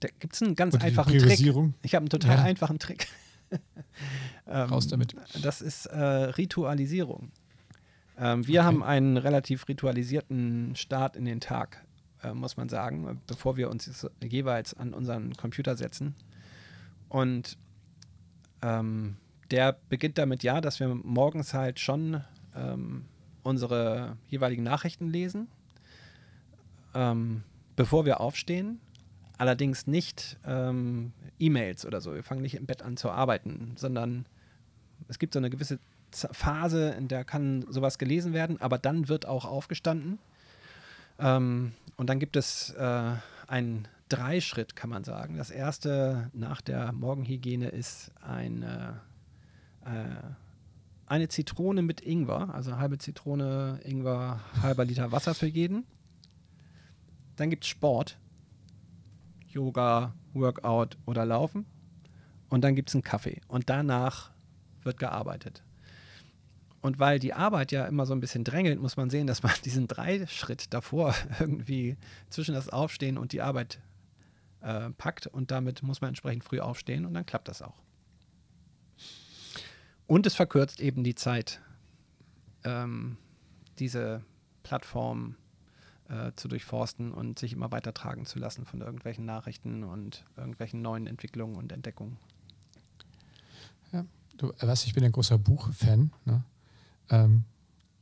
Da 0.00 0.08
gibt 0.18 0.34
es 0.34 0.42
einen 0.42 0.54
ganz 0.54 0.74
einfachen 0.76 1.18
Trick. 1.18 1.40
Ich 1.82 1.94
habe 1.94 2.02
einen 2.02 2.08
total 2.08 2.36
ja. 2.36 2.42
einfachen 2.44 2.78
Trick. 2.78 3.08
ähm, 4.46 4.68
Raus 4.68 4.88
damit. 4.88 5.16
Das 5.42 5.62
ist 5.62 5.86
äh, 5.86 5.98
Ritualisierung. 5.98 7.32
Ähm, 8.18 8.46
wir 8.46 8.60
okay. 8.60 8.66
haben 8.66 8.82
einen 8.82 9.16
relativ 9.16 9.68
ritualisierten 9.68 10.74
Start 10.76 11.16
in 11.16 11.24
den 11.24 11.40
Tag, 11.40 11.84
äh, 12.22 12.32
muss 12.32 12.56
man 12.56 12.68
sagen, 12.68 13.20
bevor 13.26 13.56
wir 13.56 13.70
uns 13.70 14.08
jeweils 14.22 14.74
an 14.74 14.94
unseren 14.94 15.34
Computer 15.34 15.76
setzen. 15.76 16.14
Und 17.08 17.58
ähm, 18.62 19.16
der 19.50 19.78
beginnt 19.88 20.18
damit 20.18 20.42
ja, 20.42 20.60
dass 20.60 20.80
wir 20.80 20.88
morgens 20.88 21.54
halt 21.54 21.78
schon 21.78 22.22
ähm, 22.54 23.04
unsere 23.42 24.16
jeweiligen 24.28 24.62
Nachrichten 24.62 25.08
lesen, 25.08 25.48
ähm, 26.94 27.42
bevor 27.76 28.04
wir 28.04 28.20
aufstehen. 28.20 28.80
Allerdings 29.38 29.86
nicht 29.86 30.38
ähm, 30.46 31.12
E-Mails 31.38 31.84
oder 31.84 32.00
so. 32.00 32.14
Wir 32.14 32.22
fangen 32.22 32.40
nicht 32.40 32.54
im 32.54 32.64
Bett 32.64 32.82
an 32.82 32.96
zu 32.96 33.10
arbeiten, 33.10 33.74
sondern 33.76 34.26
es 35.08 35.18
gibt 35.18 35.34
so 35.34 35.38
eine 35.38 35.50
gewisse 35.50 35.78
Phase, 36.12 36.90
in 36.90 37.08
der 37.08 37.24
kann 37.24 37.64
sowas 37.68 37.98
gelesen 37.98 38.32
werden, 38.32 38.60
aber 38.60 38.78
dann 38.78 39.08
wird 39.08 39.26
auch 39.26 39.44
aufgestanden. 39.44 40.18
Ähm, 41.18 41.72
und 41.96 42.08
dann 42.08 42.18
gibt 42.18 42.36
es 42.36 42.70
äh, 42.70 43.12
einen 43.46 43.88
Dreischritt, 44.08 44.76
kann 44.76 44.90
man 44.90 45.04
sagen. 45.04 45.36
Das 45.36 45.50
erste 45.50 46.30
nach 46.32 46.60
der 46.60 46.92
Morgenhygiene 46.92 47.68
ist 47.68 48.12
eine, 48.20 49.00
äh, 49.84 49.90
eine 51.06 51.28
Zitrone 51.28 51.82
mit 51.82 52.00
Ingwer, 52.00 52.54
also 52.54 52.70
eine 52.70 52.80
halbe 52.80 52.98
Zitrone 52.98 53.80
Ingwer, 53.82 54.40
halber 54.62 54.84
Liter 54.84 55.12
Wasser 55.12 55.34
für 55.34 55.46
jeden. 55.46 55.84
Dann 57.36 57.50
gibt 57.50 57.64
es 57.64 57.68
Sport, 57.68 58.18
Yoga, 59.48 60.14
Workout 60.32 60.96
oder 61.06 61.26
Laufen. 61.26 61.66
Und 62.48 62.62
dann 62.62 62.76
gibt 62.76 62.90
es 62.90 62.94
einen 62.94 63.02
Kaffee. 63.02 63.40
Und 63.48 63.68
danach 63.68 64.30
wird 64.82 64.98
gearbeitet. 64.98 65.64
Und 66.86 67.00
weil 67.00 67.18
die 67.18 67.34
Arbeit 67.34 67.72
ja 67.72 67.84
immer 67.86 68.06
so 68.06 68.14
ein 68.14 68.20
bisschen 68.20 68.44
drängelt, 68.44 68.80
muss 68.80 68.96
man 68.96 69.10
sehen, 69.10 69.26
dass 69.26 69.42
man 69.42 69.52
diesen 69.64 69.88
Dreischritt 69.88 70.72
davor 70.72 71.16
irgendwie 71.40 71.96
zwischen 72.30 72.54
das 72.54 72.68
Aufstehen 72.68 73.18
und 73.18 73.32
die 73.32 73.42
Arbeit 73.42 73.80
äh, 74.60 74.90
packt. 74.90 75.26
Und 75.26 75.50
damit 75.50 75.82
muss 75.82 76.00
man 76.00 76.08
entsprechend 76.10 76.44
früh 76.44 76.60
aufstehen 76.60 77.04
und 77.04 77.12
dann 77.12 77.26
klappt 77.26 77.48
das 77.48 77.60
auch. 77.60 77.82
Und 80.06 80.26
es 80.26 80.36
verkürzt 80.36 80.80
eben 80.80 81.02
die 81.02 81.16
Zeit, 81.16 81.60
ähm, 82.62 83.16
diese 83.80 84.22
Plattform 84.62 85.34
äh, 86.08 86.30
zu 86.36 86.46
durchforsten 86.46 87.10
und 87.10 87.40
sich 87.40 87.52
immer 87.52 87.72
weiter 87.72 87.94
tragen 87.94 88.26
zu 88.26 88.38
lassen 88.38 88.64
von 88.64 88.80
irgendwelchen 88.80 89.24
Nachrichten 89.24 89.82
und 89.82 90.24
irgendwelchen 90.36 90.82
neuen 90.82 91.08
Entwicklungen 91.08 91.56
und 91.56 91.72
Entdeckungen. 91.72 92.16
Ja, 93.90 94.04
du 94.36 94.52
weißt, 94.60 94.86
ich 94.86 94.94
bin 94.94 95.02
ein 95.02 95.10
großer 95.10 95.36
Buchfan. 95.36 96.12
Ne? 96.24 96.44
Ähm, 97.10 97.44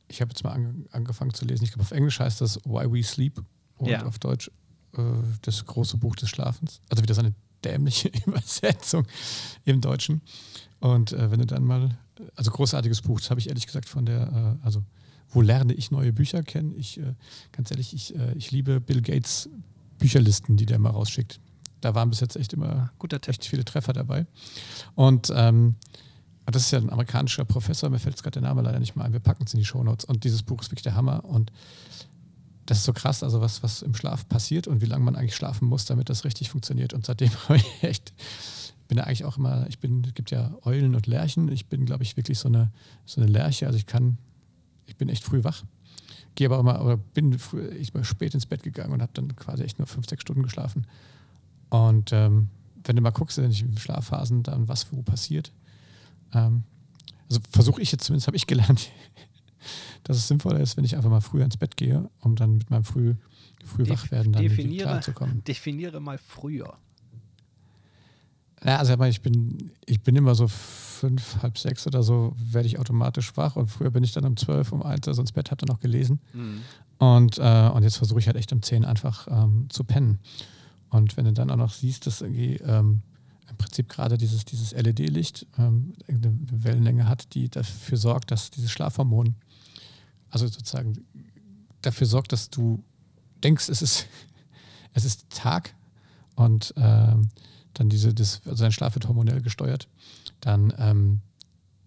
ich 0.07 0.21
habe 0.21 0.29
jetzt 0.29 0.43
mal 0.43 0.51
an, 0.51 0.85
angefangen 0.91 1.33
zu 1.33 1.45
lesen. 1.45 1.63
Ich 1.63 1.71
glaube, 1.71 1.83
auf 1.83 1.91
Englisch 1.91 2.19
heißt 2.19 2.41
das 2.41 2.57
Why 2.65 2.91
We 2.91 3.03
Sleep 3.03 3.43
und 3.77 3.89
ja. 3.89 4.05
auf 4.05 4.19
Deutsch 4.19 4.49
äh, 4.97 5.01
das 5.41 5.65
große 5.65 5.97
Buch 5.97 6.15
des 6.15 6.29
Schlafens. 6.29 6.81
Also 6.89 7.03
wieder 7.03 7.15
so 7.15 7.21
eine 7.21 7.33
dämliche 7.63 8.09
Übersetzung 8.25 9.05
im 9.65 9.81
Deutschen. 9.81 10.21
Und 10.79 11.13
äh, 11.13 11.31
wenn 11.31 11.39
du 11.39 11.45
dann 11.45 11.63
mal, 11.63 11.97
also 12.35 12.51
großartiges 12.51 13.01
Buch, 13.01 13.19
das 13.19 13.29
habe 13.29 13.39
ich 13.39 13.49
ehrlich 13.49 13.65
gesagt 13.65 13.89
von 13.89 14.05
der, 14.05 14.57
äh, 14.61 14.65
also 14.65 14.83
wo 15.29 15.41
lerne 15.41 15.73
ich 15.73 15.91
neue 15.91 16.13
Bücher 16.13 16.43
kennen? 16.43 16.73
Ich, 16.77 16.99
äh, 16.99 17.15
ganz 17.51 17.71
ehrlich, 17.71 17.93
ich, 17.93 18.15
äh, 18.15 18.33
ich 18.35 18.51
liebe 18.51 18.79
Bill 18.79 19.01
Gates 19.01 19.49
Bücherlisten, 19.97 20.57
die 20.57 20.65
der 20.65 20.79
mal 20.79 20.91
rausschickt. 20.91 21.39
Da 21.81 21.95
waren 21.95 22.09
bis 22.09 22.19
jetzt 22.19 22.35
echt 22.35 22.53
immer 22.53 22.91
Guter 22.99 23.19
echt 23.27 23.45
viele 23.45 23.65
Treffer 23.65 23.93
dabei. 23.93 24.25
Und 24.95 25.31
ähm, 25.35 25.75
das 26.53 26.63
ist 26.63 26.71
ja 26.71 26.79
ein 26.79 26.89
amerikanischer 26.89 27.45
Professor, 27.45 27.89
mir 27.89 27.99
fällt 27.99 28.15
jetzt 28.15 28.23
gerade 28.23 28.39
der 28.39 28.47
Name 28.47 28.61
leider 28.61 28.79
nicht 28.79 28.95
mehr 28.95 29.05
ein. 29.05 29.13
Wir 29.13 29.19
packen 29.19 29.43
es 29.45 29.53
in 29.53 29.59
die 29.59 29.65
Shownotes. 29.65 30.05
Und 30.05 30.23
dieses 30.23 30.43
Buch 30.43 30.61
ist 30.61 30.69
wirklich 30.71 30.83
der 30.83 30.95
Hammer. 30.95 31.25
Und 31.25 31.51
das 32.67 32.79
ist 32.79 32.85
so 32.85 32.93
krass, 32.93 33.23
also 33.23 33.41
was, 33.41 33.63
was 33.63 33.81
im 33.81 33.95
Schlaf 33.95 34.27
passiert 34.27 34.67
und 34.67 34.81
wie 34.81 34.85
lange 34.85 35.03
man 35.03 35.15
eigentlich 35.15 35.35
schlafen 35.35 35.67
muss, 35.67 35.85
damit 35.85 36.09
das 36.09 36.23
richtig 36.23 36.49
funktioniert. 36.49 36.93
Und 36.93 37.05
seitdem 37.05 37.31
habe 37.47 37.57
ich 37.57 37.83
echt, 37.83 38.13
bin 38.87 38.97
ja 38.97 39.05
eigentlich 39.05 39.25
auch 39.25 39.37
immer, 39.37 39.65
ich 39.69 39.79
bin, 39.79 40.03
es 40.05 40.13
gibt 40.13 40.31
ja 40.31 40.55
Eulen 40.63 40.95
und 40.95 41.07
Lerchen. 41.07 41.51
Ich 41.51 41.65
bin, 41.67 41.85
glaube 41.85 42.03
ich, 42.03 42.15
wirklich 42.15 42.37
so 42.37 42.47
eine, 42.47 42.71
so 43.05 43.21
eine 43.21 43.29
Lerche. 43.29 43.65
Also 43.65 43.77
ich 43.77 43.87
kann, 43.87 44.17
ich 44.85 44.95
bin 44.95 45.09
echt 45.09 45.23
früh 45.23 45.43
wach. 45.43 45.63
Gehe 46.35 46.47
aber 46.47 46.59
immer, 46.59 46.83
oder 46.83 46.97
bin 46.97 47.39
früh, 47.39 47.67
ich 47.69 47.93
bin 47.93 48.03
spät 48.03 48.33
ins 48.35 48.45
Bett 48.45 48.61
gegangen 48.61 48.93
und 48.93 49.01
habe 49.01 49.13
dann 49.13 49.35
quasi 49.35 49.63
echt 49.63 49.79
nur 49.79 49.87
fünf, 49.87 50.07
sechs 50.07 50.21
Stunden 50.21 50.43
geschlafen. 50.43 50.85
Und 51.69 52.11
ähm, 52.11 52.49
wenn 52.83 52.95
du 52.95 53.01
mal 53.01 53.11
guckst, 53.11 53.37
in 53.37 53.49
den 53.49 53.77
Schlafphasen, 53.77 54.43
dann 54.43 54.67
was 54.67 54.91
wo 54.91 55.01
passiert. 55.01 55.51
Ähm, 56.35 56.63
also 57.29 57.41
versuche 57.49 57.81
ich 57.81 57.91
jetzt 57.91 58.03
zumindest, 58.03 58.27
habe 58.27 58.37
ich 58.37 58.45
gelernt, 58.45 58.91
dass 60.03 60.17
es 60.17 60.27
sinnvoller 60.27 60.59
ist, 60.59 60.77
wenn 60.77 60.85
ich 60.85 60.95
einfach 60.95 61.09
mal 61.09 61.21
früher 61.21 61.45
ins 61.45 61.57
Bett 61.57 61.77
gehe, 61.77 62.09
um 62.19 62.35
dann 62.35 62.57
mit 62.57 62.69
meinem 62.69 62.83
früh, 62.83 63.15
früh 63.65 63.83
Def 63.83 64.03
wachwerden 64.03 64.33
dann 64.33 64.43
definiere, 64.43 64.89
klarzukommen. 64.89 65.43
Definiere 65.47 65.99
mal 65.99 66.17
früher. 66.17 66.77
Ja, 68.63 68.77
also 68.77 69.01
ich 69.03 69.21
bin, 69.21 69.71
ich 69.85 70.01
bin 70.01 70.15
immer 70.15 70.33
so 70.33 70.47
fünf, 70.47 71.41
halb 71.41 71.57
sechs 71.57 71.85
oder 71.85 72.03
so, 72.03 72.33
werde 72.37 72.67
ich 72.67 72.79
automatisch 72.79 73.35
wach 73.37 73.55
und 73.55 73.67
früher 73.67 73.91
bin 73.91 74.03
ich 74.03 74.11
dann 74.11 74.25
um 74.25 74.37
zwölf, 74.37 74.71
um 74.71 74.81
eins 74.81 75.07
also 75.07 75.21
ins 75.21 75.31
Bett, 75.31 75.51
habe 75.51 75.63
dann 75.63 75.73
noch 75.73 75.79
gelesen. 75.79 76.19
Mhm. 76.33 76.61
Und, 76.97 77.37
äh, 77.37 77.69
und 77.73 77.83
jetzt 77.83 77.97
versuche 77.97 78.19
ich 78.19 78.27
halt 78.27 78.37
echt 78.37 78.53
um 78.53 78.61
zehn 78.61 78.85
einfach 78.85 79.27
ähm, 79.29 79.67
zu 79.69 79.83
pennen. 79.83 80.19
Und 80.89 81.17
wenn 81.17 81.25
du 81.25 81.33
dann 81.33 81.51
auch 81.51 81.57
noch 81.57 81.73
siehst, 81.73 82.07
dass 82.07 82.21
irgendwie 82.21 82.55
ähm, 82.65 83.01
im 83.49 83.57
Prinzip 83.57 83.89
gerade 83.89 84.17
dieses, 84.17 84.45
dieses 84.45 84.71
LED-Licht 84.71 85.45
ähm, 85.57 85.93
eine 86.07 86.35
Wellenlänge 86.63 87.07
hat, 87.07 87.33
die 87.33 87.49
dafür 87.49 87.97
sorgt, 87.97 88.31
dass 88.31 88.51
dieses 88.51 88.71
Schlafhormon, 88.71 89.35
also 90.29 90.47
sozusagen 90.47 91.05
dafür 91.81 92.07
sorgt, 92.07 92.31
dass 92.31 92.49
du 92.49 92.83
denkst, 93.43 93.69
es 93.69 93.81
ist, 93.81 94.07
es 94.93 95.05
ist 95.05 95.29
Tag 95.29 95.75
und 96.35 96.73
ähm, 96.77 97.29
dann 97.73 97.89
diese, 97.89 98.13
das, 98.13 98.41
also 98.45 98.63
dein 98.63 98.71
Schlaf 98.71 98.95
wird 98.95 99.07
hormonell 99.07 99.41
gesteuert, 99.41 99.87
dann, 100.39 100.73
ähm, 100.77 101.21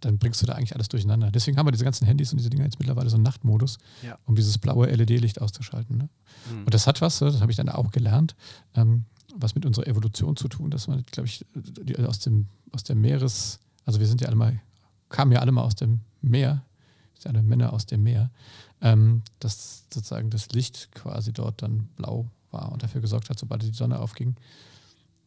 dann 0.01 0.19
bringst 0.19 0.41
du 0.43 0.47
da 0.47 0.53
eigentlich 0.53 0.75
alles 0.75 0.89
durcheinander. 0.89 1.31
Deswegen 1.31 1.57
haben 1.57 1.67
wir 1.67 1.73
diese 1.73 1.85
ganzen 1.85 2.07
Handys 2.07 2.31
und 2.31 2.39
diese 2.39 2.51
Dinger 2.51 2.65
jetzt 2.65 2.79
mittlerweile 2.79 3.11
so 3.11 3.17
einen 3.17 3.25
Nachtmodus, 3.25 3.79
ja. 4.03 4.19
um 4.27 4.37
dieses 4.37 4.59
blaue 4.59 4.87
LED-Licht 4.87 5.41
auszuschalten. 5.41 5.97
Ne? 5.97 6.09
Mhm. 6.53 6.65
Und 6.65 6.75
das 6.75 6.87
hat 6.87 7.01
was, 7.01 7.19
das 7.19 7.41
habe 7.41 7.51
ich 7.51 7.57
dann 7.57 7.69
auch 7.69 7.91
gelernt. 7.91 8.37
Ähm, 8.75 9.07
was 9.35 9.55
mit 9.55 9.67
unserer 9.67 9.87
Evolution 9.87 10.37
zu 10.37 10.49
tun, 10.49 10.71
dass 10.71 10.89
man, 10.89 11.05
glaube 11.07 11.29
ich, 11.29 11.45
die, 11.55 11.97
aus 11.99 12.19
dem, 12.21 12.47
aus 12.73 12.85
der 12.85 12.97
Meeres, 12.97 13.61
also 13.85 14.01
wir 14.01 14.07
sind 14.07 14.21
ja 14.21 14.29
alle 14.29 14.37
mal, 14.37 14.61
kamen 15.09 15.33
ja 15.33 15.41
alle 15.41 15.53
mal 15.53 15.63
aus 15.63 15.75
dem 15.75 16.01
Meer, 16.21 16.65
sind 17.15 17.35
alle 17.35 17.43
Männer 17.43 17.73
aus 17.73 17.87
dem 17.87 18.03
Meer, 18.03 18.31
ähm, 18.81 19.23
dass 19.41 19.85
sozusagen 19.93 20.31
das 20.31 20.51
Licht 20.51 20.91
quasi 20.93 21.33
dort 21.33 21.63
dann 21.63 21.89
blau 21.97 22.31
war 22.51 22.73
und 22.73 22.83
dafür 22.83 23.01
gesorgt 23.01 23.29
hat, 23.31 23.39
sobald 23.39 23.63
die 23.63 23.73
Sonne 23.73 23.99
aufging, 23.99 24.37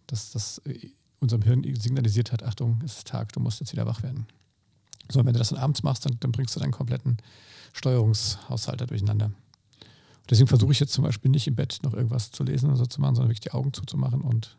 dass 0.08 0.32
das 0.32 0.60
äh, 0.66 0.89
unserem 1.20 1.43
Hirn 1.43 1.64
signalisiert 1.76 2.32
hat, 2.32 2.43
Achtung, 2.43 2.82
es 2.84 2.97
ist 2.97 3.08
Tag, 3.08 3.32
du 3.34 3.39
musst 3.39 3.60
jetzt 3.60 3.72
wieder 3.72 3.86
wach 3.86 4.02
werden. 4.04 4.26
So, 5.10 5.20
und 5.20 5.26
wenn 5.26 5.34
du 5.34 5.39
das 5.39 5.49
dann 5.49 5.60
abends 5.60 5.84
machst, 5.84 6.06
dann, 6.06 6.18
dann 6.20 6.32
bringst 6.32 6.56
du 6.56 6.60
deinen 6.60 6.72
kompletten 6.72 7.18
Steuerungshaushalt 7.74 8.89
durcheinander. 8.89 9.32
Deswegen 10.30 10.47
versuche 10.47 10.72
ich 10.72 10.80
jetzt 10.80 10.93
zum 10.93 11.03
Beispiel 11.03 11.32
nicht 11.32 11.47
im 11.47 11.55
Bett 11.55 11.80
noch 11.84 11.93
irgendwas 11.93 12.32
zu 12.32 12.43
lesen 12.43 12.69
oder 12.69 12.78
so 12.78 12.86
zu 12.86 13.01
machen, 13.01 13.15
sondern 13.15 13.30
wirklich 13.30 13.41
die 13.41 13.51
Augen 13.51 13.74
zuzumachen 13.74 14.22
und, 14.22 14.57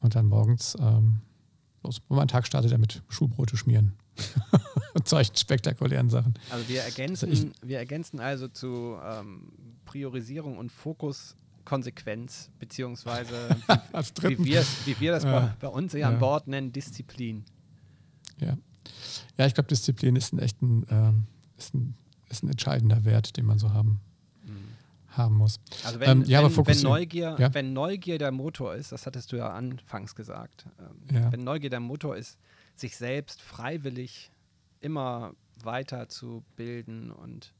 und 0.00 0.14
dann 0.14 0.26
morgens 0.26 0.76
ähm, 0.80 1.20
los. 1.82 2.00
Und 2.08 2.16
mein 2.16 2.28
Tag 2.28 2.46
startet 2.46 2.70
ja 2.70 2.78
mit 2.78 3.02
Schulbrote 3.08 3.56
schmieren. 3.56 3.94
und 4.94 5.08
solchen 5.08 5.36
spektakulären 5.36 6.10
Sachen. 6.10 6.34
Also 6.50 6.68
wir 6.68 6.82
ergänzen, 6.82 7.30
also 7.30 7.46
ich, 7.46 7.68
wir 7.68 7.78
ergänzen 7.78 8.20
also 8.20 8.46
zu 8.48 8.98
ähm, 9.02 9.52
Priorisierung 9.84 10.58
und 10.58 10.70
Fokus 10.70 11.34
Konsequenz, 11.64 12.50
beziehungsweise 12.58 13.56
wie, 14.22 14.38
wie, 14.38 14.44
wir, 14.44 14.64
wie 14.84 15.00
wir 15.00 15.12
das 15.12 15.24
ja. 15.24 15.40
bei, 15.40 15.54
bei, 15.60 15.68
uns 15.68 15.92
hier 15.92 16.00
ja. 16.00 16.08
an 16.08 16.18
Bord 16.18 16.46
nennen, 16.48 16.72
Disziplin. 16.72 17.44
Ja, 18.38 18.56
ja 19.38 19.46
ich 19.46 19.54
glaube, 19.54 19.68
Disziplin 19.68 20.16
ist 20.16 20.32
ein 20.32 20.40
echt 20.40 20.60
ein, 20.60 20.84
ähm, 20.90 21.26
ist 21.56 21.74
ein, 21.74 21.94
ist 22.28 22.42
ein 22.42 22.48
entscheidender 22.48 23.04
Wert, 23.04 23.36
den 23.36 23.46
man 23.46 23.58
so 23.58 23.72
haben 23.72 24.00
haben 25.16 25.36
muss. 25.36 25.60
Also 25.84 26.00
wenn, 26.00 26.22
ähm, 26.22 26.24
ja, 26.24 26.42
wenn, 26.42 26.66
wenn, 26.66 26.82
Neugier, 26.82 27.36
ja? 27.38 27.54
wenn 27.54 27.72
Neugier 27.72 28.18
der 28.18 28.32
Motor 28.32 28.74
ist, 28.74 28.92
das 28.92 29.06
hattest 29.06 29.32
du 29.32 29.36
ja 29.36 29.50
anfangs 29.50 30.14
gesagt, 30.14 30.66
ähm, 30.78 31.16
ja. 31.16 31.32
wenn 31.32 31.44
Neugier 31.44 31.70
der 31.70 31.80
Motor 31.80 32.16
ist, 32.16 32.38
sich 32.74 32.96
selbst 32.96 33.42
freiwillig 33.42 34.30
immer 34.80 35.34
weiter 35.62 36.08
zu 36.08 36.42
bilden 36.56 37.10
und 37.10 37.54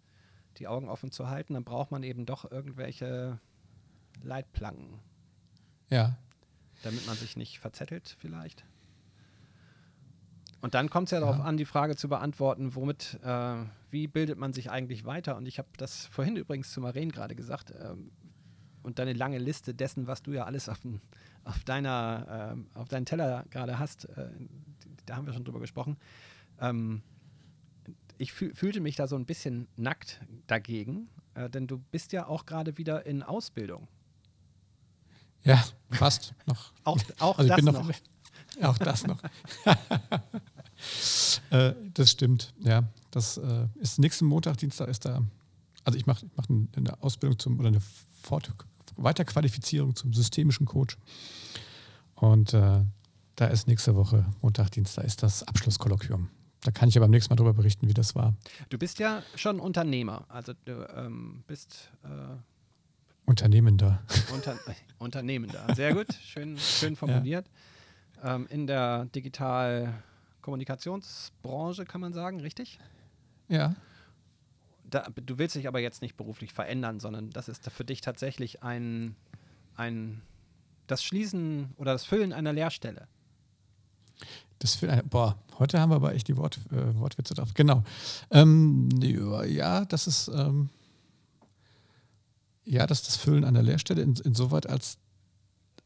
die 0.59 0.67
Augen 0.67 0.89
offen 0.89 1.11
zu 1.11 1.29
halten, 1.29 1.55
dann 1.55 1.65
braucht 1.65 1.91
man 1.91 2.03
eben 2.03 2.27
doch 2.27 2.51
irgendwelche 2.51 3.39
Leitplanken. 4.23 5.01
Ja. 5.89 6.17
Damit 6.83 7.07
man 7.07 7.17
sich 7.17 7.37
nicht 7.37 7.59
verzettelt 7.59 8.17
vielleicht. 8.19 8.65
Und 10.63 10.75
dann 10.75 10.89
kommt 10.89 11.09
es 11.09 11.11
ja, 11.11 11.19
ja, 11.19 11.27
darauf 11.27 11.45
an, 11.45 11.57
die 11.57 11.65
Frage 11.65 11.97
zu 11.97 12.09
beantworten, 12.09 12.77
womit, 12.77 13.19
äh, 13.25 13.57
wie 13.91 14.07
bildet 14.07 14.39
man 14.39 14.53
sich 14.53 14.71
eigentlich 14.71 15.05
weiter? 15.05 15.37
Und 15.37 15.47
ich 15.47 15.59
habe 15.59 15.69
das 15.77 16.07
vorhin 16.07 16.37
übrigens 16.37 16.73
zu 16.73 16.81
Maren 16.81 17.11
gerade 17.11 17.35
gesagt, 17.35 17.75
ähm, 17.79 18.13
und 18.85 19.01
deine 19.01 19.13
lange 19.13 19.39
Liste 19.39 19.75
dessen, 19.75 20.07
was 20.07 20.23
du 20.23 20.33
ja 20.33 20.45
alles 20.45 20.69
auf, 20.69 20.79
auf 21.45 21.65
deiner, 21.65 22.55
äh, 22.75 22.79
auf 22.79 22.89
deinen 22.89 23.07
Teller 23.07 23.45
gerade 23.51 23.81
hast, 23.81 24.05
äh, 24.11 24.29
da 25.05 25.17
haben 25.17 25.27
wir 25.27 25.33
schon 25.33 25.45
drüber 25.45 25.59
gesprochen. 25.59 25.97
Ähm, 26.61 27.03
ich 28.19 28.33
fühl, 28.33 28.55
fühlte 28.55 28.81
mich 28.81 28.95
da 28.95 29.09
so 29.09 29.17
ein 29.17 29.27
bisschen 29.27 29.67
nackt 29.77 30.21
dagegen, 30.47 31.09
äh, 31.35 31.51
denn 31.51 31.67
du 31.67 31.79
bist 31.79 32.13
ja 32.13 32.29
auch 32.29 32.47
gerade 32.47 32.79
wieder 32.79 33.05
in 33.05 33.25
Ausbildung. 33.25 33.89
Ja, 35.43 35.61
fast 35.91 36.35
noch. 36.47 36.73
auch 36.85 37.01
auch 37.19 37.39
also 37.39 37.49
das 37.49 37.63
noch. 37.63 37.85
noch. 37.85 37.93
Auch 38.63 38.79
das 38.79 39.07
noch. 39.07 39.21
äh, 41.51 41.73
das 41.95 42.11
stimmt, 42.11 42.53
ja. 42.61 42.85
Das 43.11 43.37
äh, 43.37 43.67
ist 43.77 43.99
nächsten 43.99 44.25
Montag, 44.25 44.57
Dienstag 44.57 44.89
ist 44.89 45.05
da. 45.05 45.23
Also 45.85 45.99
ich 45.99 46.07
mache 46.07 46.27
mach 46.37 46.47
eine 46.49 47.03
Ausbildung 47.03 47.39
zum 47.39 47.59
oder 47.59 47.69
eine 47.69 47.83
Fort 48.23 48.53
Weiterqualifizierung 48.97 49.95
zum 49.97 50.13
systemischen 50.13 50.67
Coach. 50.67 50.97
Und 52.15 52.55
äh, 52.55 52.81
da 53.37 53.47
ist 53.47 53.67
nächste 53.67 53.97
Woche, 53.97 54.27
Montag, 54.41 54.71
Dienstag, 54.71 55.05
ist 55.05 55.23
das 55.23 55.43
Abschlusskolloquium. 55.43 56.29
Da 56.63 56.71
kann 56.71 56.89
ich 56.89 56.97
aber 56.97 57.07
beim 57.07 57.11
nächsten 57.11 57.33
Mal 57.33 57.37
darüber 57.37 57.55
berichten, 57.55 57.89
wie 57.89 57.95
das 57.95 58.15
war. 58.15 58.35
Du 58.69 58.79
bist 58.79 58.99
ja 59.01 59.23
schon 59.35 59.59
Unternehmer. 59.59 60.25
Also 60.29 60.53
du 60.65 60.87
ähm, 60.97 61.43
bist 61.47 61.91
äh, 62.05 62.09
Unternehmender. 63.25 64.03
Unter, 64.33 64.57
Unternehmender. 64.99 65.67
Sehr 65.75 65.95
gut, 65.95 66.09
schön, 66.25 66.57
schön 66.59 66.97
formuliert. 66.97 67.49
Ja. 68.23 68.37
Ähm, 68.37 68.47
in 68.49 68.67
der 68.67 69.07
Digital-Kommunikationsbranche 70.43 71.85
kann 71.85 72.01
man 72.01 72.13
sagen, 72.13 72.41
richtig? 72.41 72.79
Ja. 73.49 73.75
Da, 74.85 75.07
du 75.15 75.39
willst 75.39 75.55
dich 75.55 75.69
aber 75.69 75.81
jetzt 75.81 76.03
nicht 76.03 76.17
beruflich 76.17 76.53
verändern, 76.53 77.01
sondern 77.01 77.31
das 77.31 77.49
ist 77.49 77.71
für 77.71 77.85
dich 77.85 78.01
tatsächlich 78.01 78.63
ein, 78.63 79.17
ein 79.77 80.21
das 80.87 81.03
Schließen 81.05 81.73
oder 81.77 81.93
das 81.93 82.05
Füllen 82.05 82.33
einer 82.33 82.53
Lehrstelle. 82.53 83.07
Das 84.59 84.75
Füllen 84.75 85.09
boah, 85.09 85.39
heute 85.59 85.81
haben 85.81 85.91
wir 85.91 85.97
aber 85.97 86.15
echt 86.15 86.29
die 86.29 86.37
Wort, 86.37 86.59
äh, 86.71 86.95
Wortwitze 86.99 87.35
drauf. 87.35 87.55
Genau. 87.55 87.83
Ähm, 88.31 88.89
ja, 89.01 89.85
das 89.87 90.07
ist 90.07 90.29
ähm, 90.29 90.69
ja, 92.65 92.87
das 92.87 93.01
ist 93.01 93.09
das 93.09 93.17
Füllen 93.17 93.45
einer 93.45 93.63
Lehrstelle, 93.63 94.03
in, 94.03 94.15
insoweit 94.15 94.69
als 94.69 94.99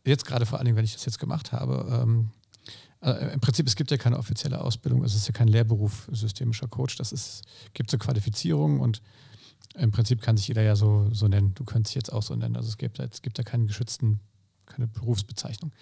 jetzt 0.04 0.26
gerade 0.26 0.46
vor 0.46 0.59
allen 0.59 0.66
Dingen, 0.66 0.76
wenn 0.76 0.84
ich 0.84 0.92
das 0.92 1.04
jetzt 1.04 1.18
gemacht 1.18 1.52
habe, 1.52 2.02
ähm, 2.02 2.30
äh, 3.07 3.32
im 3.32 3.40
Prinzip, 3.40 3.66
es 3.66 3.76
gibt 3.76 3.90
ja 3.90 3.96
keine 3.96 4.18
offizielle 4.18 4.61
Ausbildung, 4.61 5.04
es 5.04 5.14
ist 5.14 5.26
ja 5.26 5.32
kein 5.32 5.48
Lehrberuf 5.48 6.09
systemischer 6.12 6.68
Coach, 6.68 6.96
das 6.96 7.12
ist, 7.12 7.42
gibt 7.72 7.90
so 7.90 7.98
Qualifizierungen 7.98 8.80
und 8.80 9.00
im 9.76 9.90
Prinzip 9.90 10.22
kann 10.22 10.36
sich 10.36 10.48
jeder 10.48 10.62
ja 10.62 10.74
so, 10.74 11.09
so 11.12 11.28
nennen. 11.28 11.54
Du 11.54 11.64
könntest 11.64 11.94
dich 11.94 11.96
jetzt 11.96 12.12
auch 12.12 12.22
so 12.22 12.34
nennen. 12.34 12.57
Also 12.57 12.68
es 12.68 12.78
gibt, 12.78 12.98
es 12.98 13.22
gibt 13.22 13.38
ja 13.38 13.44
keinen 13.44 13.66
geschützten, 13.66 14.20
keine 14.64 14.86
Berufsbezeichnung. 14.86 15.72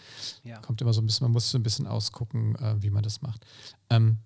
Ja. 0.43 0.59
Kommt 0.61 0.81
immer 0.81 0.93
so 0.93 1.01
ein 1.01 1.07
bisschen, 1.07 1.25
man 1.25 1.33
muss 1.33 1.51
so 1.51 1.59
ein 1.59 1.63
bisschen 1.63 1.87
ausgucken, 1.87 2.57
äh, 2.57 2.83
wie 2.83 2.91
man 2.91 3.03
das 3.03 3.23
macht. 3.23 3.47
Ähm, 3.91 4.19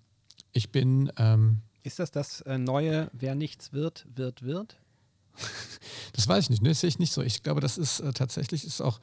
ich 0.51 0.71
bin. 0.71 1.11
Ähm, 1.17 1.61
ist 1.83 1.99
das 1.99 2.11
das 2.11 2.41
äh, 2.41 2.57
neue, 2.57 3.09
wer 3.13 3.35
nichts 3.35 3.71
wird, 3.71 4.05
wird, 4.13 4.41
wird? 4.41 4.77
das 6.13 6.27
weiß 6.27 6.45
ich 6.45 6.49
nicht, 6.49 6.61
ne? 6.61 6.69
das 6.69 6.81
sehe 6.81 6.89
ich 6.89 6.99
nicht 6.99 7.13
so. 7.13 7.21
Ich 7.21 7.43
glaube, 7.43 7.61
das 7.61 7.77
ist 7.77 7.99
äh, 7.99 8.11
tatsächlich 8.11 8.65
ist 8.65 8.81
auch 8.81 8.99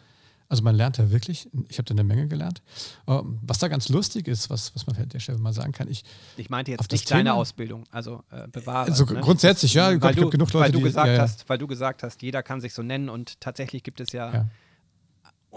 Also 0.48 0.62
man 0.62 0.76
lernt 0.76 0.98
da 0.98 1.10
wirklich, 1.10 1.48
ich 1.68 1.78
habe 1.78 1.86
da 1.86 1.92
eine 1.92 2.04
Menge 2.04 2.28
gelernt. 2.28 2.62
Ähm, 3.08 3.38
was 3.42 3.58
da 3.58 3.68
ganz 3.68 3.88
lustig 3.88 4.28
ist, 4.28 4.48
was, 4.48 4.74
was 4.76 4.86
man 4.86 4.96
an 4.96 5.08
der 5.08 5.18
Stelle 5.18 5.38
mal 5.38 5.52
sagen 5.52 5.72
kann, 5.72 5.88
ich. 5.88 6.04
Ich 6.36 6.50
meinte 6.50 6.70
jetzt 6.70 6.90
nicht 6.92 7.10
deine 7.10 7.34
Ausbildung, 7.34 7.84
also 7.90 8.22
äh, 8.30 8.46
bewahre. 8.46 8.88
Also 8.90 9.04
ne? 9.06 9.20
grundsätzlich, 9.20 9.74
ja, 9.74 10.00
weil, 10.00 10.14
du, 10.14 10.30
genug 10.30 10.52
Leute, 10.52 10.66
weil 10.66 10.72
du 10.72 10.80
gesagt 10.80 11.08
die, 11.08 11.14
ja, 11.14 11.22
hast, 11.22 11.48
weil 11.48 11.58
du 11.58 11.66
gesagt 11.66 12.04
hast, 12.04 12.22
jeder 12.22 12.44
kann 12.44 12.60
sich 12.60 12.74
so 12.74 12.82
nennen 12.82 13.08
und 13.08 13.40
tatsächlich 13.40 13.82
gibt 13.82 13.98
es 13.98 14.12
ja, 14.12 14.32
ja. 14.32 14.48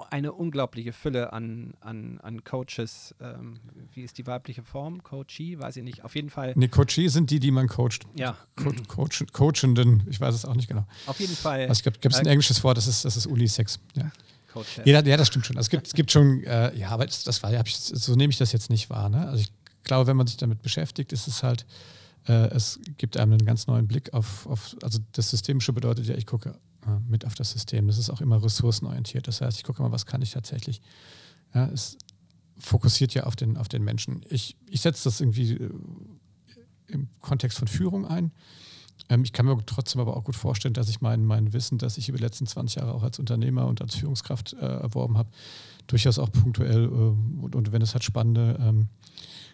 eine 0.10 0.34
unglaubliche 0.34 0.92
Fülle 0.92 1.34
an, 1.34 1.76
an, 1.82 2.20
an 2.24 2.44
Coaches. 2.44 3.14
Ähm, 3.22 3.60
wie 3.94 4.02
ist 4.02 4.18
die 4.18 4.26
weibliche 4.26 4.64
Form? 4.64 5.04
Coachee, 5.04 5.60
weiß 5.60 5.78
ich 5.78 5.84
nicht. 5.84 6.04
Auf 6.04 6.16
jeden 6.16 6.32
Fall. 6.32 6.54
Nee, 6.56 6.68
Coachee 6.68 7.10
sind 7.10 7.30
die, 7.30 7.40
die 7.40 7.52
man 7.52 7.68
coacht. 7.68 8.08
Ja. 8.16 8.38
Co 8.56 8.74
Coach, 8.88 9.24
Coachenden, 9.34 10.02
ich 10.10 10.20
weiß 10.20 10.34
es 10.34 10.46
auch 10.46 10.56
nicht 10.56 10.68
genau. 10.68 10.88
Auf 11.06 11.20
jeden 11.20 11.36
Fall. 11.36 11.68
Also, 11.68 11.84
gibt 11.84 12.04
es 12.04 12.16
ein 12.16 12.26
äh, 12.26 12.32
englisches 12.32 12.64
Wort, 12.64 12.78
das 12.78 12.88
ist, 12.88 13.06
das 13.06 13.16
ist 13.18 13.28
Unisex. 13.28 13.80
Ja. 13.96 14.12
Ja, 14.86 15.02
ja, 15.02 15.18
das 15.18 15.28
stimmt 15.28 15.46
schon. 15.46 15.58
Also 15.58 15.68
es 15.68 15.70
gibt, 15.70 15.88
es 15.88 15.94
gibt 15.94 16.12
schon, 16.12 16.44
äh, 16.44 16.76
ja, 16.76 16.90
aber 16.90 17.06
das, 17.06 17.24
das 17.24 17.42
war 17.44 17.52
ja, 17.52 17.64
so 17.66 18.16
nehme 18.16 18.32
ich 18.32 18.38
das 18.38 18.52
jetzt 18.52 18.70
nicht 18.70 18.90
wahr. 18.90 19.10
Ne? 19.10 19.28
Also 19.28 19.42
ich 19.42 19.52
glaube, 19.84 20.08
wenn 20.08 20.18
man 20.18 20.28
sich 20.28 20.38
damit 20.38 20.62
beschäftigt, 20.62 21.14
ist 21.14 21.28
es 21.28 21.44
halt, 21.44 21.66
äh, 22.28 22.50
es 22.50 22.80
gibt 22.98 23.18
einem 23.18 23.34
einen 23.34 23.46
ganz 23.46 23.68
neuen 23.68 23.88
Blick 23.88 24.14
auf, 24.14 24.48
auf, 24.48 24.76
also 24.84 25.00
das 25.14 25.30
Systemische 25.30 25.74
bedeutet 25.74 26.06
ja, 26.08 26.16
ich 26.16 26.26
gucke 26.26 26.50
äh, 26.86 27.00
mit 27.08 27.26
auf 27.26 27.36
das 27.36 27.52
System. 27.52 27.88
Das 27.88 27.98
ist 27.98 28.10
auch 28.10 28.22
immer 28.22 28.44
ressourcenorientiert. 28.44 29.28
Das 29.28 29.42
heißt, 29.42 29.58
ich 29.58 29.64
gucke 29.64 29.82
mal, 29.82 29.92
was 29.92 30.06
kann 30.06 30.22
ich 30.22 30.32
tatsächlich. 30.32 30.82
Ja, 31.54 31.68
es 31.68 31.98
fokussiert 32.58 33.14
ja 33.14 33.24
auf 33.24 33.36
den, 33.36 33.58
auf 33.58 33.70
den 33.70 33.84
Menschen. 33.84 34.26
Ich, 34.30 34.56
ich 34.68 34.82
setze 34.82 35.06
das 35.06 35.22
irgendwie 35.22 35.54
äh, 35.54 35.70
im 36.88 37.08
Kontext 37.22 37.58
von 37.58 37.68
Führung 37.68 38.06
ein. 38.06 38.32
Ähm, 39.10 39.24
ich 39.24 39.34
kann 39.34 39.46
mir 39.46 39.58
trotzdem 39.66 40.00
aber 40.00 40.16
auch 40.16 40.24
gut 40.24 40.36
vorstellen, 40.36 40.74
dass 40.74 40.90
ich 40.90 41.02
mein, 41.02 41.26
mein 41.26 41.52
Wissen, 41.52 41.78
das 41.78 41.98
ich 41.98 42.10
über 42.10 42.18
die 42.18 42.24
letzten 42.24 42.48
20 42.48 42.80
Jahre 42.80 42.94
auch 42.94 43.04
als 43.04 43.20
Unternehmer 43.20 43.66
und 43.68 43.82
als 43.82 43.96
Führungskraft 43.96 44.54
äh, 44.54 44.66
erworben 44.66 45.18
habe, 45.18 45.30
durchaus 45.88 46.20
auch 46.20 46.32
punktuell 46.32 46.86
äh, 46.86 47.42
und, 47.42 47.56
und, 47.56 47.72
wenn 47.72 47.82
es 47.82 47.94
halt 47.94 48.04
spannende 48.04 48.58
ähm, 48.62 48.88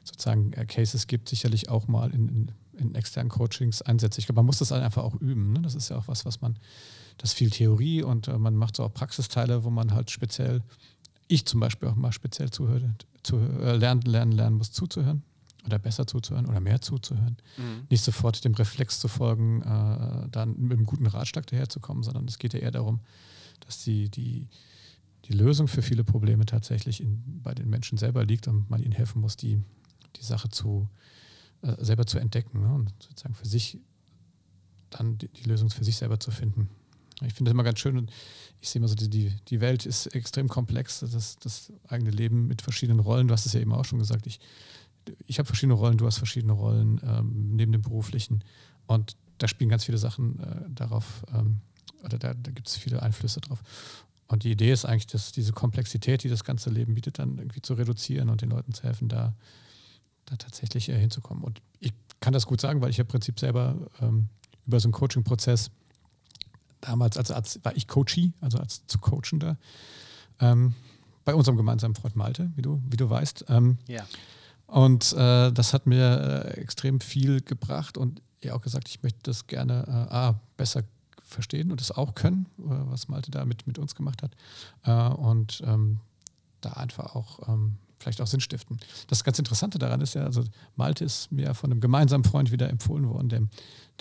sozusagen 0.03 0.53
äh, 0.53 0.65
Cases 0.65 1.07
gibt, 1.07 1.29
sicherlich 1.29 1.69
auch 1.69 1.87
mal 1.87 2.11
in, 2.11 2.27
in, 2.27 2.51
in, 2.77 2.95
externen 2.95 3.29
Coachings 3.29 3.81
einsetze. 3.81 4.19
Ich 4.19 4.27
glaube, 4.27 4.39
man 4.39 4.45
muss 4.45 4.59
das 4.59 4.71
einfach 4.71 5.03
auch 5.03 5.15
üben. 5.15 5.53
Ne? 5.53 5.61
Das 5.61 5.73
ist 5.73 5.89
ja 5.89 5.97
auch 5.97 6.07
was, 6.07 6.25
was 6.25 6.41
man, 6.41 6.59
das 7.17 7.31
ist 7.31 7.37
viel 7.37 7.49
Theorie 7.49 8.03
und 8.03 8.27
äh, 8.27 8.37
man 8.37 8.55
macht 8.55 8.75
so 8.75 8.83
auch 8.83 8.93
Praxisteile, 8.93 9.63
wo 9.63 9.69
man 9.69 9.93
halt 9.93 10.11
speziell, 10.11 10.61
ich 11.27 11.45
zum 11.45 11.61
Beispiel 11.61 11.87
auch 11.87 11.95
mal 11.95 12.11
speziell 12.11 12.51
zuhöre, 12.51 12.93
zu, 13.23 13.37
äh, 13.37 13.77
lernen, 13.77 14.01
lernen, 14.01 14.33
lernen 14.33 14.57
muss 14.57 14.71
zuzuhören 14.71 15.23
oder 15.65 15.79
besser 15.79 16.07
zuzuhören 16.07 16.45
oder 16.45 16.59
mehr 16.59 16.81
zuzuhören. 16.81 17.37
Mhm. 17.57 17.87
Nicht 17.89 18.03
sofort 18.03 18.43
dem 18.45 18.53
Reflex 18.53 18.99
zu 18.99 19.07
folgen, 19.07 19.61
äh, 19.61 20.29
dann 20.29 20.55
mit 20.57 20.77
einem 20.77 20.85
guten 20.85 21.07
Ratschlag 21.07 21.47
daherzukommen, 21.47 22.03
sondern 22.03 22.25
es 22.27 22.37
geht 22.37 22.53
ja 22.53 22.59
eher 22.59 22.71
darum, 22.71 22.99
dass 23.61 23.83
die, 23.83 24.09
die, 24.09 24.47
die 25.25 25.33
Lösung 25.33 25.67
für 25.67 25.81
viele 25.81 26.03
Probleme 26.03 26.45
tatsächlich 26.45 27.01
in, 27.01 27.41
bei 27.41 27.53
den 27.53 27.69
Menschen 27.69 27.97
selber 27.97 28.25
liegt 28.25 28.47
und 28.47 28.69
man 28.69 28.81
ihnen 28.81 28.91
helfen 28.91 29.21
muss, 29.21 29.37
die, 29.37 29.61
die 30.15 30.23
Sache 30.23 30.49
zu, 30.49 30.87
äh, 31.61 31.83
selber 31.83 32.05
zu 32.05 32.19
entdecken 32.19 32.61
ne? 32.61 32.73
und 32.73 32.91
sozusagen 32.99 33.35
für 33.35 33.47
sich 33.47 33.79
dann 34.91 35.17
die, 35.17 35.27
die, 35.27 35.43
Lösung 35.43 35.69
für 35.69 35.83
sich 35.83 35.97
selber 35.97 36.19
zu 36.19 36.31
finden. 36.31 36.69
Ich 37.25 37.33
finde 37.33 37.49
das 37.49 37.53
immer 37.53 37.63
ganz 37.63 37.79
schön 37.79 37.97
und 37.97 38.11
ich 38.61 38.69
sehe 38.69 38.79
immer 38.79 38.87
so, 38.87 38.95
die, 38.95 39.33
die 39.47 39.61
Welt 39.61 39.85
ist 39.85 40.07
extrem 40.07 40.47
komplex, 40.47 40.99
das, 40.99 41.37
das 41.37 41.71
eigene 41.87 42.11
Leben 42.11 42.47
mit 42.47 42.61
verschiedenen 42.61 42.99
Rollen, 42.99 43.27
du 43.27 43.33
hast 43.33 43.45
es 43.45 43.53
ja 43.53 43.61
eben 43.61 43.73
auch 43.73 43.85
schon 43.85 43.99
gesagt, 43.99 44.27
ich 44.27 44.39
ich 45.27 45.39
habe 45.39 45.47
verschiedene 45.47 45.73
Rollen, 45.73 45.97
du 45.97 46.05
hast 46.05 46.17
verschiedene 46.17 46.53
Rollen 46.53 46.99
ähm, 47.03 47.55
neben 47.55 47.71
dem 47.71 47.81
beruflichen. 47.81 48.43
Und 48.87 49.15
da 49.37 49.47
spielen 49.47 49.69
ganz 49.69 49.83
viele 49.83 49.97
Sachen 49.97 50.39
äh, 50.39 50.69
darauf, 50.69 51.25
ähm, 51.33 51.61
oder 52.03 52.17
da, 52.17 52.33
da 52.33 52.51
gibt 52.51 52.67
es 52.67 52.75
viele 52.75 53.01
Einflüsse 53.01 53.41
drauf. 53.41 53.61
Und 54.27 54.43
die 54.43 54.51
Idee 54.51 54.71
ist 54.71 54.85
eigentlich, 54.85 55.07
dass 55.07 55.31
diese 55.31 55.53
Komplexität, 55.53 56.23
die 56.23 56.29
das 56.29 56.43
ganze 56.43 56.69
Leben 56.69 56.95
bietet, 56.95 57.19
dann 57.19 57.37
irgendwie 57.37 57.61
zu 57.61 57.73
reduzieren 57.75 58.29
und 58.29 58.41
den 58.41 58.49
Leuten 58.49 58.73
zu 58.73 58.83
helfen, 58.83 59.07
da, 59.07 59.35
da 60.25 60.35
tatsächlich 60.35 60.89
äh, 60.89 60.99
hinzukommen. 60.99 61.43
Und 61.43 61.61
ich 61.79 61.93
kann 62.19 62.33
das 62.33 62.47
gut 62.47 62.61
sagen, 62.61 62.81
weil 62.81 62.89
ich 62.89 62.99
im 62.99 63.07
Prinzip 63.07 63.39
selber 63.39 63.75
ähm, 64.01 64.29
über 64.65 64.79
so 64.79 64.87
einen 64.87 64.93
Coaching-Prozess 64.93 65.69
damals, 66.81 67.17
also 67.17 67.33
als 67.33 67.63
war 67.63 67.75
ich 67.75 67.87
Coachee, 67.87 68.33
also 68.41 68.57
als 68.57 68.85
zu 68.87 68.97
Coachender, 68.99 69.57
ähm, 70.39 70.73
bei 71.23 71.33
unserem 71.33 71.57
gemeinsamen 71.57 71.95
Freund 71.95 72.15
Malte, 72.15 72.51
wie 72.55 72.61
du, 72.61 72.81
wie 72.87 72.97
du 72.97 73.09
weißt. 73.09 73.45
Ähm, 73.49 73.77
ja. 73.87 74.05
Und 74.67 75.13
äh, 75.13 75.51
das 75.51 75.73
hat 75.73 75.85
mir 75.85 76.45
äh, 76.45 76.61
extrem 76.61 76.99
viel 76.99 77.41
gebracht 77.41 77.97
und 77.97 78.21
er 78.41 78.55
auch 78.55 78.61
gesagt, 78.61 78.89
ich 78.89 79.03
möchte 79.03 79.19
das 79.23 79.47
gerne 79.47 79.85
äh, 79.87 80.13
A, 80.13 80.39
besser 80.57 80.83
verstehen 81.21 81.71
und 81.71 81.81
das 81.81 81.91
auch 81.91 82.15
können, 82.15 82.47
äh, 82.59 82.63
was 82.89 83.07
Malte 83.07 83.31
da 83.31 83.45
mit, 83.45 83.67
mit 83.67 83.77
uns 83.77 83.95
gemacht 83.95 84.23
hat. 84.23 84.35
Äh, 84.83 85.15
und 85.15 85.61
ähm, 85.65 85.99
da 86.61 86.71
einfach 86.71 87.15
auch 87.15 87.47
ähm, 87.47 87.77
vielleicht 87.99 88.21
auch 88.21 88.27
Sinn 88.27 88.39
stiften. 88.39 88.79
Das 89.07 89.23
ganz 89.23 89.39
Interessante 89.39 89.79
daran 89.79 90.01
ist 90.01 90.15
ja, 90.15 90.23
also 90.23 90.43
Malte 90.75 91.05
ist 91.05 91.31
mir 91.31 91.53
von 91.53 91.71
einem 91.71 91.81
gemeinsamen 91.81 92.23
Freund 92.23 92.51
wieder 92.51 92.69
empfohlen 92.69 93.09
worden, 93.09 93.29
dem, 93.29 93.49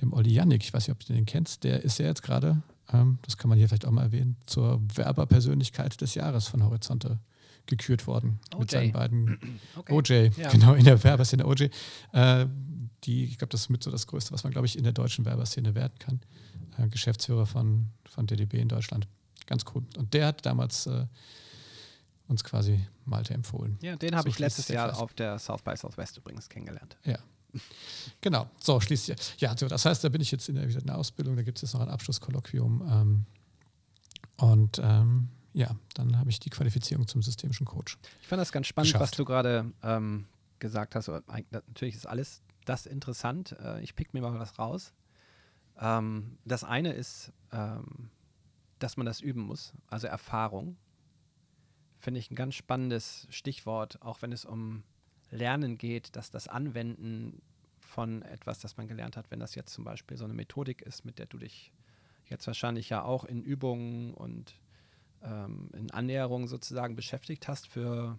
dem 0.00 0.12
Olli 0.12 0.32
Jannik. 0.32 0.62
Ich 0.62 0.72
weiß 0.72 0.86
nicht, 0.86 0.92
ob 0.92 1.04
du 1.04 1.12
den 1.12 1.26
kennst. 1.26 1.64
Der 1.64 1.82
ist 1.82 1.98
ja 1.98 2.06
jetzt 2.06 2.22
gerade, 2.22 2.62
ähm, 2.92 3.18
das 3.22 3.36
kann 3.36 3.48
man 3.48 3.58
hier 3.58 3.68
vielleicht 3.68 3.86
auch 3.86 3.92
mal 3.92 4.02
erwähnen, 4.02 4.36
zur 4.46 4.80
Werberpersönlichkeit 4.94 6.00
des 6.00 6.14
Jahres 6.14 6.48
von 6.48 6.64
Horizonte 6.64 7.18
gekürt 7.66 8.06
worden 8.06 8.40
OJ. 8.52 8.60
mit 8.60 8.70
seinen 8.70 8.92
beiden 8.92 9.60
okay. 9.76 9.92
OJ, 9.92 10.30
ja. 10.36 10.50
genau 10.50 10.74
in 10.74 10.84
der 10.84 11.02
Werbeszene 11.02 11.46
OJ. 11.46 11.68
Äh, 12.12 12.46
die, 13.04 13.24
ich 13.24 13.38
glaube, 13.38 13.50
das 13.50 13.62
ist 13.62 13.68
mit 13.68 13.82
so 13.82 13.90
das 13.90 14.06
Größte, 14.06 14.32
was 14.32 14.44
man, 14.44 14.52
glaube 14.52 14.66
ich, 14.66 14.76
in 14.76 14.84
der 14.84 14.92
deutschen 14.92 15.24
Werbeszene 15.24 15.74
werden 15.74 15.98
kann. 15.98 16.20
Äh, 16.78 16.88
Geschäftsführer 16.88 17.46
von, 17.46 17.90
von 18.06 18.26
DDB 18.26 18.54
in 18.54 18.68
Deutschland. 18.68 19.06
Ganz 19.46 19.64
cool. 19.74 19.84
Und 19.96 20.14
der 20.14 20.28
hat 20.28 20.46
damals 20.46 20.86
äh, 20.86 21.06
uns 22.28 22.42
quasi 22.44 22.86
Malte 23.04 23.34
empfohlen. 23.34 23.78
Ja, 23.82 23.96
den 23.96 24.14
habe 24.14 24.28
so 24.28 24.30
ich 24.30 24.38
letztes 24.38 24.68
Jahr 24.68 24.98
auf 24.98 25.12
der 25.14 25.38
South 25.38 25.62
by 25.62 25.76
Southwest 25.76 26.16
übrigens 26.16 26.48
kennengelernt. 26.48 26.96
Ja. 27.04 27.18
Genau, 28.20 28.50
so 28.60 28.80
schließlich. 28.80 29.16
Ja, 29.38 29.56
so, 29.56 29.68
das 29.68 29.84
heißt, 29.84 30.02
da 30.02 30.08
bin 30.08 30.20
ich 30.20 30.30
jetzt 30.30 30.48
in 30.48 30.56
der, 30.56 30.64
in 30.64 30.86
der 30.86 30.98
Ausbildung, 30.98 31.36
da 31.36 31.42
gibt 31.42 31.58
es 31.58 31.62
jetzt 31.62 31.74
noch 31.74 31.80
ein 31.82 31.88
Abschlusskolloquium. 31.88 32.82
Ähm, 32.90 33.26
und 34.36 34.80
ähm, 34.82 35.28
ja, 35.54 35.74
dann 35.94 36.18
habe 36.18 36.30
ich 36.30 36.40
die 36.40 36.50
Qualifizierung 36.50 37.06
zum 37.06 37.22
systemischen 37.22 37.64
Coach. 37.64 37.96
Ich 38.20 38.26
fand 38.26 38.40
das 38.40 38.52
ganz 38.52 38.66
spannend, 38.66 38.92
geschafft. 38.92 39.12
was 39.12 39.16
du 39.16 39.24
gerade 39.24 39.72
ähm, 39.82 40.26
gesagt 40.58 40.96
hast. 40.96 41.08
Natürlich 41.50 41.94
ist 41.94 42.06
alles 42.06 42.42
das 42.64 42.86
interessant. 42.86 43.56
Äh, 43.60 43.80
ich 43.82 43.94
pick 43.94 44.12
mir 44.12 44.20
mal 44.20 44.38
was 44.38 44.58
raus. 44.58 44.92
Ähm, 45.78 46.38
das 46.44 46.64
eine 46.64 46.92
ist, 46.92 47.32
ähm, 47.52 48.10
dass 48.80 48.96
man 48.96 49.06
das 49.06 49.20
üben 49.20 49.42
muss, 49.42 49.72
also 49.86 50.08
Erfahrung. 50.08 50.76
Finde 51.98 52.20
ich 52.20 52.30
ein 52.30 52.36
ganz 52.36 52.54
spannendes 52.56 53.26
Stichwort, 53.30 54.02
auch 54.02 54.22
wenn 54.22 54.32
es 54.32 54.44
um 54.44 54.82
Lernen 55.30 55.78
geht, 55.78 56.16
dass 56.16 56.30
das 56.30 56.48
Anwenden 56.48 57.40
von 57.78 58.22
etwas, 58.22 58.58
das 58.58 58.76
man 58.76 58.88
gelernt 58.88 59.16
hat, 59.16 59.30
wenn 59.30 59.40
das 59.40 59.54
jetzt 59.54 59.72
zum 59.72 59.84
Beispiel 59.84 60.16
so 60.16 60.24
eine 60.24 60.34
Methodik 60.34 60.82
ist, 60.82 61.04
mit 61.04 61.18
der 61.18 61.26
du 61.26 61.38
dich 61.38 61.72
jetzt 62.26 62.46
wahrscheinlich 62.46 62.88
ja 62.88 63.02
auch 63.02 63.24
in 63.24 63.42
Übungen 63.42 64.12
und 64.14 64.54
ähm, 65.24 65.70
in 65.72 65.90
Annäherung 65.90 66.46
sozusagen 66.46 66.96
beschäftigt 66.96 67.48
hast 67.48 67.66
für, 67.66 68.18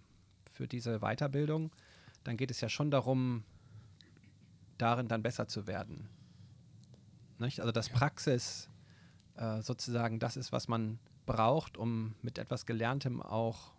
für 0.51 0.67
diese 0.67 0.99
Weiterbildung, 0.99 1.71
dann 2.23 2.37
geht 2.37 2.51
es 2.51 2.61
ja 2.61 2.69
schon 2.69 2.91
darum, 2.91 3.43
darin 4.77 5.07
dann 5.07 5.21
besser 5.21 5.47
zu 5.47 5.67
werden. 5.67 6.09
Nicht? 7.37 7.59
Also 7.59 7.71
dass. 7.71 7.89
Praxis 7.89 8.69
äh, 9.35 9.61
sozusagen 9.61 10.19
das 10.19 10.37
ist, 10.37 10.51
was 10.51 10.67
man 10.67 10.99
braucht, 11.25 11.77
um 11.77 12.15
mit 12.21 12.37
etwas 12.37 12.65
Gelerntem 12.65 13.21
auch, 13.21 13.73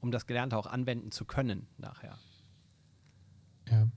um 0.00 0.10
das 0.10 0.26
Gelernte 0.26 0.56
auch 0.56 0.66
anwenden 0.66 1.10
zu 1.10 1.24
können 1.24 1.66
nachher. 1.78 2.18
Ja. 3.68 3.88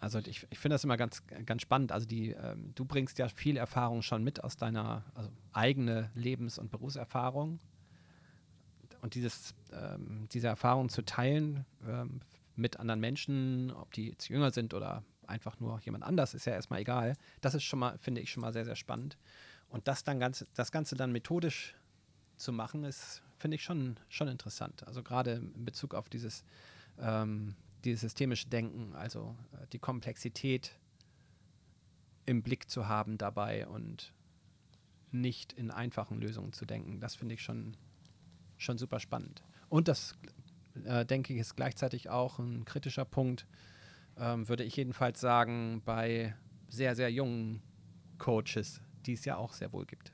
Also 0.00 0.18
ich, 0.20 0.46
ich 0.50 0.58
finde 0.58 0.74
das 0.74 0.84
immer 0.84 0.96
ganz, 0.96 1.26
ganz 1.26 1.62
spannend. 1.62 1.90
Also 1.90 2.06
die, 2.06 2.30
ähm, 2.30 2.72
du 2.74 2.84
bringst 2.84 3.18
ja 3.18 3.28
viel 3.28 3.56
Erfahrung 3.56 4.02
schon 4.02 4.22
mit 4.22 4.44
aus 4.44 4.56
deiner 4.56 5.04
also 5.14 5.30
eigene 5.52 6.10
Lebens- 6.14 6.58
und 6.58 6.70
Berufserfahrung 6.70 7.58
und 9.00 9.14
dieses, 9.14 9.54
ähm, 9.72 10.28
diese 10.32 10.48
Erfahrung 10.48 10.88
zu 10.88 11.02
teilen 11.04 11.64
ähm, 11.86 12.20
mit 12.56 12.78
anderen 12.78 13.00
Menschen, 13.00 13.70
ob 13.70 13.92
die 13.92 14.08
jetzt 14.08 14.28
jünger 14.28 14.50
sind 14.50 14.74
oder 14.74 15.04
einfach 15.26 15.60
nur 15.60 15.78
jemand 15.80 16.04
anders, 16.04 16.34
ist 16.34 16.46
ja 16.46 16.52
erstmal 16.52 16.80
egal. 16.80 17.14
Das 17.40 17.54
ist 17.54 17.64
schon 17.64 17.78
mal, 17.78 17.98
finde 17.98 18.20
ich, 18.20 18.30
schon 18.30 18.40
mal 18.40 18.52
sehr, 18.52 18.64
sehr 18.64 18.76
spannend. 18.76 19.18
Und 19.68 19.86
das 19.86 20.02
dann 20.02 20.18
ganz, 20.18 20.44
das 20.54 20.72
Ganze 20.72 20.96
dann 20.96 21.12
methodisch 21.12 21.74
zu 22.36 22.52
machen, 22.52 22.84
ist, 22.84 23.22
finde 23.36 23.56
ich, 23.56 23.62
schon, 23.62 23.98
schon 24.08 24.28
interessant. 24.28 24.86
Also 24.86 25.02
gerade 25.02 25.32
in 25.32 25.64
Bezug 25.64 25.94
auf 25.94 26.08
dieses, 26.08 26.44
ähm, 26.98 27.54
dieses 27.84 28.00
systemische 28.00 28.48
Denken, 28.48 28.94
also 28.94 29.36
äh, 29.52 29.66
die 29.72 29.78
Komplexität 29.78 30.72
im 32.26 32.42
Blick 32.42 32.70
zu 32.70 32.88
haben 32.88 33.18
dabei 33.18 33.66
und 33.66 34.12
nicht 35.10 35.52
in 35.52 35.70
einfachen 35.70 36.20
Lösungen 36.20 36.52
zu 36.52 36.66
denken. 36.66 37.00
Das 37.00 37.14
finde 37.14 37.34
ich 37.34 37.42
schon 37.42 37.76
schon 38.58 38.78
super 38.78 39.00
spannend. 39.00 39.42
Und 39.68 39.88
das, 39.88 40.14
äh, 40.84 41.04
denke 41.04 41.32
ich, 41.32 41.40
ist 41.40 41.56
gleichzeitig 41.56 42.10
auch 42.10 42.38
ein 42.38 42.64
kritischer 42.64 43.04
Punkt, 43.04 43.46
ähm, 44.18 44.48
würde 44.48 44.64
ich 44.64 44.76
jedenfalls 44.76 45.20
sagen, 45.20 45.82
bei 45.84 46.34
sehr, 46.68 46.94
sehr 46.94 47.10
jungen 47.10 47.62
Coaches, 48.18 48.80
die 49.06 49.14
es 49.14 49.24
ja 49.24 49.36
auch 49.36 49.52
sehr 49.52 49.72
wohl 49.72 49.86
gibt. 49.86 50.12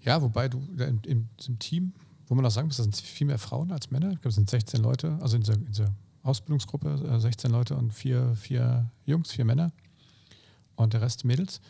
Ja, 0.00 0.20
wobei 0.20 0.48
du 0.48 0.58
in, 0.78 1.00
in 1.06 1.28
diesem 1.38 1.58
Team, 1.58 1.92
wo 2.26 2.34
man 2.34 2.44
auch 2.44 2.50
sagen 2.50 2.66
muss, 2.66 2.78
da 2.78 2.82
sind 2.82 2.96
viel 2.96 3.26
mehr 3.26 3.38
Frauen 3.38 3.70
als 3.70 3.90
Männer. 3.90 4.10
Ich 4.10 4.20
glaube, 4.20 4.30
es 4.30 4.34
sind 4.34 4.50
16 4.50 4.82
Leute, 4.82 5.18
also 5.20 5.36
in 5.36 5.42
dieser, 5.42 5.54
in 5.54 5.66
dieser 5.66 5.94
Ausbildungsgruppe 6.22 7.08
äh, 7.08 7.20
16 7.20 7.50
Leute 7.50 7.76
und 7.76 7.92
vier, 7.92 8.34
vier 8.34 8.90
Jungs, 9.04 9.30
vier 9.30 9.44
Männer 9.44 9.72
und 10.76 10.92
der 10.92 11.02
Rest 11.02 11.24
Mädels. 11.24 11.60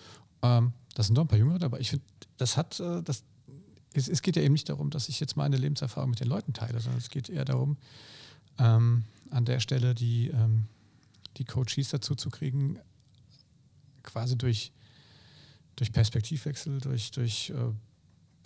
Ähm, 0.43 0.73
das 0.95 1.07
sind 1.07 1.17
doch 1.17 1.25
ein 1.25 1.29
paar 1.29 1.39
Jüngere, 1.39 1.65
aber 1.65 1.81
ich 1.81 1.91
finde, 1.91 2.05
das 2.37 2.57
hat, 2.57 2.81
äh, 2.81 3.03
das, 3.03 3.25
es, 3.95 4.09
es, 4.09 4.23
geht 4.23 4.37
ja 4.37 4.43
eben 4.43 4.53
nicht 4.53 4.69
darum, 4.69 4.91
dass 4.91 5.09
ich 5.09 5.21
jetzt 5.21 5.37
meine 5.37 5.57
Lebenserfahrung 5.57 6.11
mit 6.11 6.21
den 6.21 6.29
Leuten 6.29 6.53
teile, 6.53 6.81
sondern 6.81 6.99
es 6.99 7.11
geht 7.11 7.29
eher 7.29 7.45
darum, 7.45 7.77
ähm, 8.59 9.05
an 9.31 9.45
der 9.45 9.61
Stelle 9.61 9.95
die, 9.95 10.29
ähm, 10.29 10.67
die 11.37 11.45
Coaches 11.45 11.91
dazu 11.91 12.15
zu 12.15 12.31
kriegen, 12.31 12.79
quasi 14.03 14.37
durch, 14.37 14.73
durch 15.77 15.93
Perspektivwechsel, 15.93 16.81
durch, 16.81 17.11
durch 17.11 17.51
äh, 17.51 17.73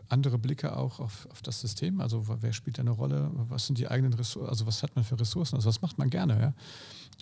andere 0.09 0.39
Blicke 0.39 0.77
auch 0.77 1.01
auf, 1.01 1.27
auf 1.31 1.43
das 1.43 1.61
System. 1.61 2.01
Also 2.01 2.25
wer 2.41 2.53
spielt 2.53 2.79
da 2.79 2.83
eine 2.83 2.91
Rolle? 2.91 3.31
Was 3.35 3.67
sind 3.67 3.79
die 3.79 3.89
eigenen 3.89 4.13
Ressourcen? 4.13 4.49
Also 4.49 4.67
was 4.67 4.83
hat 4.83 4.95
man 4.95 5.05
für 5.05 5.19
Ressourcen? 5.19 5.57
Also 5.57 5.69
was 5.69 5.83
macht 5.83 5.99
man 5.99 6.11
gerne? 6.11 6.41
Ja? 6.41 6.55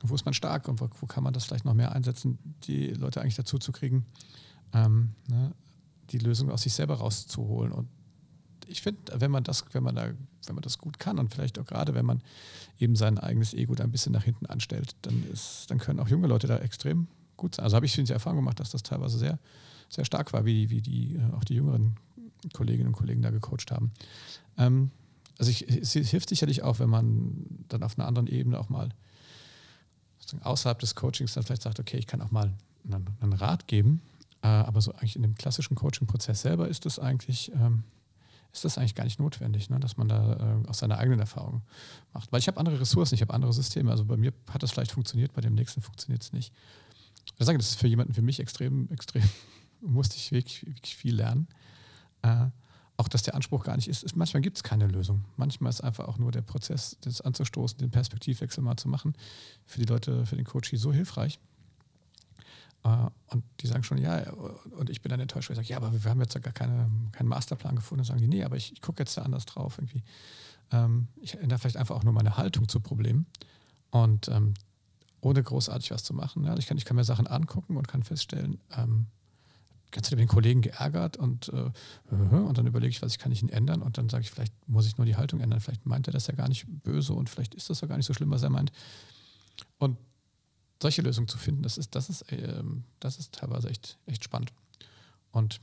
Wo 0.03 0.15
ist 0.15 0.25
man 0.25 0.35
stark 0.35 0.69
und 0.69 0.81
wo, 0.81 0.89
wo, 1.01 1.07
kann 1.07 1.25
man 1.25 1.33
das 1.33 1.45
vielleicht 1.45 1.65
noch 1.65 1.75
mehr 1.75 1.93
einsetzen, 1.93 2.39
die 2.65 2.89
Leute 2.89 3.21
eigentlich 3.21 3.37
dazu 3.37 3.59
zu 3.59 3.73
kriegen, 3.73 4.05
ähm, 4.73 5.11
ne, 5.29 5.53
die 6.11 6.19
Lösung 6.19 6.51
aus 6.51 6.63
sich 6.63 6.75
selber 6.75 6.97
rauszuholen. 6.97 7.73
Und 7.73 7.89
ich 8.69 8.83
finde, 8.83 9.21
wenn 9.21 9.31
man 9.31 9.45
das, 9.45 9.65
wenn 9.73 9.83
man 9.83 9.95
da, 9.95 10.13
wenn 10.47 10.55
man 10.55 10.63
das 10.63 10.79
gut 10.79 10.99
kann 10.99 11.19
und 11.19 11.33
vielleicht 11.33 11.59
auch 11.59 11.67
gerade, 11.67 11.95
wenn 11.95 12.07
man 12.07 12.23
eben 12.79 12.97
sein 12.97 13.19
eigenes 13.19 13.55
Ego 13.55 13.75
da 13.75 13.85
ein 13.85 13.93
bisschen 13.93 14.13
nach 14.13 14.25
hinten 14.25 14.47
anstellt, 14.47 14.97
dann 15.03 15.25
ist, 15.33 15.71
dann 15.71 15.79
können 15.79 16.01
auch 16.01 16.09
junge 16.09 16.27
Leute 16.27 16.47
da 16.47 16.59
extrem 16.59 17.09
gut 17.37 17.55
sein. 17.55 17.65
Also 17.65 17.77
habe 17.77 17.87
ich 17.87 17.95
die 17.95 18.13
Erfahrung 18.13 18.39
gemacht, 18.39 18.61
dass 18.61 18.71
das 18.71 18.83
teilweise 18.83 19.19
sehr, 19.19 19.39
sehr 19.89 20.05
stark 20.05 20.33
war, 20.33 20.45
wie, 20.45 20.71
wie 20.71 20.81
die, 20.81 21.17
äh, 21.17 21.35
auch 21.37 21.45
die 21.45 21.55
jüngeren 21.55 21.97
Kolleginnen 22.53 22.89
und 22.89 22.95
Kollegen 22.95 23.23
da 23.23 23.31
gecoacht 23.31 23.71
haben. 23.71 23.93
Ähm, 24.59 24.91
also 25.39 25.51
ich, 25.51 25.69
es 25.69 25.93
hilft 25.93 26.29
sicherlich 26.29 26.63
auch, 26.63 26.79
wenn 26.79 26.91
man 26.91 27.47
dann 27.69 27.83
auf 27.83 27.99
einer 27.99 28.07
anderen 28.07 28.29
Ebene 28.29 28.59
auch 28.59 28.69
mal 28.69 28.91
außerhalb 30.43 30.79
des 30.79 30.95
Coachings 30.95 31.35
dann 31.35 31.45
vielleicht 31.45 31.63
sagt, 31.63 31.81
okay, 31.81 31.99
ich 31.99 32.07
kann 32.07 32.23
auch 32.23 32.31
mal 32.31 32.53
einen, 32.85 33.07
einen 33.21 33.33
Rat 33.33 33.67
geben, 33.67 34.01
äh, 34.43 34.47
aber 34.47 34.81
so 34.81 34.93
eigentlich 34.93 35.17
in 35.17 35.23
dem 35.23 35.35
klassischen 35.35 35.75
Coaching-Prozess 35.75 36.43
selber 36.43 36.69
ist 36.69 36.87
das 36.87 36.99
eigentlich, 36.99 37.53
ähm, 37.53 37.85
ist 38.55 38.65
das 38.65 38.79
eigentlich 38.79 38.95
gar 38.95 39.05
nicht 39.05 39.19
notwendig, 39.19 39.69
ne, 39.69 39.81
dass 39.81 39.97
man 39.97 40.09
da 40.09 40.61
äh, 40.65 40.69
aus 40.69 40.79
seiner 40.79 40.99
eigenen 40.99 41.19
Erfahrung 41.19 41.63
macht. 42.13 42.31
Weil 42.33 42.39
ich 42.39 42.47
habe 42.47 42.59
andere 42.59 42.81
Ressourcen, 42.81 43.15
ich 43.15 43.21
habe 43.21 43.35
andere 43.35 43.53
Systeme. 43.53 43.91
Also 43.91 44.05
bei 44.05 44.17
mir 44.17 44.33
hat 44.49 44.63
das 44.63 44.71
vielleicht 44.71 44.93
funktioniert, 44.93 45.33
bei 45.33 45.41
dem 45.41 45.55
nächsten 45.55 45.81
funktioniert 45.81 46.23
es 46.23 46.33
nicht. 46.33 46.53
Ich 47.39 47.45
sage, 47.45 47.59
das 47.59 47.71
ist 47.71 47.81
für 47.81 47.89
jemanden, 47.89 48.15
für 48.15 48.23
mich 48.23 48.39
extrem, 48.39 48.89
extrem, 48.91 49.23
musste 49.81 50.17
ich 50.17 50.31
wirklich, 50.31 50.65
wirklich 50.67 50.95
viel 50.97 51.17
lernen. 51.17 51.49
Äh, 52.23 52.47
auch 52.97 53.09
dass 53.09 53.25
der 53.25 53.35
Anspruch 53.35 53.65
gar 53.65 53.75
nicht 53.75 53.89
ist, 53.89 54.05
ist 54.05 54.15
manchmal 54.15 54.41
gibt 54.41 54.57
es 54.57 54.63
keine 54.63 54.87
Lösung. 54.87 55.25
Manchmal 55.37 55.71
ist 55.71 55.81
einfach 55.81 56.07
auch 56.07 56.19
nur 56.19 56.31
der 56.31 56.43
Prozess, 56.43 56.97
das 57.01 57.21
anzustoßen, 57.21 57.79
den 57.79 57.91
Perspektivwechsel 57.91 58.63
mal 58.63 58.77
zu 58.77 58.89
machen, 58.89 59.15
für 59.67 59.81
die 59.81 59.87
Leute, 59.87 60.27
für 60.27 60.37
den 60.37 60.45
Coach 60.45 60.71
so 60.77 60.93
hilfreich. 60.93 61.41
Uh, 62.87 63.09
und 63.29 63.45
die 63.61 63.67
sagen 63.67 63.83
schon, 63.83 63.97
ja, 63.97 64.31
und 64.33 64.91
ich 64.91 65.01
bin 65.01 65.09
dann 65.09 65.19
enttäuscht, 65.19 65.49
weil 65.49 65.55
ich 65.55 65.67
sage, 65.67 65.69
ja, 65.69 65.79
aber 65.79 66.05
wir 66.05 66.11
haben 66.11 66.21
jetzt 66.21 66.41
gar 66.43 66.53
keine, 66.53 66.91
keinen 67.13 67.29
Masterplan 67.29 67.77
gefunden. 67.77 68.01
Und 68.01 68.05
sagen 68.05 68.21
die, 68.21 68.29
nee, 68.29 68.45
aber 68.45 68.57
ich, 68.57 68.73
ich 68.73 68.83
gucke 68.83 69.03
jetzt 69.03 69.17
da 69.17 69.23
anders 69.23 69.47
drauf. 69.47 69.79
Irgendwie. 69.79 70.03
Ähm, 70.71 71.09
ich 71.17 71.35
ändere 71.39 71.59
vielleicht 71.59 71.79
einfach 71.79 71.97
auch 71.97 72.05
nur 72.05 72.13
meine 72.13 72.37
Haltung 72.37 72.69
zu 72.69 72.81
Problemen. 72.81 73.27
Und 73.91 74.29
ähm, 74.29 74.53
ohne 75.23 75.43
großartig 75.43 75.91
was 75.91 76.05
zu 76.05 76.13
machen. 76.13 76.45
Ja, 76.45 76.57
ich, 76.59 76.67
kann, 76.67 76.77
ich 76.77 76.85
kann 76.85 76.97
mir 76.97 77.05
Sachen 77.05 77.27
angucken 77.27 77.77
und 77.77 77.89
kann 77.89 78.03
feststellen, 78.03 78.61
ähm, 78.77 79.07
ganz 79.91 80.09
viele 80.09 80.21
den 80.21 80.29
Kollegen 80.29 80.61
geärgert 80.61 81.17
und, 81.17 81.49
äh, 81.49 81.71
und 82.11 82.59
dann 82.59 82.67
überlege 82.67 82.91
ich, 82.91 83.01
was 83.01 83.13
ich 83.13 83.19
kann 83.19 83.33
ich 83.33 83.43
ihn 83.43 83.49
ändern 83.49 83.81
und 83.81 83.97
dann 83.97 84.09
sage 84.09 84.25
ich, 84.25 84.31
vielleicht 84.31 84.53
muss 84.69 84.87
ich 84.87 84.99
nur 84.99 85.07
die 85.07 85.17
Haltung 85.17 85.41
ändern, 85.41 85.61
vielleicht 85.61 85.87
meint 85.87 86.09
er 86.09 86.13
das 86.13 86.27
ja 86.27 86.35
gar 86.35 86.49
nicht 86.49 86.67
böse 86.83 87.15
und 87.15 87.31
vielleicht 87.31 87.55
ist 87.55 87.71
das 87.71 87.81
ja 87.81 87.89
gar 87.89 87.97
nicht 87.97 88.07
so 88.07 88.13
schlimm, 88.13 88.31
was 88.31 88.43
er 88.43 88.51
meint. 88.51 88.73
Und 89.79 89.97
solche 90.85 91.01
Lösungen 91.01 91.29
zu 91.29 91.39
finden, 91.39 91.63
das 91.63 91.79
ist, 91.79 91.95
das 91.95 92.11
ist, 92.11 92.31
äh, 92.31 92.63
das 93.01 93.19
ist 93.19 93.33
teilweise 93.33 93.71
echt, 93.71 93.97
echt 94.05 94.23
spannend. 94.23 94.53
Und 95.33 95.63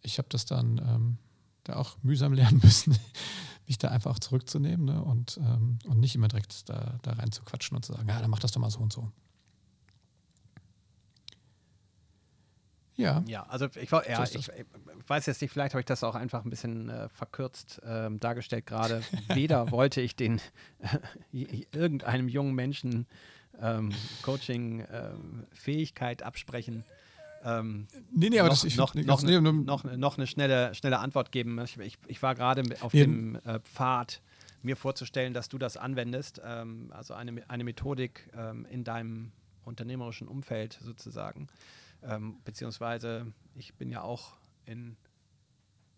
ich 0.00 0.16
habe 0.16 0.28
das 0.30 0.46
dann 0.46 0.78
ähm, 0.78 1.18
da 1.64 1.76
auch 1.76 1.98
mühsam 2.02 2.32
lernen 2.40 2.60
müssen, 2.62 2.98
mich 3.66 3.76
da 3.76 3.88
einfach 3.88 4.12
auch 4.12 4.18
zurückzunehmen 4.18 4.86
ne? 4.86 5.04
und, 5.04 5.36
ähm, 5.36 5.78
und 5.84 6.00
nicht 6.00 6.14
immer 6.14 6.28
direkt 6.28 6.70
da, 6.70 6.98
da 7.02 7.12
rein 7.12 7.32
zu 7.32 7.42
quatschen 7.42 7.76
und 7.76 7.84
zu 7.84 7.92
sagen, 7.92 8.08
ja, 8.08 8.18
dann 8.18 8.30
mach 8.30 8.38
das 8.38 8.52
doch 8.52 8.60
mal 8.60 8.70
so 8.70 8.78
und 8.78 8.94
so. 8.94 9.12
Ja. 12.94 13.22
Ja, 13.26 13.42
also 13.42 13.66
ich, 13.74 13.90
ja, 13.90 14.24
so 14.24 14.38
ich, 14.38 14.48
ich, 14.48 14.64
weiß 15.06 15.26
jetzt 15.26 15.42
nicht, 15.42 15.50
vielleicht 15.50 15.74
habe 15.74 15.80
ich 15.80 15.86
das 15.86 16.02
auch 16.02 16.14
einfach 16.14 16.46
ein 16.46 16.48
bisschen 16.48 16.88
äh, 16.88 17.10
verkürzt 17.10 17.82
äh, 17.82 18.08
dargestellt 18.10 18.64
gerade. 18.64 19.02
Weder 19.28 19.70
wollte 19.70 20.00
ich 20.00 20.16
den 20.16 20.40
äh, 21.32 21.66
irgendeinem 21.72 22.30
jungen 22.30 22.54
Menschen 22.54 23.06
ähm, 23.60 23.92
Coaching-Fähigkeit 24.22 26.20
ähm, 26.20 26.26
absprechen. 26.26 26.84
Ähm, 27.44 27.86
nee, 28.10 28.28
nee, 28.30 28.38
aber 28.40 28.48
noch, 28.48 28.54
das 28.56 28.64
ich 28.64 28.76
noch, 28.76 28.94
noch, 28.94 29.22
ne, 29.22 29.40
noch, 29.40 29.84
noch, 29.84 30.16
eine 30.16 30.26
schnelle, 30.26 30.74
schnelle 30.74 30.98
Antwort 30.98 31.30
geben. 31.32 31.60
Ich, 31.62 31.78
ich, 31.78 31.98
ich 32.06 32.22
war 32.22 32.34
gerade 32.34 32.62
auf 32.80 32.92
ja. 32.94 33.04
dem 33.04 33.36
äh, 33.44 33.60
Pfad, 33.60 34.20
mir 34.62 34.76
vorzustellen, 34.76 35.32
dass 35.32 35.48
du 35.48 35.58
das 35.58 35.76
anwendest, 35.76 36.40
ähm, 36.44 36.90
also 36.90 37.14
eine, 37.14 37.48
eine 37.48 37.62
Methodik 37.62 38.28
ähm, 38.36 38.66
in 38.70 38.82
deinem 38.84 39.32
unternehmerischen 39.64 40.26
Umfeld 40.28 40.78
sozusagen 40.82 41.48
ähm, 42.02 42.36
beziehungsweise 42.44 43.32
ich 43.54 43.74
bin 43.74 43.90
ja 43.90 44.02
auch 44.02 44.36
in 44.64 44.96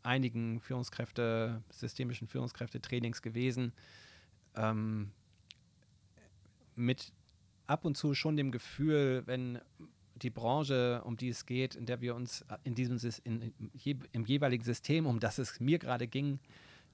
einigen 0.02 0.60
Führungskräfte, 0.60 1.62
systemischen 1.70 2.28
Führungskräfte-Trainings 2.28 3.22
gewesen, 3.22 3.72
ähm, 4.54 5.10
mit 6.74 7.12
ab 7.68 7.84
und 7.84 7.96
zu 7.96 8.14
schon 8.14 8.36
dem 8.36 8.50
Gefühl, 8.50 9.22
wenn 9.26 9.60
die 10.16 10.30
Branche, 10.30 11.02
um 11.04 11.16
die 11.16 11.28
es 11.28 11.46
geht, 11.46 11.76
in 11.76 11.86
der 11.86 12.00
wir 12.00 12.16
uns 12.16 12.44
in 12.64 12.74
diesem 12.74 12.98
in, 13.22 13.52
in, 13.52 14.02
im 14.12 14.24
jeweiligen 14.24 14.64
System, 14.64 15.06
um 15.06 15.20
das 15.20 15.38
es 15.38 15.60
mir 15.60 15.78
gerade 15.78 16.08
ging, 16.08 16.40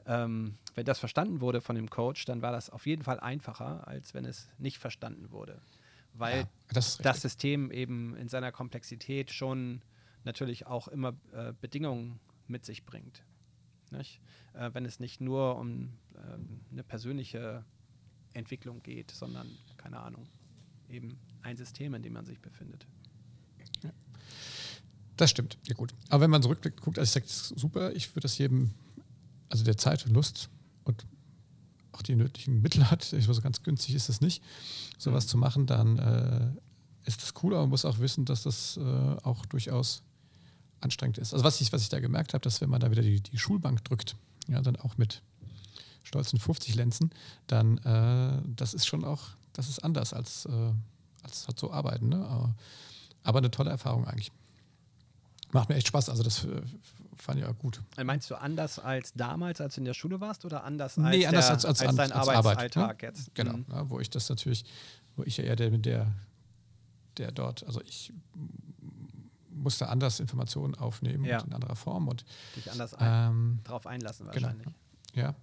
ähm, 0.06 0.58
wenn 0.74 0.84
das 0.84 0.98
verstanden 0.98 1.40
wurde 1.40 1.62
von 1.62 1.76
dem 1.76 1.88
Coach, 1.88 2.26
dann 2.26 2.42
war 2.42 2.52
das 2.52 2.68
auf 2.68 2.86
jeden 2.86 3.02
Fall 3.02 3.18
einfacher, 3.18 3.88
als 3.88 4.12
wenn 4.12 4.26
es 4.26 4.50
nicht 4.58 4.76
verstanden 4.76 5.30
wurde 5.30 5.58
weil 6.14 6.40
ja, 6.40 6.48
das, 6.68 6.98
das, 6.98 7.20
System 7.20 7.70
eben 7.70 8.16
in 8.16 8.28
seiner 8.28 8.52
Komplexität 8.52 9.30
schon 9.32 9.82
natürlich 10.22 10.66
auch 10.66 10.88
immer 10.88 11.14
äh, 11.32 11.52
Bedingungen 11.60 12.20
mit 12.46 12.64
sich 12.64 12.84
bringt. 12.84 13.22
Äh, 13.92 14.70
wenn 14.72 14.84
es 14.84 14.98
nicht 14.98 15.20
nur 15.20 15.56
um 15.56 15.92
äh, 16.14 16.18
eine 16.72 16.82
persönliche 16.82 17.64
Entwicklung 18.32 18.82
geht, 18.82 19.10
sondern, 19.10 19.48
keine 19.76 20.00
Ahnung, 20.00 20.26
eben 20.88 21.16
ein 21.42 21.56
System, 21.56 21.94
in 21.94 22.02
dem 22.02 22.12
man 22.12 22.26
sich 22.26 22.40
befindet. 22.40 22.86
Ja. 23.82 23.90
Das 25.16 25.30
stimmt, 25.30 25.58
ja 25.66 25.74
gut. 25.74 25.94
Aber 26.08 26.22
wenn 26.22 26.30
man 26.30 26.42
zurückblickt, 26.42 26.80
guckt, 26.80 26.98
also 26.98 27.18
ich 27.18 27.30
sage, 27.30 27.60
super, 27.60 27.92
ich 27.94 28.10
würde 28.10 28.22
das 28.22 28.38
jedem, 28.38 28.70
also 29.48 29.64
der 29.64 29.76
Zeit 29.76 30.06
und 30.06 30.12
Lust 30.12 30.48
und 30.84 31.06
auch 31.92 32.02
die 32.02 32.16
nötigen 32.16 32.60
Mittel 32.62 32.90
hat, 32.90 33.12
ich 33.12 33.28
weiß, 33.28 33.42
ganz 33.42 33.62
günstig 33.62 33.94
ist 33.94 34.08
es 34.08 34.20
nicht, 34.20 34.42
sowas 34.98 35.24
mhm. 35.26 35.28
zu 35.28 35.38
machen, 35.38 35.66
dann 35.66 35.98
äh, 35.98 37.08
ist 37.08 37.22
das 37.22 37.34
cool, 37.42 37.54
aber 37.54 37.62
man 37.62 37.70
muss 37.70 37.84
auch 37.84 37.98
wissen, 37.98 38.24
dass 38.24 38.42
das 38.42 38.76
äh, 38.76 38.80
auch 38.80 39.46
durchaus 39.46 40.02
anstrengend 40.80 41.18
ist. 41.18 41.32
Also 41.32 41.44
was 41.44 41.60
ich, 41.60 41.72
was 41.72 41.82
ich 41.82 41.88
da 41.88 42.00
gemerkt 42.00 42.34
habe, 42.34 42.42
dass 42.42 42.60
wenn 42.60 42.70
man 42.70 42.80
da 42.80 42.90
wieder 42.90 43.02
die, 43.02 43.20
die 43.20 43.38
Schulbank 43.38 43.84
drückt, 43.84 44.16
ja, 44.48 44.60
dann 44.60 44.76
auch 44.76 44.96
mit 44.98 45.22
stolzen 46.02 46.38
50 46.38 46.74
Lenzen, 46.74 47.10
dann 47.46 47.78
äh, 47.78 48.42
das 48.54 48.74
ist 48.74 48.86
schon 48.86 49.04
auch, 49.04 49.30
das 49.54 49.68
ist 49.68 49.82
anders 49.82 50.12
als, 50.12 50.44
äh, 50.46 50.72
als 51.22 51.46
halt 51.46 51.58
so 51.58 51.72
arbeiten. 51.72 52.10
Ne? 52.10 52.16
Aber, 52.16 52.54
aber 53.22 53.38
eine 53.38 53.50
tolle 53.50 53.70
Erfahrung 53.70 54.06
eigentlich. 54.06 54.30
Macht 55.52 55.68
mir 55.68 55.76
echt 55.76 55.88
Spaß. 55.88 56.10
Also 56.10 56.22
das 56.22 56.44
äh, 56.44 56.62
fand 57.16 57.38
ich 57.38 57.46
auch 57.46 57.56
gut. 57.58 57.80
Äh, 57.96 58.04
meinst 58.04 58.30
du 58.30 58.34
anders 58.34 58.78
als 58.78 59.12
damals, 59.14 59.60
als 59.60 59.76
du 59.76 59.80
in 59.80 59.84
der 59.86 59.94
Schule 59.94 60.20
warst 60.20 60.44
oder 60.44 60.64
anders 60.64 60.98
als, 60.98 61.16
nee, 61.16 61.26
anders 61.26 61.46
der, 61.46 61.54
als, 61.54 61.64
als, 61.64 61.80
als 61.80 61.96
dein 61.96 62.12
als 62.12 62.28
Arbeitsalltag 62.28 62.82
Arbeit, 62.82 63.02
ne? 63.02 63.08
jetzt? 63.08 63.34
Genau, 63.34 63.56
mhm. 63.56 63.66
ja, 63.70 63.88
wo 63.88 64.00
ich 64.00 64.10
das 64.10 64.28
natürlich, 64.28 64.64
wo 65.16 65.22
ich 65.22 65.36
ja 65.36 65.44
eher 65.44 65.56
der, 65.56 65.70
der, 65.70 66.12
der 67.16 67.32
dort, 67.32 67.64
also 67.64 67.80
ich 67.82 68.12
musste 69.50 69.88
anders 69.88 70.18
Informationen 70.18 70.74
aufnehmen 70.74 71.24
ja. 71.24 71.38
und 71.38 71.46
in 71.46 71.54
anderer 71.54 71.76
Form 71.76 72.08
und 72.08 72.24
dich 72.56 72.70
anders 72.70 72.92
ein, 72.94 73.30
ähm, 73.30 73.60
drauf 73.62 73.86
einlassen 73.86 74.26
genau, 74.26 74.48
wahrscheinlich. 74.48 74.66
Genau, 75.12 75.26
ja. 75.28 75.34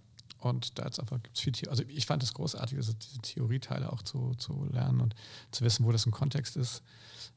Und 0.41 0.77
da 0.79 0.89
gibt 0.89 1.37
es 1.37 1.41
viel 1.41 1.53
Theorie. 1.53 1.69
Also 1.69 1.83
ich 1.87 2.05
fand 2.05 2.23
es 2.23 2.33
großartig, 2.33 2.77
also 2.77 2.93
diese 2.93 3.19
Theorieteile 3.19 3.91
auch 3.91 4.01
zu, 4.01 4.33
zu 4.35 4.65
lernen 4.71 5.01
und 5.01 5.15
zu 5.51 5.63
wissen, 5.63 5.85
wo 5.85 5.91
das 5.91 6.05
im 6.05 6.11
Kontext 6.11 6.57
ist, 6.57 6.83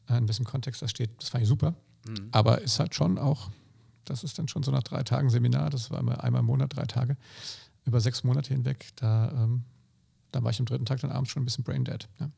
äh, 0.09 0.17
in 0.17 0.27
welchem 0.27 0.45
Kontext 0.45 0.83
das 0.83 0.91
steht. 0.91 1.11
Das 1.21 1.29
fand 1.29 1.43
ich 1.43 1.49
super. 1.49 1.75
Mhm. 2.07 2.29
Aber 2.33 2.61
ist 2.61 2.81
halt 2.81 2.95
schon 2.95 3.19
auch 3.19 3.51
das 4.05 4.25
ist 4.25 4.39
dann 4.39 4.49
schon 4.49 4.63
so 4.63 4.71
nach 4.71 4.83
drei 4.83 5.03
Tagen 5.03 5.31
Seminar, 5.31 5.71
das 5.71 5.91
war 5.91 6.01
immer 6.01 6.23
einmal 6.23 6.41
im 6.41 6.47
Monat, 6.47 6.77
drei 6.77 6.85
Tage, 6.85 7.17
über 7.85 8.01
sechs 8.01 8.25
Monate 8.25 8.53
hinweg. 8.53 8.89
Da, 8.97 9.31
ähm, 9.31 9.65
da 10.33 10.43
war 10.43 10.51
ich 10.51 10.59
am 10.59 10.67
dritten 10.67 10.87
Tag 10.87 11.01
dann 11.01 11.11
abends 11.11 11.31
schon 11.31 11.43
ein 11.43 11.45
bisschen 11.45 11.65
brain 11.65 11.85
dead. 11.85 12.09
Ja. 12.21 12.31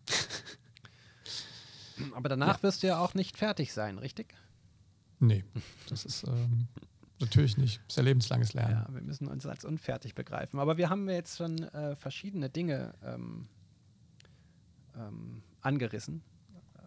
Aber 2.14 2.28
danach 2.28 2.58
ja. 2.58 2.62
wirst 2.62 2.82
du 2.82 2.88
ja 2.88 2.98
auch 2.98 3.14
nicht 3.14 3.36
fertig 3.36 3.72
sein, 3.72 3.98
richtig? 3.98 4.34
Nee, 5.18 5.44
das 5.88 6.04
ist, 6.04 6.24
ähm, 6.24 6.68
Natürlich 7.18 7.56
nicht. 7.56 7.80
Es 7.82 7.94
ist 7.94 7.96
ja 7.96 8.02
lebenslanges 8.02 8.52
Lernen. 8.52 8.84
Ja, 8.86 8.94
wir 8.94 9.02
müssen 9.02 9.26
uns 9.26 9.46
als 9.46 9.64
unfertig 9.64 10.14
begreifen. 10.14 10.60
Aber 10.60 10.76
wir 10.76 10.90
haben 10.90 11.08
jetzt 11.08 11.38
schon 11.38 11.62
äh, 11.62 11.96
verschiedene 11.96 12.50
Dinge 12.50 12.94
ähm, 13.02 13.48
ähm, 14.94 15.42
angerissen. 15.62 16.22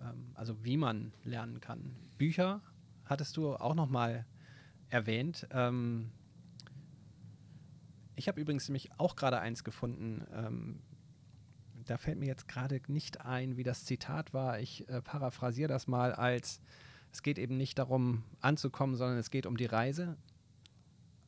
Ähm, 0.04 0.32
also 0.36 0.64
wie 0.64 0.78
man 0.78 1.14
lernen 1.24 1.60
kann. 1.62 1.96
Bücher 2.18 2.62
hattest 3.06 3.38
du 3.38 3.56
auch 3.56 3.74
noch 3.76 3.90
mal 3.90 4.26
erwähnt. 4.90 5.48
Ähm, 5.52 6.12
ich 8.16 8.28
habe 8.28 8.40
übrigens 8.40 8.68
nämlich 8.68 8.92
auch 8.98 9.16
gerade 9.16 9.40
eins 9.40 9.64
gefunden. 9.64 10.26
Ähm, 10.34 10.82
da 11.86 11.98
fällt 11.98 12.20
mir 12.20 12.28
jetzt 12.28 12.48
gerade 12.48 12.80
nicht 12.88 13.26
ein, 13.26 13.58
wie 13.58 13.64
das 13.64 13.86
Zitat 13.86 14.34
war. 14.34 14.60
Ich 14.60 14.88
äh, 14.90 15.02
paraphrasiere 15.02 15.70
das 15.70 15.88
mal 15.88 16.14
als 16.14 16.62
es 17.12 17.24
geht 17.24 17.40
eben 17.40 17.58
nicht 17.58 17.80
darum 17.80 18.24
anzukommen, 18.42 18.96
sondern 18.96 19.18
es 19.18 19.32
geht 19.32 19.46
um 19.46 19.58
die 19.58 19.66
Reise. 19.66 20.18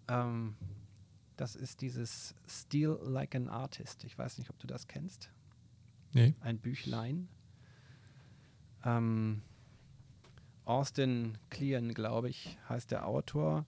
Ähm, 0.07 0.55
das 1.37 1.55
ist 1.55 1.81
dieses 1.81 2.35
Steal 2.47 2.99
Like 3.03 3.35
an 3.35 3.47
Artist. 3.47 4.03
Ich 4.03 4.17
weiß 4.17 4.37
nicht, 4.37 4.49
ob 4.49 4.59
du 4.59 4.67
das 4.67 4.87
kennst. 4.87 5.31
Nee. 6.13 6.35
Ein 6.41 6.59
Büchlein. 6.59 7.29
Ähm, 8.83 9.41
Austin 10.65 11.37
Kleon, 11.49 11.93
glaube 11.93 12.29
ich, 12.29 12.57
heißt 12.69 12.91
der 12.91 13.07
Autor. 13.07 13.65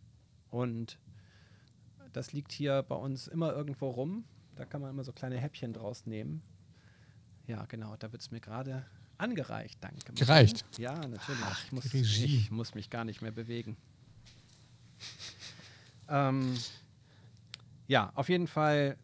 Und 0.49 0.99
das 2.11 2.31
liegt 2.31 2.51
hier 2.51 2.83
bei 2.83 2.95
uns 2.95 3.27
immer 3.27 3.53
irgendwo 3.53 3.89
rum. 3.89 4.25
Da 4.55 4.65
kann 4.65 4.81
man 4.81 4.91
immer 4.91 5.03
so 5.03 5.11
kleine 5.11 5.37
Häppchen 5.37 5.73
draus 5.73 6.05
nehmen. 6.05 6.43
Ja, 7.47 7.65
genau, 7.65 7.95
da 7.97 8.11
wird 8.11 8.21
es 8.21 8.31
mir 8.31 8.39
gerade 8.39 8.85
angereicht, 9.17 9.77
danke. 9.81 10.13
Gereicht? 10.13 10.65
Ja, 10.77 10.95
natürlich. 10.95 11.41
Ach, 11.43 11.63
ich, 11.65 11.71
muss, 11.71 11.93
ich, 11.93 12.51
muss, 12.51 12.75
mich 12.75 12.89
gar 12.89 13.05
nicht 13.05 13.21
mehr 13.21 13.31
bewegen. 13.31 13.77
ähm, 16.09 16.57
ja, 17.87 18.11
auf 18.15 18.29
jeden 18.29 18.47
Fall 18.47 18.97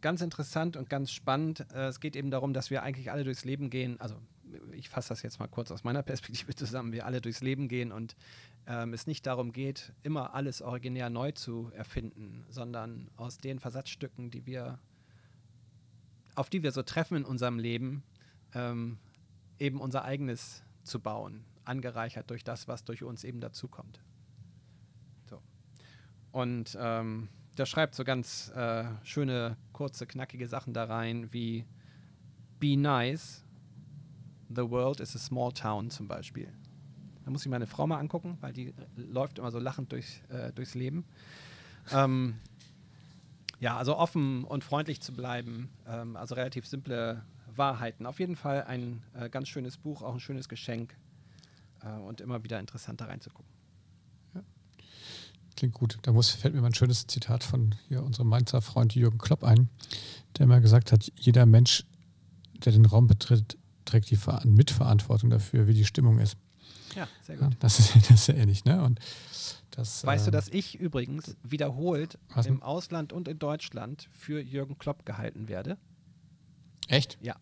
ganz 0.00 0.20
interessant 0.20 0.76
und 0.76 0.90
ganz 0.90 1.12
spannend. 1.12 1.66
Äh, 1.72 1.86
es 1.86 2.00
geht 2.00 2.16
eben 2.16 2.30
darum, 2.30 2.52
dass 2.52 2.70
wir 2.70 2.82
eigentlich 2.82 3.10
alle 3.10 3.24
durchs 3.24 3.44
Leben 3.44 3.70
gehen. 3.70 4.00
Also 4.00 4.16
ich 4.72 4.88
fasse 4.88 5.10
das 5.10 5.22
jetzt 5.22 5.38
mal 5.38 5.48
kurz 5.48 5.70
aus 5.70 5.84
meiner 5.84 6.02
Perspektive 6.02 6.54
zusammen. 6.54 6.92
Wir 6.92 7.06
alle 7.06 7.20
durchs 7.20 7.40
Leben 7.40 7.68
gehen 7.68 7.92
und 7.92 8.16
ähm, 8.66 8.92
es 8.92 9.06
nicht 9.06 9.26
darum 9.26 9.52
geht, 9.52 9.92
immer 10.02 10.34
alles 10.34 10.62
originär 10.62 11.10
neu 11.10 11.32
zu 11.32 11.70
erfinden, 11.74 12.44
sondern 12.48 13.10
aus 13.16 13.38
den 13.38 13.58
Versatzstücken, 13.58 14.30
die 14.30 14.46
wir, 14.46 14.78
auf 16.34 16.50
die 16.50 16.62
wir 16.62 16.72
so 16.72 16.82
treffen 16.82 17.18
in 17.18 17.24
unserem 17.24 17.58
Leben, 17.58 18.02
ähm, 18.54 18.98
eben 19.58 19.80
unser 19.80 20.04
eigenes 20.04 20.62
zu 20.82 21.00
bauen, 21.00 21.44
angereichert 21.64 22.30
durch 22.30 22.44
das, 22.44 22.68
was 22.68 22.84
durch 22.84 23.02
uns 23.02 23.24
eben 23.24 23.40
dazukommt. 23.40 24.00
So. 25.28 25.40
Und 26.32 26.76
ähm, 26.80 27.28
der 27.56 27.66
schreibt 27.66 27.94
so 27.94 28.04
ganz 28.04 28.50
äh, 28.54 28.84
schöne, 29.02 29.56
kurze, 29.72 30.06
knackige 30.06 30.48
Sachen 30.48 30.72
da 30.72 30.84
rein, 30.84 31.32
wie 31.32 31.66
Be 32.58 32.76
nice, 32.76 33.44
the 34.48 34.68
world 34.68 35.00
is 35.00 35.14
a 35.16 35.18
small 35.18 35.52
town 35.52 35.90
zum 35.90 36.08
Beispiel. 36.08 36.52
Da 37.24 37.30
muss 37.30 37.44
ich 37.44 37.50
meine 37.50 37.66
Frau 37.66 37.86
mal 37.86 37.98
angucken, 37.98 38.38
weil 38.40 38.52
die 38.52 38.74
läuft 38.96 39.38
immer 39.38 39.50
so 39.50 39.58
lachend 39.58 39.92
durchs, 39.92 40.22
äh, 40.28 40.52
durchs 40.52 40.74
Leben. 40.74 41.04
Ähm, 41.92 42.36
ja, 43.60 43.76
also 43.76 43.96
offen 43.96 44.44
und 44.44 44.64
freundlich 44.64 45.00
zu 45.00 45.12
bleiben, 45.12 45.70
ähm, 45.86 46.16
also 46.16 46.34
relativ 46.34 46.66
simple 46.66 47.24
Wahrheiten. 47.56 48.06
Auf 48.06 48.20
jeden 48.20 48.36
Fall 48.36 48.64
ein 48.64 49.02
äh, 49.14 49.28
ganz 49.28 49.48
schönes 49.48 49.76
Buch, 49.76 50.02
auch 50.02 50.14
ein 50.14 50.20
schönes 50.20 50.48
Geschenk 50.48 50.96
äh, 51.82 51.90
und 51.90 52.20
immer 52.20 52.44
wieder 52.44 52.60
interessant 52.60 53.00
da 53.00 53.06
reinzugucken. 53.06 53.50
Ja. 54.34 54.42
Klingt 55.56 55.74
gut. 55.74 55.98
Da 56.02 56.12
muss, 56.12 56.30
fällt 56.30 56.54
mir 56.54 56.60
mal 56.60 56.68
ein 56.68 56.74
schönes 56.74 57.06
Zitat 57.06 57.44
von 57.44 57.74
hier 57.88 58.02
unserem 58.02 58.28
Mainzer 58.28 58.62
Freund 58.62 58.94
Jürgen 58.94 59.18
Klopp 59.18 59.44
ein, 59.44 59.68
der 60.38 60.46
mal 60.46 60.60
gesagt 60.60 60.92
hat, 60.92 61.10
jeder 61.16 61.46
Mensch, 61.46 61.84
der 62.64 62.72
den 62.72 62.86
Raum 62.86 63.06
betritt, 63.06 63.58
trägt 63.84 64.10
die 64.10 64.16
Ver 64.16 64.42
Mitverantwortung 64.44 65.30
dafür, 65.30 65.66
wie 65.66 65.74
die 65.74 65.84
Stimmung 65.84 66.18
ist. 66.18 66.36
Ja, 66.94 67.08
sehr 67.22 67.36
gut. 67.36 67.52
Ja, 67.52 67.56
das, 67.60 67.78
ist, 67.78 67.96
das 68.08 68.10
ist 68.10 68.26
ja 68.28 68.34
ähnlich, 68.34 68.64
ne? 68.64 68.82
Und 68.82 69.00
das, 69.70 70.04
weißt 70.04 70.26
du, 70.26 70.30
dass 70.30 70.48
ich 70.48 70.78
übrigens 70.78 71.36
wiederholt 71.42 72.18
im 72.44 72.62
Ausland 72.62 73.12
und 73.12 73.26
in 73.26 73.38
Deutschland 73.38 74.08
für 74.12 74.40
Jürgen 74.40 74.76
Klopp 74.76 75.06
gehalten 75.06 75.48
werde? 75.48 75.78
Echt? 76.88 77.18
Ja. 77.20 77.36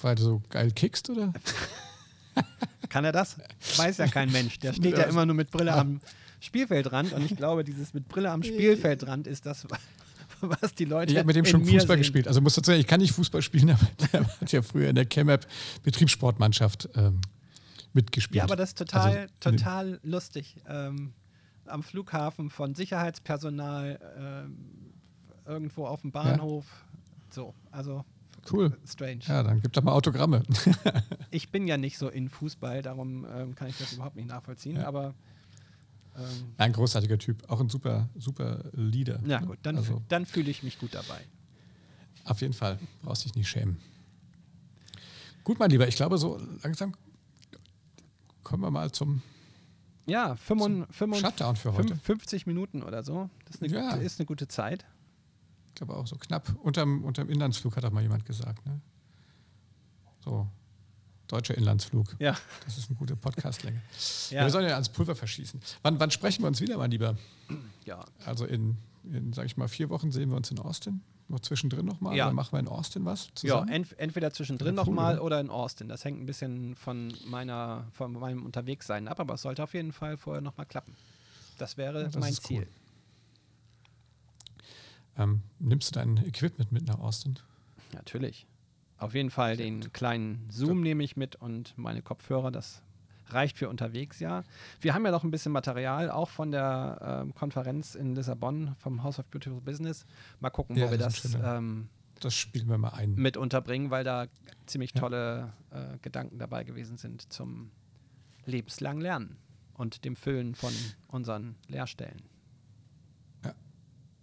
Weil 0.00 0.14
du 0.16 0.22
so 0.22 0.42
geil 0.48 0.70
kickst, 0.72 1.10
oder? 1.10 1.32
Kann 2.88 3.04
er 3.04 3.12
das? 3.12 3.38
Weiß 3.76 3.98
ja 3.98 4.06
kein 4.06 4.30
Mensch. 4.32 4.58
Der 4.58 4.72
steht 4.72 4.98
ja 4.98 5.04
immer 5.04 5.24
nur 5.24 5.34
mit 5.34 5.50
Brille 5.50 5.72
am 5.72 6.00
Spielfeldrand 6.40 7.12
und 7.12 7.24
ich 7.24 7.36
glaube, 7.36 7.64
dieses 7.64 7.94
mit 7.94 8.08
Brille 8.08 8.30
am 8.30 8.42
Spielfeldrand 8.42 9.26
ist 9.26 9.46
das, 9.46 9.66
was 10.40 10.74
die 10.74 10.84
Leute. 10.84 11.12
Ich 11.12 11.18
habe 11.18 11.26
mit 11.26 11.36
dem 11.36 11.44
schon 11.44 11.64
Fußball 11.64 11.86
sehen. 11.86 11.98
gespielt. 11.98 12.28
Also 12.28 12.40
muss 12.40 12.54
sagen, 12.54 12.80
ich 12.80 12.86
kann 12.86 13.00
nicht 13.00 13.12
Fußball 13.12 13.42
spielen, 13.42 13.70
aber 13.70 13.86
der 14.12 14.28
hat 14.40 14.52
ja 14.52 14.62
früher 14.62 14.88
in 14.88 14.96
der 14.96 15.08
ChemApp 15.08 15.46
Betriebssportmannschaft 15.84 16.88
ähm, 16.96 17.20
mitgespielt. 17.92 18.38
Ja, 18.38 18.44
aber 18.44 18.56
das 18.56 18.70
ist 18.70 18.78
total, 18.78 19.16
also, 19.16 19.56
total 19.56 20.00
lustig. 20.02 20.56
Ähm, 20.68 21.12
am 21.66 21.82
Flughafen 21.82 22.50
von 22.50 22.74
Sicherheitspersonal, 22.74 24.00
ähm, 24.18 24.58
irgendwo 25.46 25.86
auf 25.86 26.00
dem 26.00 26.10
Bahnhof. 26.10 26.66
Ja. 26.68 27.34
So, 27.34 27.54
also 27.70 28.04
Cool. 28.50 28.76
Strange. 28.86 29.20
Ja, 29.26 29.42
dann 29.42 29.60
gib 29.60 29.72
doch 29.72 29.82
mal 29.82 29.92
Autogramme. 29.92 30.42
ich 31.30 31.50
bin 31.50 31.68
ja 31.68 31.76
nicht 31.76 31.98
so 31.98 32.08
in 32.08 32.28
Fußball, 32.28 32.82
darum 32.82 33.26
ähm, 33.32 33.54
kann 33.54 33.68
ich 33.68 33.78
das 33.78 33.92
überhaupt 33.92 34.16
nicht 34.16 34.28
nachvollziehen, 34.28 34.76
ja. 34.76 34.86
aber. 34.86 35.14
Ähm, 36.16 36.52
ein 36.58 36.72
großartiger 36.72 37.18
Typ, 37.18 37.48
auch 37.48 37.60
ein 37.60 37.68
super, 37.68 38.08
super 38.16 38.64
Leader. 38.72 39.20
Ja, 39.26 39.40
gut, 39.40 39.58
dann, 39.62 39.76
also, 39.76 40.02
dann 40.08 40.26
fühle 40.26 40.50
ich 40.50 40.62
mich 40.62 40.78
gut 40.78 40.94
dabei. 40.94 41.20
Auf 42.24 42.40
jeden 42.40 42.52
Fall, 42.52 42.78
brauchst 43.02 43.24
dich 43.24 43.34
nicht 43.34 43.48
schämen. 43.48 43.78
Gut, 45.44 45.58
mein 45.58 45.70
Lieber, 45.70 45.88
ich 45.88 45.96
glaube, 45.96 46.18
so 46.18 46.40
langsam 46.62 46.94
kommen 48.42 48.62
wir 48.62 48.70
mal 48.70 48.92
zum. 48.92 49.22
Ja, 50.06 50.36
55, 50.36 51.20
Shutdown 51.20 51.56
für 51.56 51.74
heute. 51.74 51.96
50 51.96 52.46
Minuten 52.46 52.82
oder 52.82 53.02
so. 53.02 53.30
Das 53.46 53.56
ist 53.56 53.62
eine, 53.62 53.72
ja. 53.72 53.92
gute, 53.92 54.04
ist 54.04 54.20
eine 54.20 54.26
gute 54.26 54.48
Zeit. 54.48 54.84
Ich 55.72 55.76
glaube 55.76 55.96
auch 55.96 56.06
so 56.06 56.16
knapp. 56.16 56.54
Unterm, 56.62 57.02
unterm 57.02 57.30
Inlandsflug 57.30 57.76
hat 57.76 57.84
auch 57.84 57.90
mal 57.90 58.02
jemand 58.02 58.26
gesagt. 58.26 58.64
Ne? 58.66 58.80
So, 60.22 60.46
deutscher 61.28 61.56
Inlandsflug. 61.56 62.14
Ja. 62.18 62.36
Das 62.66 62.76
ist 62.76 62.90
eine 62.90 62.98
gute 62.98 63.16
Podcastlänge. 63.16 63.80
ja. 64.30 64.38
ja. 64.38 64.44
wir 64.44 64.50
sollen 64.50 64.66
ja 64.66 64.74
ans 64.74 64.90
Pulver 64.90 65.16
verschießen. 65.16 65.60
Wann, 65.82 65.98
wann 65.98 66.10
sprechen 66.10 66.42
wir 66.42 66.48
uns 66.48 66.60
wieder, 66.60 66.76
mein 66.76 66.90
Lieber? 66.90 67.16
Ja. 67.86 68.04
Also 68.26 68.44
in, 68.44 68.76
in 69.04 69.32
sage 69.32 69.46
ich 69.46 69.56
mal, 69.56 69.66
vier 69.66 69.88
Wochen 69.88 70.12
sehen 70.12 70.30
wir 70.30 70.36
uns 70.36 70.50
in 70.50 70.58
Austin. 70.58 71.00
Noch 71.28 71.40
zwischendrin 71.40 71.86
nochmal? 71.86 72.14
Ja. 72.14 72.26
Oder 72.26 72.34
machen 72.34 72.52
wir 72.52 72.60
in 72.60 72.68
Austin 72.68 73.06
was 73.06 73.30
zusammen? 73.34 73.68
Ja, 73.68 73.74
ent 73.74 73.98
entweder 73.98 74.32
zwischendrin 74.32 74.74
nochmal 74.74 75.18
oder 75.18 75.40
in 75.40 75.48
Austin. 75.48 75.88
Das 75.88 76.04
hängt 76.04 76.20
ein 76.20 76.26
bisschen 76.26 76.76
von, 76.76 77.14
meiner, 77.26 77.86
von 77.92 78.12
meinem 78.12 78.44
Unterwegssein 78.44 79.08
ab, 79.08 79.18
aber 79.18 79.34
es 79.34 79.42
sollte 79.42 79.62
auf 79.62 79.72
jeden 79.72 79.92
Fall 79.92 80.18
vorher 80.18 80.42
nochmal 80.42 80.66
klappen. 80.66 80.94
Das 81.56 81.78
wäre 81.78 82.02
ja, 82.02 82.08
das 82.08 82.20
mein 82.20 82.34
Ziel. 82.34 82.62
Cool. 82.62 82.81
Ähm, 85.16 85.42
nimmst 85.58 85.90
du 85.90 86.00
dein 86.00 86.16
Equipment 86.18 86.72
mit 86.72 86.86
nach 86.86 86.98
Austin? 86.98 87.38
Natürlich. 87.92 88.46
Auf 88.98 89.14
jeden 89.14 89.30
Fall 89.30 89.56
den 89.56 89.92
kleinen 89.92 90.48
Zoom 90.50 90.80
nehme 90.80 91.02
ich 91.02 91.16
mit 91.16 91.36
und 91.36 91.76
meine 91.76 92.02
Kopfhörer. 92.02 92.50
Das 92.50 92.82
reicht 93.26 93.58
für 93.58 93.68
unterwegs, 93.68 94.20
ja. 94.20 94.44
Wir 94.80 94.94
haben 94.94 95.04
ja 95.04 95.10
noch 95.10 95.24
ein 95.24 95.30
bisschen 95.30 95.52
Material, 95.52 96.10
auch 96.10 96.28
von 96.28 96.50
der 96.50 97.22
ähm, 97.24 97.34
Konferenz 97.34 97.94
in 97.94 98.14
Lissabon 98.14 98.74
vom 98.78 99.02
House 99.02 99.18
of 99.18 99.26
Beautiful 99.26 99.60
Business. 99.60 100.04
Mal 100.40 100.50
gucken, 100.50 100.76
ja, 100.76 100.86
wo 100.86 100.90
wir 100.92 100.98
das, 100.98 101.22
das, 101.22 101.36
ähm, 101.42 101.88
das 102.20 102.34
spielen 102.34 102.68
wir 102.68 102.78
mal 102.78 102.90
ein. 102.90 103.14
mit 103.14 103.36
unterbringen, 103.36 103.90
weil 103.90 104.04
da 104.04 104.26
ziemlich 104.66 104.92
tolle 104.92 105.52
äh, 105.70 105.98
Gedanken 106.00 106.38
dabei 106.38 106.64
gewesen 106.64 106.96
sind 106.96 107.32
zum 107.32 107.70
lebenslangen 108.44 109.02
Lernen 109.02 109.36
und 109.74 110.04
dem 110.04 110.16
Füllen 110.16 110.54
von 110.54 110.72
unseren 111.08 111.56
Lehrstellen. 111.68 112.22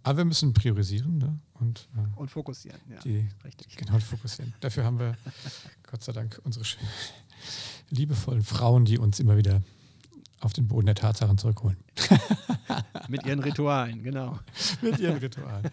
Aber 0.02 0.18
wir 0.18 0.24
müssen 0.24 0.52
priorisieren 0.54 1.18
ne? 1.18 1.38
und, 1.54 1.88
äh, 1.96 2.18
und 2.18 2.30
fokussieren. 2.30 2.80
Ja, 2.88 3.00
die, 3.00 3.28
richtig. 3.44 3.76
Genau, 3.76 3.98
fokussieren. 3.98 4.54
Dafür 4.60 4.84
haben 4.84 4.98
wir 4.98 5.16
Gott 5.90 6.02
sei 6.02 6.12
Dank 6.12 6.40
unsere 6.44 6.64
liebevollen 7.90 8.42
Frauen, 8.42 8.84
die 8.84 8.98
uns 8.98 9.20
immer 9.20 9.36
wieder 9.36 9.62
auf 10.40 10.52
den 10.52 10.68
Boden 10.68 10.86
der 10.86 10.94
Tatsachen 10.94 11.36
zurückholen. 11.36 11.76
Mit 13.08 13.26
ihren 13.26 13.40
Ritualen, 13.40 14.02
genau. 14.02 14.38
Mit 14.80 14.98
ihren 14.98 15.18
Ritualen. 15.18 15.70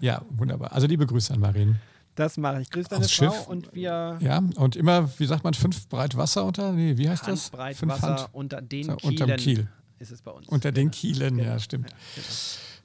Ja, 0.00 0.22
wunderbar. 0.30 0.72
Also 0.72 0.86
liebe 0.86 1.06
Grüße 1.06 1.32
an 1.32 1.40
Marin. 1.40 1.76
Das 2.14 2.36
mache 2.36 2.60
ich. 2.60 2.70
Grüße 2.70 2.90
deine 2.90 3.08
Frau 3.08 3.32
Schiff. 3.32 3.46
und 3.46 3.74
wir. 3.74 4.18
Ja, 4.20 4.42
und 4.56 4.76
immer, 4.76 5.18
wie 5.18 5.24
sagt 5.24 5.44
man, 5.44 5.54
fünf 5.54 5.88
Breit 5.88 6.14
Wasser 6.14 6.44
unter, 6.44 6.72
nee, 6.72 6.98
wie 6.98 7.08
heißt 7.08 7.26
das? 7.26 7.48
Breit 7.48 7.76
fünf 7.76 7.92
Wasser 7.92 8.16
Hand. 8.18 8.28
unter 8.32 8.60
den 8.60 8.84
so, 8.84 8.96
Kielen. 8.96 9.22
Unterm 9.22 9.36
Kiel. 9.38 9.68
Ist 9.98 10.12
es 10.12 10.20
bei 10.20 10.30
uns. 10.30 10.46
Unter 10.48 10.72
den 10.72 10.90
Kielen, 10.90 11.38
genau. 11.38 11.50
ja, 11.50 11.58
stimmt. 11.58 11.90
Ja, 11.90 11.96
genau. 12.16 12.28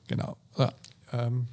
Genau. 0.08 0.38
Ja, 0.58 0.72
ähm, 1.12 1.48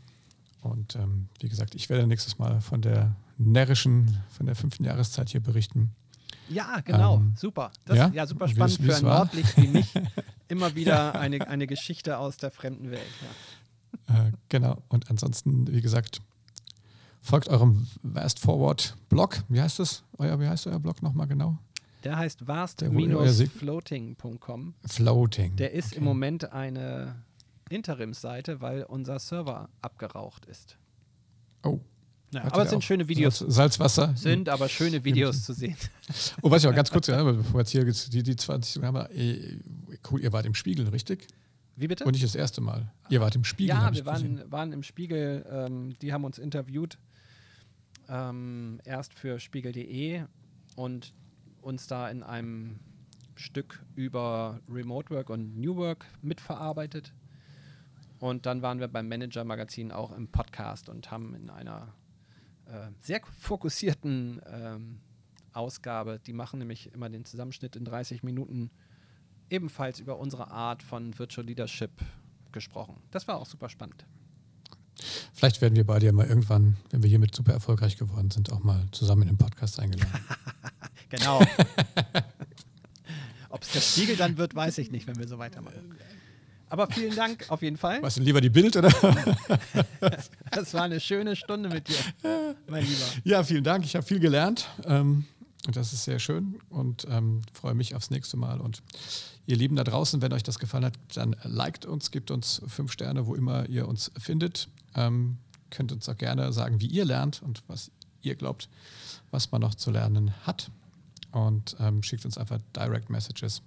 und 0.60 0.96
ähm, 0.96 1.28
wie 1.40 1.48
gesagt, 1.48 1.74
ich 1.74 1.90
werde 1.90 2.06
nächstes 2.06 2.38
Mal 2.38 2.60
von 2.60 2.80
der 2.80 3.14
närrischen, 3.36 4.18
von 4.30 4.46
der 4.46 4.56
fünften 4.56 4.84
Jahreszeit 4.84 5.28
hier 5.28 5.40
berichten. 5.40 5.90
Ja, 6.48 6.80
genau. 6.80 7.16
Ähm, 7.16 7.34
super. 7.36 7.70
Das, 7.84 7.96
ja? 7.96 8.08
ja? 8.08 8.26
super 8.26 8.48
spannend 8.48 8.80
für 8.80 8.96
ein 8.96 9.02
Nordlicht 9.02 9.56
wie 9.56 9.68
mich. 9.68 9.92
Immer 10.48 10.74
wieder 10.74 11.18
eine, 11.18 11.46
eine 11.48 11.66
Geschichte 11.66 12.18
aus 12.18 12.36
der 12.36 12.50
fremden 12.50 12.90
Welt. 12.90 13.00
Ja. 14.08 14.26
Äh, 14.26 14.32
genau. 14.48 14.82
Und 14.88 15.10
ansonsten, 15.10 15.72
wie 15.72 15.80
gesagt, 15.80 16.20
folgt 17.20 17.48
eurem 17.48 17.86
Vast 18.02 18.40
Forward 18.40 18.96
Blog. 19.08 19.44
Wie 19.48 19.60
heißt 19.60 19.78
das? 19.78 20.02
Euer, 20.18 20.40
wie 20.40 20.48
heißt 20.48 20.66
euer 20.66 20.80
Blog 20.80 21.02
nochmal 21.02 21.26
genau? 21.26 21.58
Der 22.04 22.16
heißt 22.18 22.46
vast-floating.com. 22.46 24.74
Floating. 24.86 25.56
Der 25.56 25.72
ist 25.72 25.92
okay. 25.92 25.98
im 25.98 26.04
Moment 26.04 26.52
eine 26.52 27.16
Interimsseite, 27.74 28.60
weil 28.60 28.84
unser 28.84 29.18
Server 29.18 29.68
abgeraucht 29.82 30.46
ist. 30.46 30.78
Oh. 31.62 31.80
Ja, 32.32 32.44
aber 32.44 32.64
es 32.64 32.70
sind 32.70 32.82
schöne 32.82 33.06
Videos. 33.06 33.38
Salz, 33.38 33.54
Salzwasser. 33.54 34.12
Sind 34.16 34.48
aber 34.48 34.68
schöne 34.68 35.04
Videos 35.04 35.44
zu 35.44 35.52
sehen. 35.52 35.76
Oh, 36.42 36.50
was 36.50 36.62
ich 36.62 36.68
auch 36.68 36.74
ganz 36.74 36.90
kurz, 36.90 37.06
ja, 37.08 37.22
bevor 37.22 37.60
jetzt 37.60 37.70
hier 37.70 37.84
die, 37.84 38.22
die 38.22 38.36
20 38.36 38.82
haben 38.82 38.94
wir, 38.94 39.10
eh, 39.10 39.58
cool, 40.10 40.20
ihr 40.20 40.32
wart 40.32 40.44
im 40.44 40.54
Spiegel, 40.54 40.86
richtig? 40.88 41.28
Wie 41.76 41.88
bitte? 41.88 42.04
Und 42.04 42.12
nicht 42.12 42.24
das 42.24 42.34
erste 42.34 42.60
Mal. 42.60 42.92
Ihr 43.08 43.20
wart 43.20 43.34
im 43.34 43.44
Spiegel. 43.44 43.74
Ja, 43.74 43.92
wir 43.92 44.04
waren, 44.04 44.50
waren, 44.50 44.72
im 44.72 44.82
Spiegel. 44.82 45.44
Ähm, 45.50 45.94
die 46.00 46.12
haben 46.12 46.24
uns 46.24 46.38
interviewt. 46.38 46.98
Ähm, 48.08 48.80
erst 48.84 49.14
für 49.14 49.40
spiegel.de 49.40 50.24
und 50.76 51.14
uns 51.62 51.86
da 51.86 52.10
in 52.10 52.22
einem 52.22 52.78
Stück 53.34 53.82
über 53.96 54.60
Remote 54.68 55.10
Work 55.10 55.30
und 55.30 55.56
New 55.56 55.76
Work 55.76 56.06
mitverarbeitet. 56.22 57.12
Und 58.24 58.46
dann 58.46 58.62
waren 58.62 58.80
wir 58.80 58.88
beim 58.88 59.06
Manager 59.06 59.44
Magazin 59.44 59.92
auch 59.92 60.10
im 60.10 60.28
Podcast 60.28 60.88
und 60.88 61.10
haben 61.10 61.34
in 61.34 61.50
einer 61.50 61.92
äh, 62.64 62.88
sehr 63.02 63.20
fokussierten 63.38 64.40
ähm, 64.46 65.00
Ausgabe, 65.52 66.18
die 66.26 66.32
machen 66.32 66.58
nämlich 66.58 66.90
immer 66.94 67.10
den 67.10 67.26
Zusammenschnitt 67.26 67.76
in 67.76 67.84
30 67.84 68.22
Minuten, 68.22 68.70
ebenfalls 69.50 70.00
über 70.00 70.18
unsere 70.18 70.50
Art 70.50 70.82
von 70.82 71.18
Virtual 71.18 71.46
Leadership 71.46 71.90
gesprochen. 72.50 72.96
Das 73.10 73.28
war 73.28 73.36
auch 73.36 73.44
super 73.44 73.68
spannend. 73.68 74.06
Vielleicht 75.34 75.60
werden 75.60 75.76
wir 75.76 75.84
beide 75.84 76.06
ja 76.06 76.12
mal 76.12 76.26
irgendwann, 76.26 76.78
wenn 76.88 77.02
wir 77.02 77.10
hiermit 77.10 77.34
super 77.34 77.52
erfolgreich 77.52 77.98
geworden 77.98 78.30
sind, 78.30 78.50
auch 78.50 78.64
mal 78.64 78.86
zusammen 78.90 79.24
in 79.24 79.28
den 79.28 79.36
Podcast 79.36 79.78
eingeladen. 79.78 80.24
genau. 81.10 81.42
Ob 83.50 83.60
es 83.60 83.72
der 83.72 83.82
Spiegel 83.82 84.16
dann 84.16 84.38
wird, 84.38 84.54
weiß 84.54 84.78
ich 84.78 84.90
nicht, 84.90 85.06
wenn 85.06 85.18
wir 85.18 85.28
so 85.28 85.36
weitermachen. 85.36 85.94
Aber 86.74 86.88
vielen 86.88 87.14
Dank 87.14 87.46
auf 87.50 87.62
jeden 87.62 87.76
Fall. 87.76 88.02
Was 88.02 88.16
denn 88.16 88.24
lieber 88.24 88.40
die 88.40 88.50
Bild 88.50 88.76
oder? 88.76 88.88
das 90.50 90.74
war 90.74 90.82
eine 90.82 90.98
schöne 90.98 91.36
Stunde 91.36 91.68
mit 91.68 91.86
dir, 91.86 91.94
mein 92.66 92.82
Lieber. 92.82 93.04
Ja, 93.22 93.44
vielen 93.44 93.62
Dank. 93.62 93.84
Ich 93.84 93.94
habe 93.94 94.04
viel 94.04 94.18
gelernt. 94.18 94.66
Ähm, 94.84 95.24
das 95.70 95.92
ist 95.92 96.02
sehr 96.02 96.18
schön 96.18 96.58
und 96.70 97.06
ähm, 97.08 97.42
freue 97.52 97.74
mich 97.74 97.94
aufs 97.94 98.10
nächste 98.10 98.36
Mal. 98.36 98.60
Und 98.60 98.82
ihr 99.46 99.54
Lieben 99.54 99.76
da 99.76 99.84
draußen, 99.84 100.20
wenn 100.20 100.32
euch 100.32 100.42
das 100.42 100.58
gefallen 100.58 100.86
hat, 100.86 100.94
dann 101.14 101.36
liked 101.44 101.86
uns, 101.86 102.10
gebt 102.10 102.32
uns 102.32 102.60
fünf 102.66 102.90
Sterne, 102.90 103.28
wo 103.28 103.36
immer 103.36 103.68
ihr 103.68 103.86
uns 103.86 104.10
findet. 104.18 104.68
Ähm, 104.96 105.38
könnt 105.70 105.92
uns 105.92 106.08
auch 106.08 106.18
gerne 106.18 106.52
sagen, 106.52 106.80
wie 106.80 106.88
ihr 106.88 107.04
lernt 107.04 107.40
und 107.40 107.62
was 107.68 107.92
ihr 108.20 108.34
glaubt, 108.34 108.68
was 109.30 109.52
man 109.52 109.60
noch 109.60 109.76
zu 109.76 109.92
lernen 109.92 110.34
hat. 110.44 110.72
Und 111.30 111.76
ähm, 111.78 112.02
schickt 112.02 112.24
uns 112.24 112.36
einfach 112.36 112.58
Direct 112.74 113.10
Messages. 113.10 113.62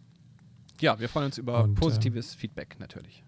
Ja, 0.82 1.00
wir 1.00 1.10
freuen 1.10 1.28
uns 1.28 1.38
über 1.38 1.64
und, 1.64 1.76
positives 1.76 2.36
äh, 2.36 2.38
Feedback 2.38 2.78
natürlich. 2.80 3.24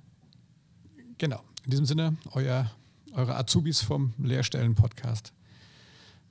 Genau. 1.18 1.44
In 1.66 1.72
diesem 1.72 1.86
Sinne, 1.86 2.18
euer, 2.32 2.72
eure 3.14 3.36
Azubis 3.36 3.82
vom 3.82 4.14
Lehrstellen-Podcast. 4.18 5.34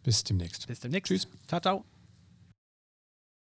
Bis 0.02 0.24
demnächst. 0.24 0.66
Bis 0.66 0.80
demnächst. 0.80 1.08
Tschüss. 1.08 1.28
Ciao, 1.46 1.60
ciao. 1.60 1.97